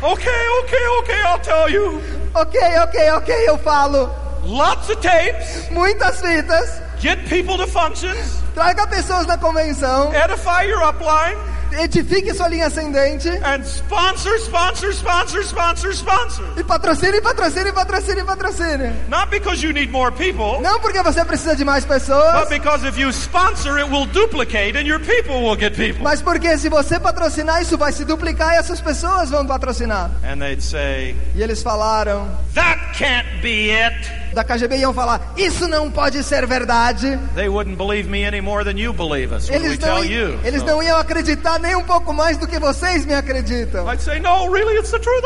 okay, 0.02 0.48
okay, 0.62 0.88
okay, 1.00 1.22
I'll 1.24 1.40
tell 1.40 1.68
you. 1.70 2.02
Ok, 2.36 2.60
ok, 2.84 3.10
ok, 3.18 3.34
eu 3.50 3.58
falo. 3.58 4.10
Lots 4.44 4.90
of 4.90 4.98
tapes, 5.02 5.70
Muitas 5.72 6.22
fitas. 6.22 6.82
get 7.00 7.18
people 7.28 7.58
to 7.58 7.66
functions, 7.68 8.42
Traga 8.54 8.86
pessoas 8.88 9.26
na 9.26 9.38
convenção. 9.38 10.14
edify 10.14 10.64
your 10.68 10.82
upline, 10.84 11.36
Edifique 11.72 12.34
sua 12.34 12.48
linha 12.48 12.68
ascendente. 12.68 13.28
and 13.30 13.64
sponsor, 13.66 14.36
sponsor, 14.40 14.92
sponsor, 14.94 15.42
sponsor, 15.44 15.92
sponsor. 15.94 16.46
E 16.58 16.64
patrocine, 16.64 17.20
patrocine, 17.22 17.72
patrocine, 17.72 18.24
patrocine. 18.24 18.94
Not 19.10 19.30
because 19.30 19.64
you 19.66 19.74
need 19.74 19.92
more 19.92 20.12
people, 20.12 20.62
Não 20.62 20.80
porque 20.80 21.02
você 21.04 21.24
precisa 21.26 21.56
de 21.56 21.66
mais 21.66 21.84
but 21.86 21.96
pessoas, 21.96 22.48
because 22.50 22.86
if 22.88 22.98
you 22.98 23.10
sponsor, 23.12 23.78
it 23.80 23.90
will 23.90 24.06
duplicate 24.06 24.78
and 24.78 24.86
your 24.88 25.00
people 25.00 25.42
will 25.44 25.56
get 25.58 25.76
people. 25.76 26.02
mas 26.04 26.22
porque 26.22 26.58
se 26.58 26.70
você 26.70 27.00
patrocinar, 27.00 27.62
isso 27.62 27.78
vai 27.78 27.92
se 27.92 28.06
duplicar 28.06 28.54
e 28.56 28.58
essas 28.58 28.80
pessoas 28.82 29.30
vão 29.30 29.46
patrocinar. 29.46 30.12
And 30.24 30.40
they'd 30.40 30.62
say, 30.64 31.16
E 31.36 31.42
eles 31.44 31.62
falaram, 31.62 32.28
that 32.54 32.80
can't 32.98 33.28
be 33.42 33.72
it. 33.72 34.25
Da 34.36 34.44
KGB 34.44 34.78
iam 34.78 34.94
falar, 34.94 35.34
isso 35.38 35.68
não 35.68 35.90
pode 35.90 36.22
ser 36.24 36.46
verdade. 36.46 37.18
They 37.36 37.48
wouldn't 37.50 37.78
believe 37.78 38.10
me 38.10 38.26
any 38.26 38.42
more 38.42 38.64
than 38.64 38.78
you 38.78 38.94
believe 38.94 39.34
us 39.34 39.50
when 39.50 39.62
we 39.62 39.66
Eles 39.70 39.80
não, 39.80 40.04
you. 40.04 40.38
eles 40.44 40.60
So 40.62 40.68
não 40.68 40.84
iam 40.84 40.98
acreditar 41.00 41.58
nem 41.60 41.76
um 41.76 41.84
pouco 41.84 42.14
mais 42.14 42.38
do 42.38 42.46
que 42.46 42.60
vocês 42.60 43.06
me 43.06 43.14
acreditam. 43.14 43.88
I'd 43.90 44.02
say, 44.02 44.20
no, 44.20 44.52
really, 44.52 44.78
it's 44.78 44.92
the 44.92 45.00
truth. 45.00 45.24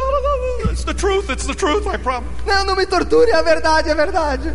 It's 0.72 0.84
the 0.84 0.94
truth. 0.94 1.30
It's 1.30 1.46
the 1.48 1.56
truth. 1.56 1.88
I 1.88 1.98
promise. 1.98 2.30
Não, 2.46 2.66
não 2.66 2.76
me 2.76 2.86
torture, 2.86 3.30
é 3.32 3.42
verdade, 3.44 3.90
é 3.90 3.96
verdade. 3.96 4.54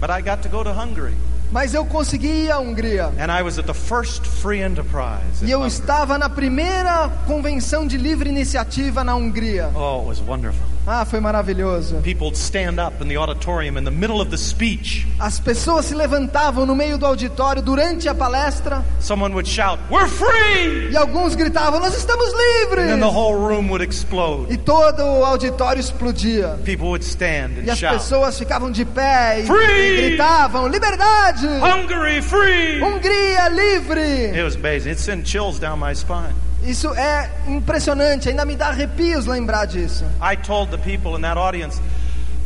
But 0.00 0.10
I 0.10 0.20
got 0.22 0.42
to 0.42 0.48
go 0.50 0.62
to 0.62 0.70
Hungary, 0.70 1.14
Mas 1.50 1.72
eu 1.72 1.86
consegui 1.86 2.44
ir 2.46 2.50
à 2.50 2.58
Hungria. 2.58 3.10
and 3.18 3.30
I 3.32 3.42
was 3.42 3.58
at 3.58 3.64
the 3.66 3.72
first 3.72 4.26
free 4.26 4.60
enterprise. 4.62 5.40
in 5.42 5.46
E 5.46 5.50
eu 5.52 5.64
estava 5.66 6.18
na 6.18 6.28
primeira 6.28 7.08
convenção 7.26 7.86
de 7.86 7.96
livre 7.96 8.28
iniciativa 8.28 9.02
na 9.02 9.14
Hungria. 9.14 9.70
Oh, 9.74 10.00
it 10.00 10.08
was 10.08 10.20
wonderful. 10.20 10.66
Ah, 10.88 11.04
foi 11.04 11.18
maravilhoso. 11.18 11.96
People 12.02 12.26
would 12.28 12.36
stand 12.38 12.78
up 12.78 13.02
in 13.02 13.08
the 13.08 13.16
auditorium 13.16 13.76
in 13.76 13.84
the 13.84 13.90
middle 13.90 14.20
of 14.20 14.30
the 14.30 14.38
speech. 14.38 15.04
As 15.18 15.40
pessoas 15.40 15.86
se 15.86 15.94
levantavam 15.96 16.64
no 16.64 16.76
meio 16.76 16.96
do 16.96 17.04
auditório 17.04 17.60
durante 17.60 18.08
a 18.08 18.14
palestra 18.14 18.84
Someone 19.00 19.34
would 19.34 19.48
shout, 19.48 19.80
"We're 19.90 20.06
free!" 20.08 20.90
e 20.92 20.96
alguns 20.96 21.34
gritavam: 21.34 21.80
Nós 21.80 21.92
estamos 21.96 22.28
And 22.28 22.36
then 22.36 22.70
livres! 22.70 23.00
the 23.00 23.10
whole 23.18 23.34
room 23.34 23.68
would 23.70 23.82
explode. 23.82 24.52
E 24.52 24.56
todo 24.56 25.02
o 25.02 25.24
auditório 25.24 25.80
explodia. 25.80 26.56
People 26.64 26.86
would 26.88 27.04
stand 27.04 27.56
E 27.56 27.60
and 27.62 27.70
as 27.72 27.78
shout, 27.78 27.94
pessoas 27.98 28.38
ficavam 28.38 28.70
de 28.70 28.84
pé 28.84 29.40
e, 29.40 29.46
Free! 29.46 29.56
e 29.56 29.96
gritavam: 30.10 30.68
Liberdade! 30.68 31.46
"Hungary 31.60 32.22
free!" 32.22 32.80
Hungria 32.80 33.48
livre! 33.48 34.00
It 34.36 34.44
was 34.44 34.54
amazing. 34.54 34.92
It 34.92 35.00
sent 35.00 35.24
chills 35.26 35.58
down 35.58 35.80
my 35.80 35.94
spine. 35.94 36.34
Isso 36.66 36.92
é 36.94 37.30
impressionante, 37.46 38.28
ainda 38.28 38.44
me 38.44 38.56
dá 38.56 38.68
arrepios 38.68 39.24
lembrar 39.24 39.66
disso. 39.66 40.04
I 40.20 40.36
told 40.36 40.70
the 40.70 40.78
people 40.78 41.16
in 41.16 41.22
that 41.22 41.38
audience 41.38 41.80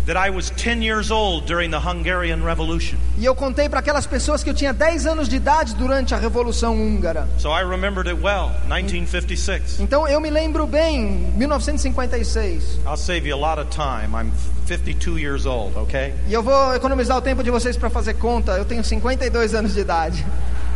that 0.04 0.18
I 0.18 0.28
was 0.30 0.50
10 0.50 0.82
years 0.82 1.10
old 1.10 1.46
during 1.46 1.70
the 1.70 1.78
Hungarian 1.78 2.44
Revolution. 2.44 2.98
E 3.16 3.24
eu 3.24 3.34
contei 3.34 3.68
para 3.68 3.80
aquelas 3.80 4.06
pessoas 4.06 4.42
que 4.42 4.50
eu 4.50 4.54
tinha 4.54 4.74
10 4.74 5.06
anos 5.06 5.28
de 5.28 5.36
idade 5.36 5.74
durante 5.74 6.14
a 6.14 6.18
Revolução 6.18 6.74
Húngara. 6.74 7.26
So 7.38 7.48
I 7.50 7.62
remembered 7.62 8.08
it 8.10 8.20
well, 8.22 8.50
1956. 8.66 9.80
Então 9.80 10.06
eu 10.06 10.20
me 10.20 10.28
lembro 10.28 10.66
bem, 10.66 11.32
1956. 11.36 12.80
I'll 12.86 12.98
save 12.98 13.26
you 13.26 13.34
a 13.34 13.38
lot 13.38 13.58
of 13.58 13.70
time. 13.70 14.14
I'm 14.14 14.32
52 14.66 15.18
years 15.18 15.46
old, 15.46 15.78
okay? 15.78 16.12
E 16.28 16.32
eu 16.34 16.42
vou 16.42 16.74
economizar 16.74 17.16
o 17.16 17.22
tempo 17.22 17.42
de 17.42 17.50
vocês 17.50 17.76
para 17.76 17.88
fazer 17.88 18.14
conta. 18.14 18.52
Eu 18.52 18.66
tenho 18.66 18.84
52 18.84 19.54
anos 19.54 19.72
de 19.72 19.80
idade. 19.80 20.26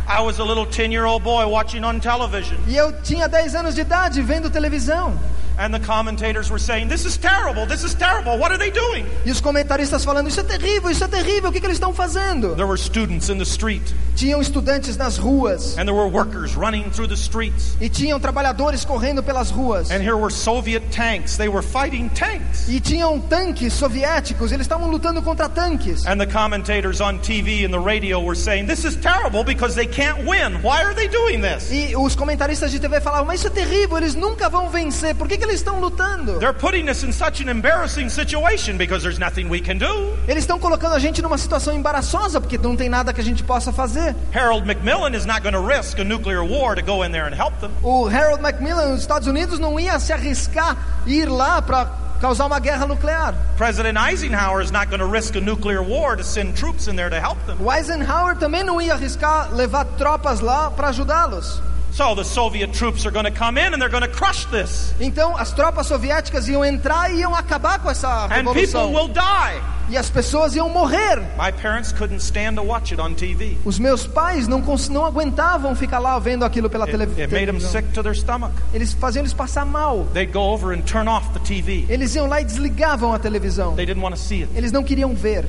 I 0.07 0.21
was 0.21 0.39
a 0.39 0.43
little 0.43 0.65
10 0.65 0.91
year 0.91 1.05
old 1.05 1.23
boy 1.23 1.47
watching 1.47 1.83
on 1.83 1.99
television, 1.99 2.57
E 2.67 2.75
eu 2.75 2.93
tinha 3.01 3.27
10 3.27 3.55
anos 3.55 3.73
de 3.75 3.81
idade 3.81 4.21
vendo 4.21 4.49
televisão. 4.49 5.17
And 5.57 5.73
the 5.73 5.79
commentators 5.79 6.49
were 6.49 6.59
saying, 6.59 6.87
This 6.89 7.05
is 7.05 7.17
terrible, 7.17 7.65
this 7.65 7.83
is 7.83 7.93
terrible, 7.95 8.37
what 8.37 8.51
are 8.51 8.57
they 8.57 8.71
doing? 8.71 9.05
E 9.25 9.31
os 9.31 9.41
comentaristas 9.41 10.03
falando: 10.03 10.27
Isso 10.27 10.39
é 10.39 10.43
terrível, 10.43 10.89
isso 10.89 11.03
é 11.03 11.07
terrível, 11.07 11.49
o 11.49 11.53
que, 11.53 11.59
que 11.59 11.65
eles 11.67 11.77
estão 11.77 11.93
fazendo? 11.93 12.55
There 12.55 12.67
were 12.67 12.77
students 12.77 13.29
in 13.29 13.37
the 13.37 13.43
street, 13.45 13.83
Tinham 14.15 14.41
estudantes 14.41 14.97
nas 14.97 15.17
ruas. 15.17 15.77
and 15.77 15.85
there 15.85 15.93
were 15.95 16.07
workers 16.09 16.55
running 16.55 16.89
through 16.91 17.07
the 17.07 17.15
streets. 17.17 17.75
E 17.81 17.89
tinham 17.89 18.19
trabalhadores 18.19 18.85
correndo 18.85 19.21
pelas 19.23 19.51
ruas. 19.51 19.91
And 19.91 20.01
here 20.01 20.15
were 20.17 20.31
Soviet 20.31 20.83
tanks, 20.91 21.37
they 21.37 21.49
were 21.49 21.61
fighting 21.63 22.09
tanks. 22.09 22.67
E 22.69 22.79
tinham 22.79 23.19
tanques 23.19 23.73
soviéticos, 23.73 24.51
eles 24.51 24.65
estavam 24.65 24.89
lutando 24.89 25.21
contra 25.21 25.47
tanques. 25.49 26.05
And 26.05 26.17
the 26.19 26.27
commentators 26.27 27.01
on 27.01 27.19
TV 27.19 27.65
and 27.65 27.71
the 27.71 27.79
radio 27.79 28.19
were 28.21 28.35
saying, 28.35 28.67
This 28.67 28.85
is 28.85 28.95
terrible 28.97 29.43
because 29.43 29.75
they 29.75 29.85
can't 29.87 30.25
win. 30.27 30.61
Why 30.61 30.83
are 30.83 30.93
they 30.93 31.07
doing 31.07 31.41
this? 31.41 31.71
E 31.71 31.95
os 31.95 32.15
comentaristas 32.15 32.71
de 32.71 32.79
TV 32.79 32.99
falavam: 33.01 33.25
Mas 33.25 33.39
isso 33.39 33.47
é 33.47 33.51
terrível, 33.51 33.97
eles 33.97 34.15
nunca 34.15 34.49
vão 34.49 34.69
vencer, 34.69 35.15
por 35.15 35.27
que, 35.27 35.37
que 35.37 35.44
eles 35.45 35.61
estão 35.61 35.79
lutando? 35.79 36.39
They're 36.39 36.53
putting 36.53 36.89
us 36.89 37.03
in 37.03 37.11
such 37.11 37.41
an 37.41 37.49
embarrassing 37.49 38.09
situation 38.09 38.77
because 38.77 39.03
there's 39.03 39.19
nothing 39.19 39.47
we 39.49 39.61
can 39.61 39.77
do. 39.77 40.17
Eles 40.27 40.43
estão 40.43 40.59
colocando 40.59 40.95
a 40.95 40.99
gente 40.99 41.21
numa 41.21 41.37
situação 41.37 41.73
embaraçosa 41.73 42.41
porque 42.41 42.57
não 42.57 42.75
tem 42.75 42.89
nada 42.89 43.13
que 43.13 43.21
a 43.21 43.23
gente 43.23 43.43
possa 43.43 43.71
fazer. 43.71 44.15
Harold 44.33 44.65
Macmillan 44.65 45.15
is 45.15 45.25
not 45.25 45.41
going 45.41 45.53
to 45.53 45.61
risk 45.61 45.99
a 45.99 46.03
nuclear 46.03 46.43
war 46.43 46.75
to 46.75 46.81
go 46.81 47.03
in 47.03 47.11
there 47.11 47.25
and 47.27 47.35
help 47.35 47.53
them. 47.59 47.71
O 47.83 48.07
Harold 48.07 48.41
Macmillan, 48.41 48.89
nos 48.89 49.01
Estados 49.01 49.27
Unidos, 49.27 49.59
não 49.59 49.79
ia 49.79 49.99
se 49.99 50.11
arriscar 50.11 50.75
ir 51.05 51.29
lá 51.29 51.61
para 51.61 51.85
causar 52.19 52.45
uma 52.45 52.59
guerra 52.59 52.87
nuclear. 52.87 53.35
President 53.57 53.97
Eisenhower 53.97 54.61
is 54.61 54.71
not 54.71 54.87
going 54.89 54.99
to 54.99 55.05
risk 55.07 55.35
a 55.35 55.41
nuclear 55.41 55.81
war 55.81 56.15
to 56.15 56.23
send 56.23 56.55
troops 56.55 56.87
in 56.87 56.95
there 56.95 57.09
to 57.09 57.19
help 57.19 57.37
them. 57.45 57.57
O 57.59 57.71
Eisenhower 57.71 58.35
também 58.35 58.63
não 58.63 58.81
ia 58.81 58.93
arriscar 58.93 59.53
levar 59.53 59.85
tropas 59.97 60.39
lá 60.39 60.71
para 60.71 60.89
ajudá-los. 60.89 61.61
So 61.95 62.13
the 62.13 62.25
Soviet 62.25 62.73
troops 62.73 63.05
are 63.05 63.11
going 63.11 63.23
to 63.23 63.31
come 63.31 63.57
in 63.57 63.73
and 63.73 63.81
they're 63.81 63.87
going 63.87 64.03
to 64.03 64.09
crush 64.11 64.43
this. 64.47 64.93
Então 64.99 65.33
as 65.37 65.53
tropas 65.53 65.87
soviéticas 65.87 66.45
iam 66.49 66.65
entrar 66.65 67.09
e 67.13 67.19
iam 67.21 67.33
acabar 67.33 67.79
com 67.79 67.89
essa 67.89 68.25
And 68.25 68.43
people 68.43 68.53
revolução. 68.53 68.93
will 68.93 69.07
die. 69.07 69.61
E 69.87 69.95
as 69.97 70.09
pessoas 70.09 70.53
iam 70.55 70.67
morrer. 70.67 71.21
My 71.37 71.53
parents 71.53 71.93
couldn't 71.93 72.19
stand 72.21 72.55
to 72.55 72.63
watch 72.63 72.91
it 72.93 72.99
on 72.99 73.13
TV. 73.13 73.57
Os 73.63 73.79
meus 73.79 74.05
pais 74.05 74.45
não, 74.45 74.59
não 74.89 75.05
aguentavam 75.05 75.73
ficar 75.73 75.99
lá 75.99 76.19
vendo 76.19 76.43
aquilo 76.43 76.69
pela 76.69 76.85
tele- 76.85 77.03
It, 77.03 77.21
it 77.21 77.33
made 77.33 77.45
them 77.45 77.55
televisão. 77.59 77.71
sick 77.71 77.87
to 77.93 78.03
their 78.03 78.15
stomach. 78.15 78.51
Eles 78.73 78.91
faziam 78.93 79.21
eles 79.21 79.31
passar 79.33 79.63
mal. 79.65 80.05
They'd 80.13 80.33
go 80.33 80.41
over 80.41 80.73
and 80.77 80.81
turn 80.81 81.07
off 81.07 81.29
the 81.29 81.39
TV. 81.39 81.85
Eles 81.87 82.13
iam 82.13 82.27
lá 82.27 82.41
e 82.41 82.43
desligavam 82.43 83.13
a 83.13 83.19
televisão. 83.19 83.73
They 83.75 83.85
didn't 83.85 84.03
want 84.03 84.15
to 84.15 84.21
see 84.21 84.41
it. 84.43 84.51
Eles 84.53 84.73
não 84.73 84.83
queriam 84.83 85.15
ver. 85.15 85.45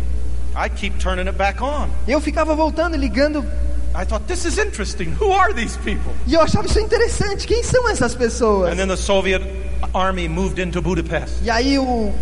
I 0.55 0.69
keep 0.71 0.97
turning 1.01 1.27
it 1.27 1.37
back 1.37 1.61
on. 1.61 1.89
Eu 2.07 2.21
ficava 2.21 2.55
voltando 2.55 2.95
e 2.95 2.99
ligando 2.99 3.45
I 3.99 4.05
thought, 4.05 4.27
this 4.27 4.45
is 4.45 4.59
interesting. 4.59 5.13
Who 5.19 5.33
are 5.33 5.55
these 5.55 5.77
people? 5.79 6.13
e 6.27 6.35
eu 6.35 6.41
achava 6.43 6.67
isso 6.67 6.79
interessante. 6.79 7.47
Quem 7.47 7.63
são 7.63 7.89
essas 7.89 8.15
pessoas? 8.15 8.71
And 8.73 8.77
then 8.77 8.89
the 8.89 8.97
Soviet 8.97 9.43
army 9.95 10.29
moved 10.29 10.59
into 10.61 10.83
Budapest. 10.83 11.43
E 11.43 11.49
aí 11.51 11.79
o, 11.79 12.13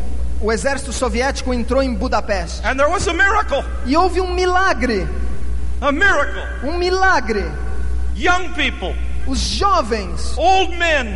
o 0.40 0.52
exército 0.52 0.92
soviético 0.92 1.52
entrou 1.52 1.82
em 1.82 1.92
Budapeste. 1.94 2.60
And 2.64 2.76
there 2.76 2.88
was 2.88 3.08
a 3.08 3.12
miracle. 3.12 3.64
E 3.86 3.96
houve 3.96 4.20
um 4.20 4.32
milagre, 4.34 5.06
A 5.80 5.90
miracle. 5.90 6.42
um 6.68 6.78
milagre. 6.78 7.44
Young 8.16 8.50
people, 8.54 8.94
Os 9.26 9.40
jovens, 9.40 10.34
old 10.38 10.76
men 10.76 11.06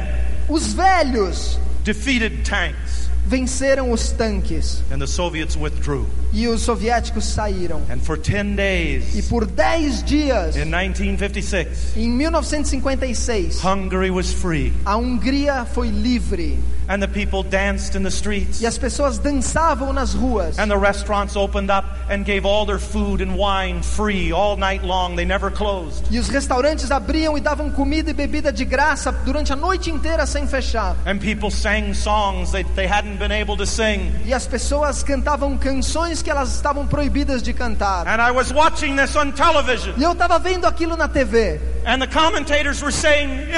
os 0.48 0.72
velhos 0.72 1.58
defeated 1.84 2.42
tanks. 2.42 3.08
venceram 3.26 3.92
os 3.92 4.10
tanques 4.12 4.82
And 4.90 4.98
the 4.98 5.06
Soviets 5.06 5.54
withdrew. 5.56 6.06
E 6.32 6.46
os 6.48 6.62
soviéticos 6.62 7.24
saíram. 7.24 7.80
And 7.90 7.98
for 8.00 8.16
10 8.18 8.44
E 8.52 8.54
days 8.54 9.28
por 9.28 9.46
10 9.46 10.02
dias, 10.04 10.56
in 10.56 10.66
1956, 10.66 11.96
em 11.96 12.08
1956, 12.10 13.62
Hungary 13.64 14.10
was 14.10 14.32
free. 14.32 14.72
a 14.84 14.96
Hungria 14.96 15.64
foi 15.64 15.88
livre 15.88 16.58
And 16.90 17.00
the 17.02 17.06
people 17.08 17.42
danced 17.42 17.94
in 17.94 18.02
the 18.02 18.08
streets. 18.08 18.62
e 18.62 18.66
as 18.66 18.78
pessoas 18.78 19.18
dançavam 19.18 19.92
nas 19.92 20.14
ruas. 20.14 20.58
And 20.58 20.68
the 20.68 20.78
restaurants 20.78 21.36
opened 21.36 21.70
up 21.70 21.86
and 22.10 22.24
gave 22.24 22.46
all 22.46 22.64
their 22.64 22.78
food 22.78 23.22
and 23.22 23.36
wine 23.36 23.82
free 23.82 24.32
all 24.32 24.56
night 24.56 24.82
long. 24.82 25.14
They 25.14 25.26
never 25.26 25.50
closed. 25.50 26.04
E 26.10 26.18
os 26.18 26.28
restaurantes 26.30 26.90
abriam 26.90 27.36
e 27.36 27.42
davam 27.42 27.70
comida 27.70 28.10
e 28.10 28.14
bebida 28.14 28.50
de 28.50 28.64
graça 28.64 29.12
durante 29.12 29.52
a 29.52 29.56
noite 29.56 29.90
inteira 29.90 30.24
sem 30.24 30.46
fechar. 30.46 30.96
And 31.04 31.18
people 31.18 31.50
sang 31.50 31.92
songs 31.92 32.52
that 32.52 32.64
they 32.74 32.86
hadn't 32.90 33.18
been 33.18 33.32
able 33.32 33.58
to 33.58 33.66
sing. 33.66 34.10
E 34.24 34.32
as 34.32 34.46
pessoas 34.46 35.02
cantavam 35.02 35.58
canções 35.58 36.17
que 36.22 36.30
elas 36.30 36.54
estavam 36.54 36.86
proibidas 36.86 37.42
de 37.42 37.52
cantar. 37.52 38.06
And 38.06 38.20
I 38.20 38.30
was 38.30 38.52
watching 38.52 38.96
this 38.96 39.14
on 39.16 39.32
television. 39.32 39.94
E 39.96 40.02
eu 40.02 40.12
estava 40.12 40.38
vendo 40.38 40.66
aquilo 40.66 40.96
na 40.96 41.08
TV. 41.08 41.60
And 41.86 41.98
the 42.00 42.06
commentators 42.06 42.80
were 42.82 42.92
saying. 42.92 43.48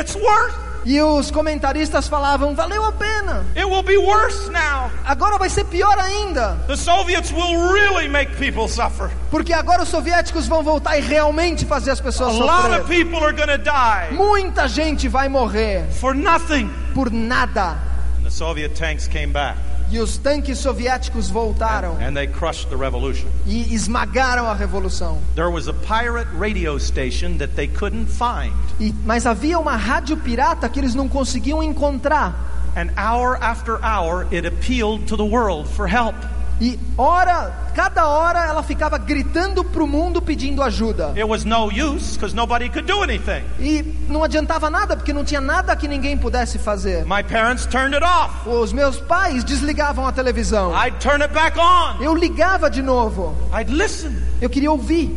E 0.84 0.98
os 1.02 1.30
comentaristas 1.30 2.08
falavam: 2.08 2.54
valeu 2.54 2.82
a 2.84 2.92
pena. 2.92 3.44
It 3.54 3.64
will 3.66 3.82
be 3.82 3.98
worse 3.98 4.48
now. 4.50 4.90
Agora 5.04 5.36
vai 5.36 5.50
ser 5.50 5.64
pior 5.64 5.98
ainda. 5.98 6.56
The 6.66 6.76
Soviets 6.76 7.30
will 7.32 7.70
really 7.72 8.08
make 8.08 8.34
people 8.36 8.66
suffer. 8.66 9.10
Porque 9.30 9.52
agora 9.52 9.82
os 9.82 9.88
soviéticos 9.90 10.46
vão 10.46 10.62
voltar 10.62 10.96
e 10.98 11.02
realmente 11.02 11.66
fazer 11.66 11.90
as 11.90 12.00
A 12.00 12.02
pessoas 12.02 12.34
lot 12.36 12.50
of 12.70 12.76
sofrer. 12.78 12.84
people 13.04 13.18
are 13.22 13.32
going 13.32 13.48
to 13.48 13.58
die 13.58 14.14
Muita 14.14 14.66
gente 14.68 15.06
vai 15.06 15.28
morrer 15.28 15.84
for 16.00 16.14
nothing. 16.14 16.70
por 16.94 17.10
nada. 17.10 17.76
And 18.18 18.24
the 18.24 18.30
Soviet 18.30 18.74
tanks 18.74 19.06
came 19.06 19.32
back 19.32 19.56
E 19.90 19.98
os 19.98 20.16
tanques 20.16 20.58
soviéticos 20.58 21.28
voltaram 21.28 21.96
and 22.00 22.14
they 22.14 22.26
crushed 22.26 22.68
the 22.68 22.76
revolution. 22.76 23.26
e 23.46 23.74
esmagaram 23.74 24.46
a 24.46 24.54
revolução. 24.54 25.18
There 25.34 25.50
was 25.50 25.66
a 25.68 25.72
pirate 25.72 26.28
radio 26.38 26.78
station 26.78 27.38
that 27.38 27.54
they 27.54 27.66
couldn't 27.66 28.06
find. 28.06 28.52
E, 28.78 28.94
mas 29.04 29.26
havia 29.26 29.58
uma 29.58 29.76
rádio 29.76 30.16
pirata 30.16 30.68
que 30.68 30.78
eles 30.78 30.94
não 30.94 31.08
conseguiam 31.08 31.62
encontrar. 31.62 32.34
And 32.76 32.90
hour 32.96 33.36
after 33.42 33.80
hour, 33.84 34.26
it 34.32 34.46
appealed 34.46 35.06
to 35.06 35.16
the 35.16 35.24
world 35.24 35.68
for 35.68 35.88
help. 35.88 36.14
E 36.60 36.78
hora, 36.98 37.52
cada 37.74 38.06
hora 38.06 38.44
ela 38.46 38.62
ficava 38.62 38.98
gritando 38.98 39.64
para 39.64 39.82
o 39.82 39.86
mundo 39.86 40.20
pedindo 40.20 40.62
ajuda. 40.62 41.08
It 41.16 41.24
was 41.24 41.44
no 41.44 41.70
use 41.70 42.14
because 42.18 42.34
nobody 42.36 42.68
could 42.68 42.86
do 42.86 43.02
anything. 43.02 43.42
E 43.58 43.82
não 44.08 44.22
adiantava 44.22 44.68
nada 44.68 44.94
porque 44.94 45.12
não 45.12 45.24
tinha 45.24 45.40
nada 45.40 45.74
que 45.74 45.88
ninguém 45.88 46.18
pudesse 46.18 46.58
fazer. 46.58 47.04
My 47.06 47.22
parents 47.22 47.64
turned 47.64 47.94
it 47.94 48.04
off. 48.04 48.46
Os 48.46 48.72
meus 48.74 48.98
pais 49.00 49.42
desligavam 49.42 50.06
a 50.06 50.12
televisão. 50.12 50.70
I'd 50.74 50.98
turn 51.00 51.22
it 51.22 51.32
back 51.32 51.58
on. 51.58 52.02
Eu 52.02 52.14
ligava 52.14 52.68
de 52.68 52.82
novo. 52.82 53.34
I'd 53.58 53.72
listen 53.72 54.12
Eu 54.40 54.50
queria 54.50 54.70
ouvir. 54.70 55.10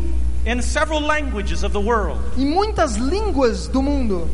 in 0.45 0.61
several 0.61 1.01
languages 1.01 1.63
of 1.63 1.73
the 1.73 1.79
world. 1.79 2.19
Em 2.37 2.45
muitas 2.45 2.95
línguas 2.95 3.67
do 3.67 3.81
mundo, 3.81 4.29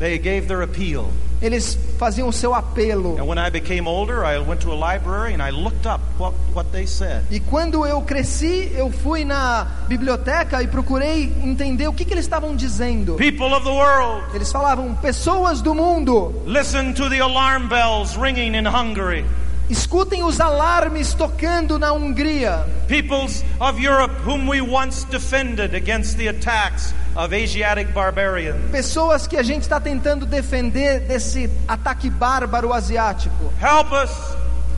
They 0.00 0.18
gave 0.18 0.48
their 0.48 0.62
appeal. 0.62 1.12
eles 1.42 1.78
faziam 1.98 2.28
o 2.28 2.32
seu 2.32 2.54
apelo. 2.54 3.18
And 3.18 3.26
when 3.26 3.38
I 3.38 3.50
became 3.50 3.86
older, 3.88 4.24
I 4.24 4.38
went 4.38 4.60
to 4.62 4.72
a 4.72 4.74
library 4.74 5.32
and 5.32 5.42
I 5.42 5.50
looked 5.50 5.86
up 5.86 6.00
what, 6.18 6.34
what 6.54 6.70
they 6.70 6.86
said. 6.86 7.22
E 7.30 7.40
quando 7.40 7.86
eu 7.86 8.02
cresci, 8.02 8.70
eu 8.74 8.90
fui 8.90 9.24
na 9.24 9.66
biblioteca 9.88 10.62
e 10.62 10.66
procurei 10.66 11.32
entender 11.42 11.88
o 11.88 11.92
que, 11.92 12.04
que 12.04 12.12
eles 12.12 12.24
estavam 12.24 12.54
dizendo. 12.54 13.16
People 13.16 13.54
of 13.54 13.64
the 13.64 13.70
world, 13.70 14.22
Eles 14.34 14.50
falavam: 14.52 14.94
pessoas 14.96 15.62
do 15.62 15.74
mundo, 15.74 16.34
listen 16.46 16.92
to 16.94 17.08
the 17.08 17.20
alarm 17.20 17.68
bells 17.68 18.16
ringing 18.16 18.54
in 18.54 18.66
Hungary. 18.66 19.24
Escutem 19.70 20.22
os 20.24 20.40
alarmes 20.40 21.14
tocando 21.14 21.78
na 21.78 21.92
Hungria. 21.92 22.66
Peoples 22.88 23.44
of 23.60 23.80
Europe, 23.80 24.14
whom 24.24 24.48
we 24.48 24.60
once 24.60 25.04
defended 25.04 25.74
against 25.74 26.16
the 26.16 26.28
attacks 26.28 26.92
of 27.14 27.32
Asiatic 27.32 27.92
barbarians. 27.92 28.70
Pessoas 28.70 29.26
que 29.26 29.36
a 29.36 29.42
gente 29.42 29.62
está 29.62 29.80
tentando 29.80 30.26
defender 30.26 31.00
desse 31.00 31.48
ataque 31.68 32.10
bárbaro 32.10 32.72
asiático. 32.72 33.52
Help 33.60 33.92
us, 33.92 34.10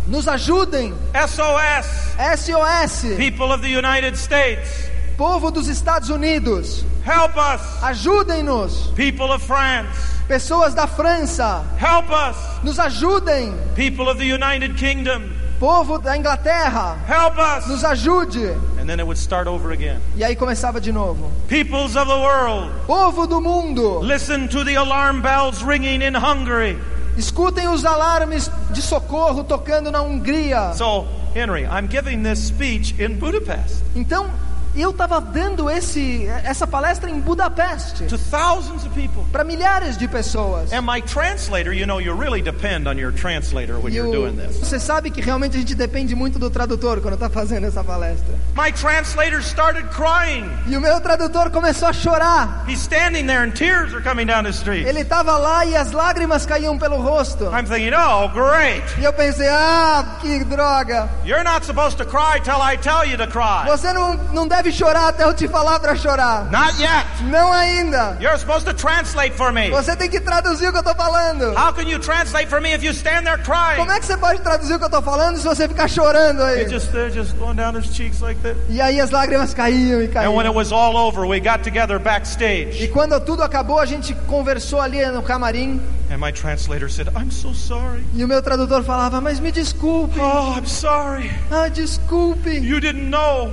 Nos 0.07 0.27
ajudem, 0.27 0.93
SOS, 1.15 2.17
SOS, 2.37 3.17
people 3.17 3.53
of 3.53 3.63
the 3.63 3.69
United 3.69 4.17
States. 4.17 4.92
Povo 5.17 5.51
dos 5.51 5.69
Estados 5.69 6.09
Unidos, 6.11 6.85
Help 7.05 7.37
us, 7.37 7.61
ajudem-nos. 7.83 8.93
people 8.95 9.33
of 9.33 9.43
France. 9.45 9.89
Pessoas 10.29 10.73
da 10.75 10.87
França, 10.87 11.65
Help 11.79 12.11
us, 12.11 12.37
nos 12.63 12.79
ajudem. 12.79 13.53
people 13.75 14.09
of 14.09 14.19
the 14.19 14.25
United 14.33 14.77
Kingdom. 14.77 15.31
Povo 15.59 15.99
da 15.99 16.17
Inglaterra, 16.17 16.97
Help 17.07 17.39
us. 17.39 17.67
nos 17.69 17.85
ajude. 17.85 18.57
And 18.81 18.87
then 18.89 18.99
it 18.99 19.07
would 19.07 19.19
start 19.19 19.47
over 19.47 19.71
again. 19.73 20.01
E 20.17 20.25
aí 20.25 20.35
começava 20.35 20.81
de 20.81 20.91
novo. 20.93 21.31
Peoples 21.49 21.95
of 21.97 22.07
the 22.09 22.19
world, 22.19 22.71
Povo 22.87 23.27
do 23.29 23.41
mundo, 23.41 24.01
listen 24.01 24.49
to 24.49 24.65
the 24.65 24.75
alarm 24.77 25.21
bells 25.23 25.63
ringing 25.63 26.03
in 26.03 26.15
Hungary. 26.15 26.77
escutem 27.17 27.69
os 27.69 27.85
alarmes 27.85 28.51
de 28.71 28.81
socorro 28.83 29.45
tocando 29.45 29.91
na 29.91 30.01
Hungria. 30.03 30.73
So, 30.75 31.07
Henry, 31.35 31.65
I'm 31.65 31.87
giving 31.89 32.23
this 32.23 32.39
speech 32.41 32.95
in 32.99 33.19
Budapest 33.19 33.83
Então, 33.95 34.31
eu 34.75 34.91
estava 34.91 35.21
dando 35.21 35.69
esse, 35.71 36.27
essa 36.45 36.67
palestra 36.67 37.11
em 37.11 37.21
Budapeste 37.21 38.05
to 38.07 38.19
thousands 38.19 38.85
of 38.87 38.91
people. 38.91 39.25
para 39.33 39.45
milhares 39.45 39.97
de 39.99 40.09
pessoas. 40.09 40.73
And 40.73 40.83
my 40.83 41.03
translator, 41.03 41.73
you 41.75 41.87
know, 41.87 42.01
you 42.01 42.15
really 42.17 42.41
depend 42.43 42.89
on 42.89 42.95
your 42.99 43.13
translator 43.13 43.79
when 43.79 43.93
E 43.93 43.97
you're 43.97 44.09
o- 44.09 44.13
doing 44.13 44.37
this. 44.37 44.59
você 44.59 44.79
sabe 44.79 45.11
que 45.11 45.21
realmente 45.21 45.57
a 45.57 45.61
gente 45.61 45.75
depende 45.75 46.15
muito 46.15 46.39
do 46.39 46.49
tradutor 46.51 47.01
quando 47.01 47.15
está 47.15 47.29
fazendo 47.29 47.67
essa 47.67 47.83
palestra. 47.85 48.35
My 48.57 48.73
translator 48.73 49.41
started 49.41 49.89
crying. 49.91 50.51
E 50.67 50.77
o 50.77 50.81
meu 50.81 51.01
tradutor 51.01 51.51
começou 51.51 51.89
a 51.89 51.93
chorar. 51.93 52.65
He's 52.69 52.81
standing 52.81 53.27
there 53.27 53.45
and 53.45 53.51
tears 53.53 53.93
are 53.95 54.03
coming 54.03 54.27
down 54.27 54.47
his 54.47 54.57
street. 54.57 54.87
Ele 54.87 55.01
estava 55.01 55.37
lá 55.39 55.65
e 55.67 55.77
as 55.77 55.93
lágrimas 55.93 56.47
caíam 56.47 56.79
pelo 56.79 56.97
rosto. 56.97 57.45
I'm 57.47 57.67
thinking, 57.67 57.93
oh, 57.95 58.29
great. 58.29 58.83
E 59.01 59.05
eu 59.05 59.13
pensei, 59.13 59.49
ah, 59.49 60.19
que 60.21 60.45
droga. 60.45 61.09
You're 61.25 61.45
not 61.45 61.65
supposed 61.67 61.99
to 61.99 62.05
cry 62.05 62.41
till 62.43 62.61
I 62.63 62.77
tell 62.79 63.05
you 63.07 63.17
to 63.19 63.27
cry. 63.27 63.67
Você 63.67 63.93
não, 63.93 64.15
não 64.33 64.47
deve 64.49 64.62
chorar 64.71 65.09
até 65.09 65.25
eu 65.25 65.33
te 65.35 65.49
falar 65.49 65.81
para 65.81 65.97
chorar. 65.97 66.51
Not 66.51 66.81
yet. 66.81 67.07
Não 67.25 67.53
ainda. 67.53 68.17
You're 68.21 68.39
supposed 68.39 68.67
to 68.67 68.75
translate 68.75 69.35
for 69.37 69.51
me. 69.53 69.71
Você 69.71 69.97
tem 69.97 70.09
que 70.11 70.21
traduzir 70.21 70.69
o 70.69 70.71
que 70.71 70.77
eu 70.77 70.81
estou 70.83 70.95
falando. 70.95 71.53
How 71.59 71.73
can 71.73 71.89
you 71.89 71.99
translate 71.99 72.49
for 72.49 72.61
me 72.61 72.73
if 72.75 72.83
you 72.85 72.93
stand 72.93 73.25
there 73.25 73.39
crying? 73.43 73.79
Como 73.79 73.91
é 73.91 73.99
que 73.99 74.07
você 74.07 74.17
pode 74.17 74.41
traduzir 74.43 74.75
o 74.75 74.79
que 74.79 74.85
eu 74.85 74.89
estou 74.89 75.03
falando 75.03 75.39
se 75.39 75.45
você 75.45 75.67
ficar 75.67 75.89
chorando 75.89 76.43
aí? 76.43 76.69
Just, 76.69 76.91
just 77.13 77.35
going 77.39 77.57
down 77.57 77.75
his 77.77 77.87
cheeks 77.93 78.21
like 78.21 78.41
that. 78.43 78.57
E 78.69 78.81
aí 78.81 79.01
as 79.01 79.11
lágrimas 79.11 79.55
caíam 79.55 80.01
e 80.03 80.07
And 80.17 80.31
when 80.31 80.47
it 80.47 80.53
caíam. 80.53 80.55
was 80.55 80.71
all 80.73 80.97
over, 80.97 81.27
we 81.27 81.41
got 81.41 81.63
together 81.65 81.97
E 81.97 81.99
backstage. 81.99 82.89
quando 82.93 83.19
tudo 83.21 83.43
acabou, 83.43 83.79
a 83.81 83.87
gente 83.87 84.15
conversou 84.27 84.81
ali 84.81 85.05
no 85.07 85.23
camarim. 85.23 85.81
And 86.11 86.19
my 86.19 86.31
translator 86.31 86.91
said, 86.91 87.09
I'm 87.17 87.31
so 87.31 87.55
sorry. 87.55 88.05
E 88.15 88.23
o 88.23 88.29
meu 88.29 88.43
tradutor 88.43 88.83
falava, 88.85 89.19
mas 89.21 89.41
me 89.41 89.51
desculpe. 89.51 90.19
Oh, 90.21 90.53
I'm 90.59 90.67
sorry. 90.67 91.31
Ah, 91.51 91.69
desculpe. 91.69 92.51
You 92.51 92.81
didn't 92.81 93.09
know. 93.09 93.51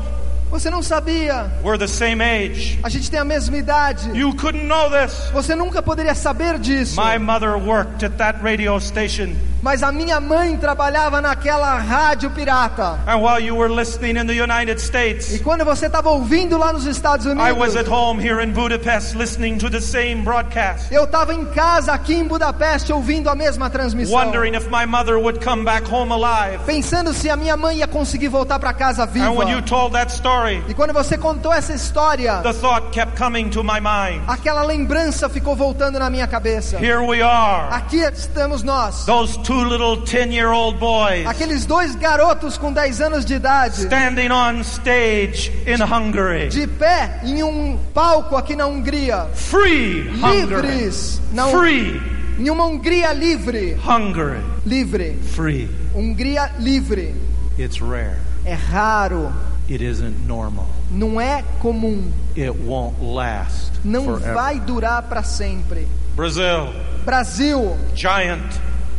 Você 0.49 0.69
não 0.69 0.81
sabia. 0.81 1.45
We're 1.63 1.77
the 1.77 1.87
same 1.87 2.23
age. 2.23 2.79
A 2.81 2.89
gente 2.89 3.09
tem 3.09 3.19
a 3.19 3.25
mesma 3.25 3.55
idade. 3.57 4.09
You 4.17 4.33
couldn't 4.35 4.65
know 4.65 4.89
this. 4.89 5.29
Você 5.31 5.55
nunca 5.55 5.81
poderia 5.81 6.15
saber 6.15 6.57
disso. 6.57 6.99
My 6.99 7.19
mother 7.19 7.55
worked 7.57 8.03
at 8.03 8.17
that 8.17 8.43
radio 8.43 8.79
station. 8.79 9.35
Mas 9.61 9.83
a 9.83 9.91
minha 9.91 10.19
mãe 10.21 10.55
trabalhava 10.57 11.19
naquela 11.21 11.75
rádio 11.77 12.29
pirata. 12.31 12.97
And 13.05 13.17
while 13.21 13.39
you 13.39 13.55
were 13.55 13.69
listening 13.73 14.17
in 14.17 14.25
the 14.25 14.33
United 14.41 14.77
E 14.77 14.81
States, 14.81 15.41
quando 15.41 15.65
você 15.65 15.87
estava 15.87 16.09
ouvindo 16.09 16.57
lá 16.57 16.71
nos 16.71 16.85
Estados 16.85 17.25
I 17.25 17.29
was 17.51 17.73
Unidos, 17.73 17.75
at 17.75 17.87
home 17.89 18.19
here 18.21 18.41
in 18.41 18.53
Budapest 18.53 19.15
listening 19.15 19.57
to 19.57 19.69
the 19.69 19.81
same 19.81 20.23
broadcast, 20.23 20.93
eu 20.93 21.03
estava 21.03 21.33
em 21.33 21.45
casa 21.47 21.91
aqui 21.93 22.13
em 22.15 22.23
Budapeste 22.25 22.93
ouvindo 22.93 23.29
a 23.29 23.35
mesma 23.35 23.69
transmissão. 23.69 24.15
wondering 24.17 24.55
if 24.55 24.67
my 24.69 24.85
mother 24.85 25.17
would 25.17 25.43
come 25.43 25.63
back 25.65 25.85
home 25.91 26.11
alive. 26.13 26.63
Pensando 26.65 27.13
se 27.13 27.29
a 27.29 27.35
minha 27.35 27.57
mãe 27.57 27.77
ia 27.79 27.87
conseguir 27.87 28.29
voltar 28.29 28.59
para 28.59 28.71
casa 28.73 29.05
viva. 29.05 29.25
And 29.27 29.33
when 29.37 29.49
you 29.49 29.61
told 29.61 29.93
that 29.93 30.11
story, 30.11 30.63
E 30.69 30.73
quando 30.73 30.93
você 30.93 31.17
contou 31.17 31.51
essa 31.53 31.73
história, 31.73 32.37
the 32.43 32.53
thought 32.53 32.91
kept 32.91 33.17
coming 33.21 33.49
to 33.49 33.61
my 33.63 33.79
mind. 33.81 34.21
aquela 34.27 34.63
lembrança 34.63 35.27
ficou 35.27 35.55
voltando 35.55 35.99
na 35.99 36.09
minha 36.09 36.27
cabeça. 36.27 36.77
Here 36.77 36.99
we 37.05 37.21
are, 37.21 37.67
Aqui 37.73 37.97
estamos 37.97 38.63
nós. 38.63 39.05
those 39.05 39.37
two 39.49 39.63
little 39.67 39.97
10 40.05 40.31
year 40.31 40.51
old 40.51 40.77
boys 40.77 41.25
Aqueles 41.25 41.65
dois 41.65 41.95
garotos 41.95 42.55
com 42.55 42.71
10 42.71 43.01
anos 43.01 43.25
de 43.25 43.33
idade, 43.33 43.81
standing 43.81 44.29
on 44.31 44.61
stage 44.61 45.51
in 45.65 45.81
Hungary. 45.81 46.49
de 46.49 46.67
pé 46.67 47.19
em 47.23 47.41
um 47.41 47.75
palco 47.91 48.35
aqui 48.37 48.55
na 48.55 48.67
Hungria, 48.67 49.25
Free 49.33 50.03
livres, 50.03 51.19
na, 51.33 51.47
Hun- 51.47 51.59
Free. 51.59 52.01
em 52.37 52.47
uma 52.51 52.65
Hungria 52.65 53.11
livre, 53.11 53.75
Hungary 53.83 54.39
livre, 54.67 55.17
free. 55.33 55.67
Hungria 55.95 56.51
livre. 56.59 57.15
It's 57.57 57.79
rare. 57.81 58.17
É 58.45 58.53
raro, 58.53 59.33
It 59.67 59.83
isn't 59.83 60.15
normal. 60.27 60.67
não 60.91 61.19
é 61.19 61.43
comum, 61.59 62.03
It 62.37 62.51
won't 62.51 62.95
last 63.01 63.71
não 63.83 64.05
forever. 64.05 64.33
vai 64.35 64.59
durar 64.59 65.01
para 65.03 65.23
sempre. 65.23 65.87
Brazil, 66.15 66.67
Brasil, 67.03 67.75
giant. 67.95 68.43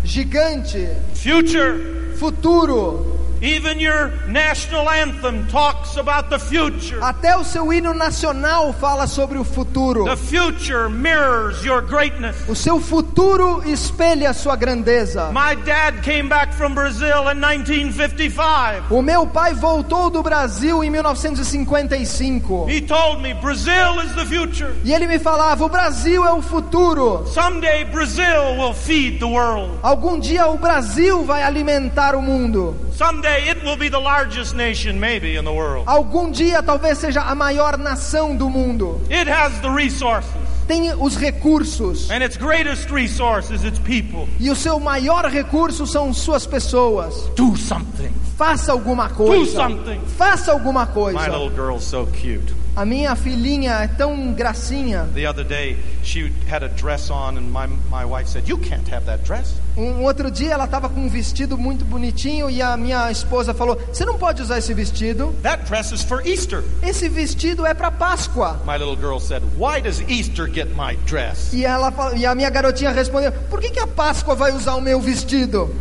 Gigante, 0.04 0.96
Future. 1.14 2.14
futuro. 2.16 3.06
Even 3.42 3.78
your 3.80 4.10
national 4.28 4.88
anthem 4.88 5.46
talks 5.80 5.96
about 5.96 6.28
the 6.28 6.38
future. 6.38 7.00
Até 7.00 7.36
o 7.36 7.44
seu 7.44 7.72
hino 7.72 7.94
nacional 7.94 8.72
fala 8.72 9.06
sobre 9.06 9.38
o 9.38 9.44
futuro. 9.44 10.04
The 10.04 10.16
future 10.16 10.88
mirrors 10.88 11.64
your 11.64 11.82
greatness. 11.82 12.36
O 12.48 12.54
seu 12.54 12.80
futuro 12.80 13.62
espelha 13.66 14.30
a 14.30 14.34
sua 14.34 14.56
grandeza. 14.56 15.32
My 15.32 15.54
dad 15.64 16.02
came 16.02 16.28
back 16.28 16.52
from 16.54 16.74
Brazil 16.74 17.28
in 17.30 17.40
1955. 17.40 18.90
O 18.90 19.02
meu 19.02 19.26
pai 19.26 19.54
voltou 19.54 20.10
do 20.10 20.22
Brasil 20.22 20.84
em 20.84 20.90
1955. 20.90 22.68
He 22.68 22.80
told 22.82 23.22
me 23.22 23.34
Brazil 23.34 24.00
is 24.04 24.14
the 24.14 24.26
future. 24.26 24.72
E 24.84 24.92
ele 24.92 25.06
me 25.06 25.18
falava: 25.18 25.64
o 25.64 25.68
Brasil 25.68 26.26
é 26.26 26.32
o 26.32 26.42
futuro. 26.42 27.26
Someday 27.26 27.84
Brazil 27.84 28.58
will 28.58 28.74
feed 28.74 29.18
the 29.18 29.26
world. 29.26 29.78
Algum 29.82 30.18
dia 30.18 30.46
o 30.46 30.58
Brasil 30.58 31.24
vai 31.24 31.42
alimentar 31.42 32.14
o 32.14 32.22
mundo. 32.22 32.76
Someday 32.92 33.48
it 33.48 33.64
will 33.64 33.76
be 33.76 33.88
the 33.88 33.98
largest 33.98 34.54
nation, 34.54 35.00
maybe, 35.00 35.36
in 35.36 35.44
the 35.44 35.52
world. 35.52 35.69
Algum 35.86 36.30
dia 36.30 36.62
talvez 36.62 36.98
seja 36.98 37.22
a 37.22 37.34
maior 37.34 37.76
nação 37.78 38.36
do 38.36 38.48
mundo. 38.48 39.00
It 39.10 39.28
has 39.30 39.58
the 39.60 39.68
resources, 39.68 40.30
Tem 40.66 40.92
os 40.94 41.16
recursos. 41.16 42.10
and 42.10 42.22
its 42.24 42.36
greatest 42.36 42.90
resource 42.90 43.52
is 43.52 43.64
its 43.64 43.78
people. 43.80 44.28
E 44.38 44.50
o 44.50 44.54
seu 44.56 44.78
maior 44.78 45.24
recurso 45.26 45.86
são 45.86 46.12
suas 46.14 46.46
pessoas. 46.46 47.14
Do 47.36 47.56
something. 47.56 48.10
Faça 48.36 48.72
alguma 48.72 49.08
coisa. 49.10 49.52
something. 49.52 50.00
Faça 50.16 50.52
alguma 50.52 50.86
My 50.86 50.92
coisa. 50.92 51.28
little 51.28 51.50
girl's 51.50 51.84
so 51.84 52.06
cute. 52.06 52.54
A 52.76 52.84
minha 52.84 53.16
filhinha 53.16 53.72
é 53.72 53.88
tão 53.88 54.32
gracinha. 54.32 55.08
The 55.14 55.26
other 55.28 55.44
day, 55.44 55.76
she 56.04 56.32
had 56.48 56.62
a 56.62 56.68
dress 56.68 57.10
on, 57.10 57.36
and 57.36 57.50
my, 57.50 57.66
my 57.90 58.04
wife 58.04 58.28
said, 58.28 58.48
You 58.48 58.58
can't 58.58 58.88
have 58.92 59.06
that 59.06 59.24
dress. 59.24 59.54
Um 59.76 60.02
outro 60.04 60.30
dia 60.30 60.52
ela 60.52 60.64
estava 60.64 60.88
com 60.88 61.00
um 61.00 61.08
vestido 61.08 61.58
muito 61.58 61.84
bonitinho 61.84 62.48
e 62.48 62.62
a 62.62 62.76
minha 62.76 63.10
esposa 63.10 63.52
falou: 63.52 63.76
Você 63.92 64.04
não 64.04 64.16
pode 64.16 64.40
usar 64.40 64.58
esse 64.58 64.72
vestido. 64.72 65.34
That 65.42 65.64
dress 65.64 65.92
is 65.92 66.02
for 66.02 66.24
Easter. 66.26 66.62
Esse 66.82 67.08
vestido 67.08 67.66
é 67.66 67.74
para 67.74 67.90
Páscoa. 67.90 68.60
My 68.64 68.76
little 68.78 68.96
girl 68.96 69.18
said, 69.18 69.42
Why 69.58 69.80
does 69.80 70.00
Easter 70.08 70.48
get 70.48 70.68
my 70.76 70.96
dress? 71.06 71.52
E, 71.52 71.64
ela, 71.64 71.92
e 72.16 72.24
a 72.24 72.34
minha 72.34 72.50
garotinha 72.50 72.92
respondeu: 72.92 73.32
Por 73.50 73.60
que, 73.60 73.70
que 73.70 73.80
a 73.80 73.86
Páscoa 73.86 74.34
vai 74.34 74.52
usar 74.52 74.76
o 74.76 74.80
meu 74.80 75.00
vestido? 75.00 75.74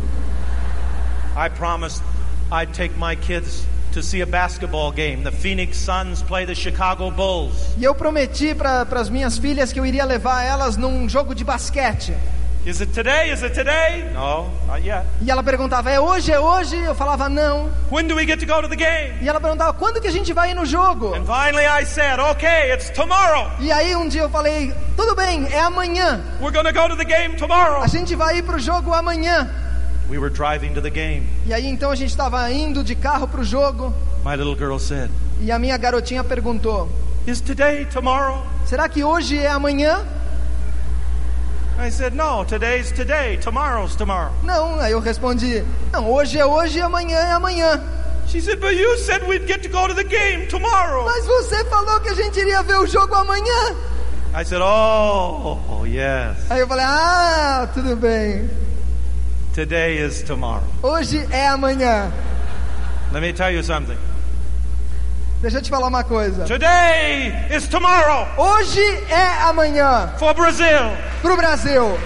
I 1.36 1.48
promised 1.48 2.02
I'd 2.50 2.74
take 2.74 2.94
my 2.98 3.14
kids 3.14 3.64
to 3.92 4.02
see 4.02 4.20
a 4.20 4.26
basketball 4.26 4.92
game. 4.92 5.22
The 5.22 5.32
Phoenix 5.32 5.76
Suns 5.76 6.22
play 6.22 6.46
the 6.46 6.54
Chicago 6.54 7.10
Bulls. 7.10 7.74
E 7.78 7.84
eu 7.84 7.94
prometi 7.94 8.54
para 8.54 8.82
as 8.82 9.08
minhas 9.10 9.38
filhas 9.38 9.72
que 9.72 9.80
eu 9.80 9.86
iria 9.86 10.04
levar 10.04 10.42
elas 10.42 10.76
num 10.76 11.08
jogo 11.08 11.34
de 11.34 11.44
basquete. 11.44 12.14
Is 12.66 12.78
it 12.82 12.92
today? 12.92 13.30
Is 13.32 13.42
it 13.42 13.54
today? 13.54 14.04
No, 14.12 14.50
not 14.66 14.82
yet. 14.86 15.06
E 15.22 15.30
ela 15.30 15.42
perguntava: 15.42 15.90
É 15.90 15.98
hoje? 15.98 16.30
É 16.30 16.38
hoje? 16.38 16.76
Eu 16.76 16.94
falava: 16.94 17.26
Não. 17.26 17.70
When 17.90 18.06
do 18.06 18.14
we 18.14 18.26
get 18.26 18.38
to 18.40 18.46
go 18.46 18.60
to 18.60 18.68
the 18.68 18.76
game? 18.76 19.14
E 19.22 19.28
ela 19.28 19.40
perguntava: 19.40 19.72
Quando 19.72 19.98
que 19.98 20.06
a 20.06 20.12
gente 20.12 20.30
vai 20.34 20.50
ir 20.50 20.54
no 20.54 20.66
jogo? 20.66 21.14
And 21.14 21.24
finally 21.24 21.64
I 21.64 21.86
said, 21.86 22.20
Okay, 22.20 22.70
it's 22.74 22.90
tomorrow. 22.90 23.50
E 23.60 23.72
aí 23.72 23.96
um 23.96 24.06
dia 24.08 24.20
eu 24.20 24.28
falei: 24.28 24.74
Tudo 24.94 25.14
bem, 25.16 25.48
é 25.50 25.60
amanhã. 25.60 26.20
We're 26.38 26.52
going 26.52 26.70
to 26.70 26.78
go 26.78 26.86
to 26.86 26.96
the 26.96 27.04
game 27.04 27.34
tomorrow. 27.36 27.80
A 27.82 27.86
gente 27.86 28.14
vai 28.14 28.36
ir 28.36 28.42
pro 28.42 28.58
jogo 28.58 28.92
amanhã. 28.92 29.50
We 30.10 30.18
were 30.18 30.28
driving 30.28 30.74
to 30.74 30.80
the 30.82 30.90
game. 30.90 31.28
E 31.46 31.54
aí 31.54 31.66
então 31.68 31.88
a 31.90 31.94
gente 31.94 32.10
estava 32.10 32.50
indo 32.50 32.82
de 32.82 32.96
carro 32.96 33.28
pro 33.28 33.44
jogo. 33.44 33.94
My 34.24 34.34
little 34.34 34.56
girl 34.56 34.76
said, 34.78 35.08
E 35.40 35.52
a 35.52 35.58
minha 35.58 35.76
garotinha 35.76 36.24
perguntou: 36.24 36.88
Is 37.28 37.40
today 37.40 37.84
tomorrow? 37.84 38.44
Será 38.66 38.88
que 38.88 39.04
hoje 39.04 39.38
é 39.38 39.48
amanhã? 39.48 40.04
I 41.78 41.90
said, 41.90 42.12
No, 42.14 42.44
today's 42.44 42.90
today. 42.90 43.38
Tomorrow's 43.38 43.94
tomorrow. 43.94 44.32
Não, 44.42 44.80
aí 44.80 44.90
eu 44.92 45.00
respondi: 45.00 45.64
Não, 45.92 46.10
hoje 46.10 46.38
é 46.38 46.44
hoje 46.44 46.78
e 46.78 46.82
amanhã 46.82 47.16
é 47.16 47.30
amanhã. 47.32 47.80
She 48.26 48.40
said, 48.40 48.58
But 48.60 48.74
you 48.74 48.96
said 48.98 49.22
we'd 49.28 49.46
get 49.46 49.62
to 49.62 49.68
go 49.68 49.86
to 49.86 49.94
the 49.94 50.04
game 50.04 50.46
tomorrow. 50.48 51.04
Mas 51.04 51.24
você 51.24 51.64
falou 51.66 52.00
que 52.00 52.08
a 52.08 52.14
gente 52.14 52.38
iria 52.38 52.62
ver 52.64 52.78
o 52.80 52.86
jogo 52.86 53.14
amanhã. 53.14 53.76
I 54.34 54.44
said, 54.44 54.60
Oh, 54.60 55.84
yes. 55.86 56.36
Aí 56.50 56.58
eu 56.60 56.66
falei: 56.66 56.84
Ah, 56.84 57.68
tudo 57.72 57.94
bem. 57.94 58.50
Today 59.54 59.98
is 59.98 60.22
tomorrow. 60.22 60.62
Hoje 60.82 61.26
é 61.32 61.48
amanhã. 61.48 62.10
Let 63.12 63.20
me 63.22 63.32
tell 63.32 63.50
you 63.50 63.62
something. 63.64 63.96
Deixa 65.42 65.58
eu 65.58 65.62
te 65.62 65.70
falar 65.70 65.88
uma 65.88 66.04
coisa. 66.04 66.44
Today 66.44 67.32
is 67.50 67.66
tomorrow 67.66 68.28
Hoje 68.36 68.80
é 69.08 69.42
amanhã 69.48 70.12
for 70.18 70.34
Brazil. 70.34 70.92
pro 71.22 71.36
Brasil. 71.36 71.98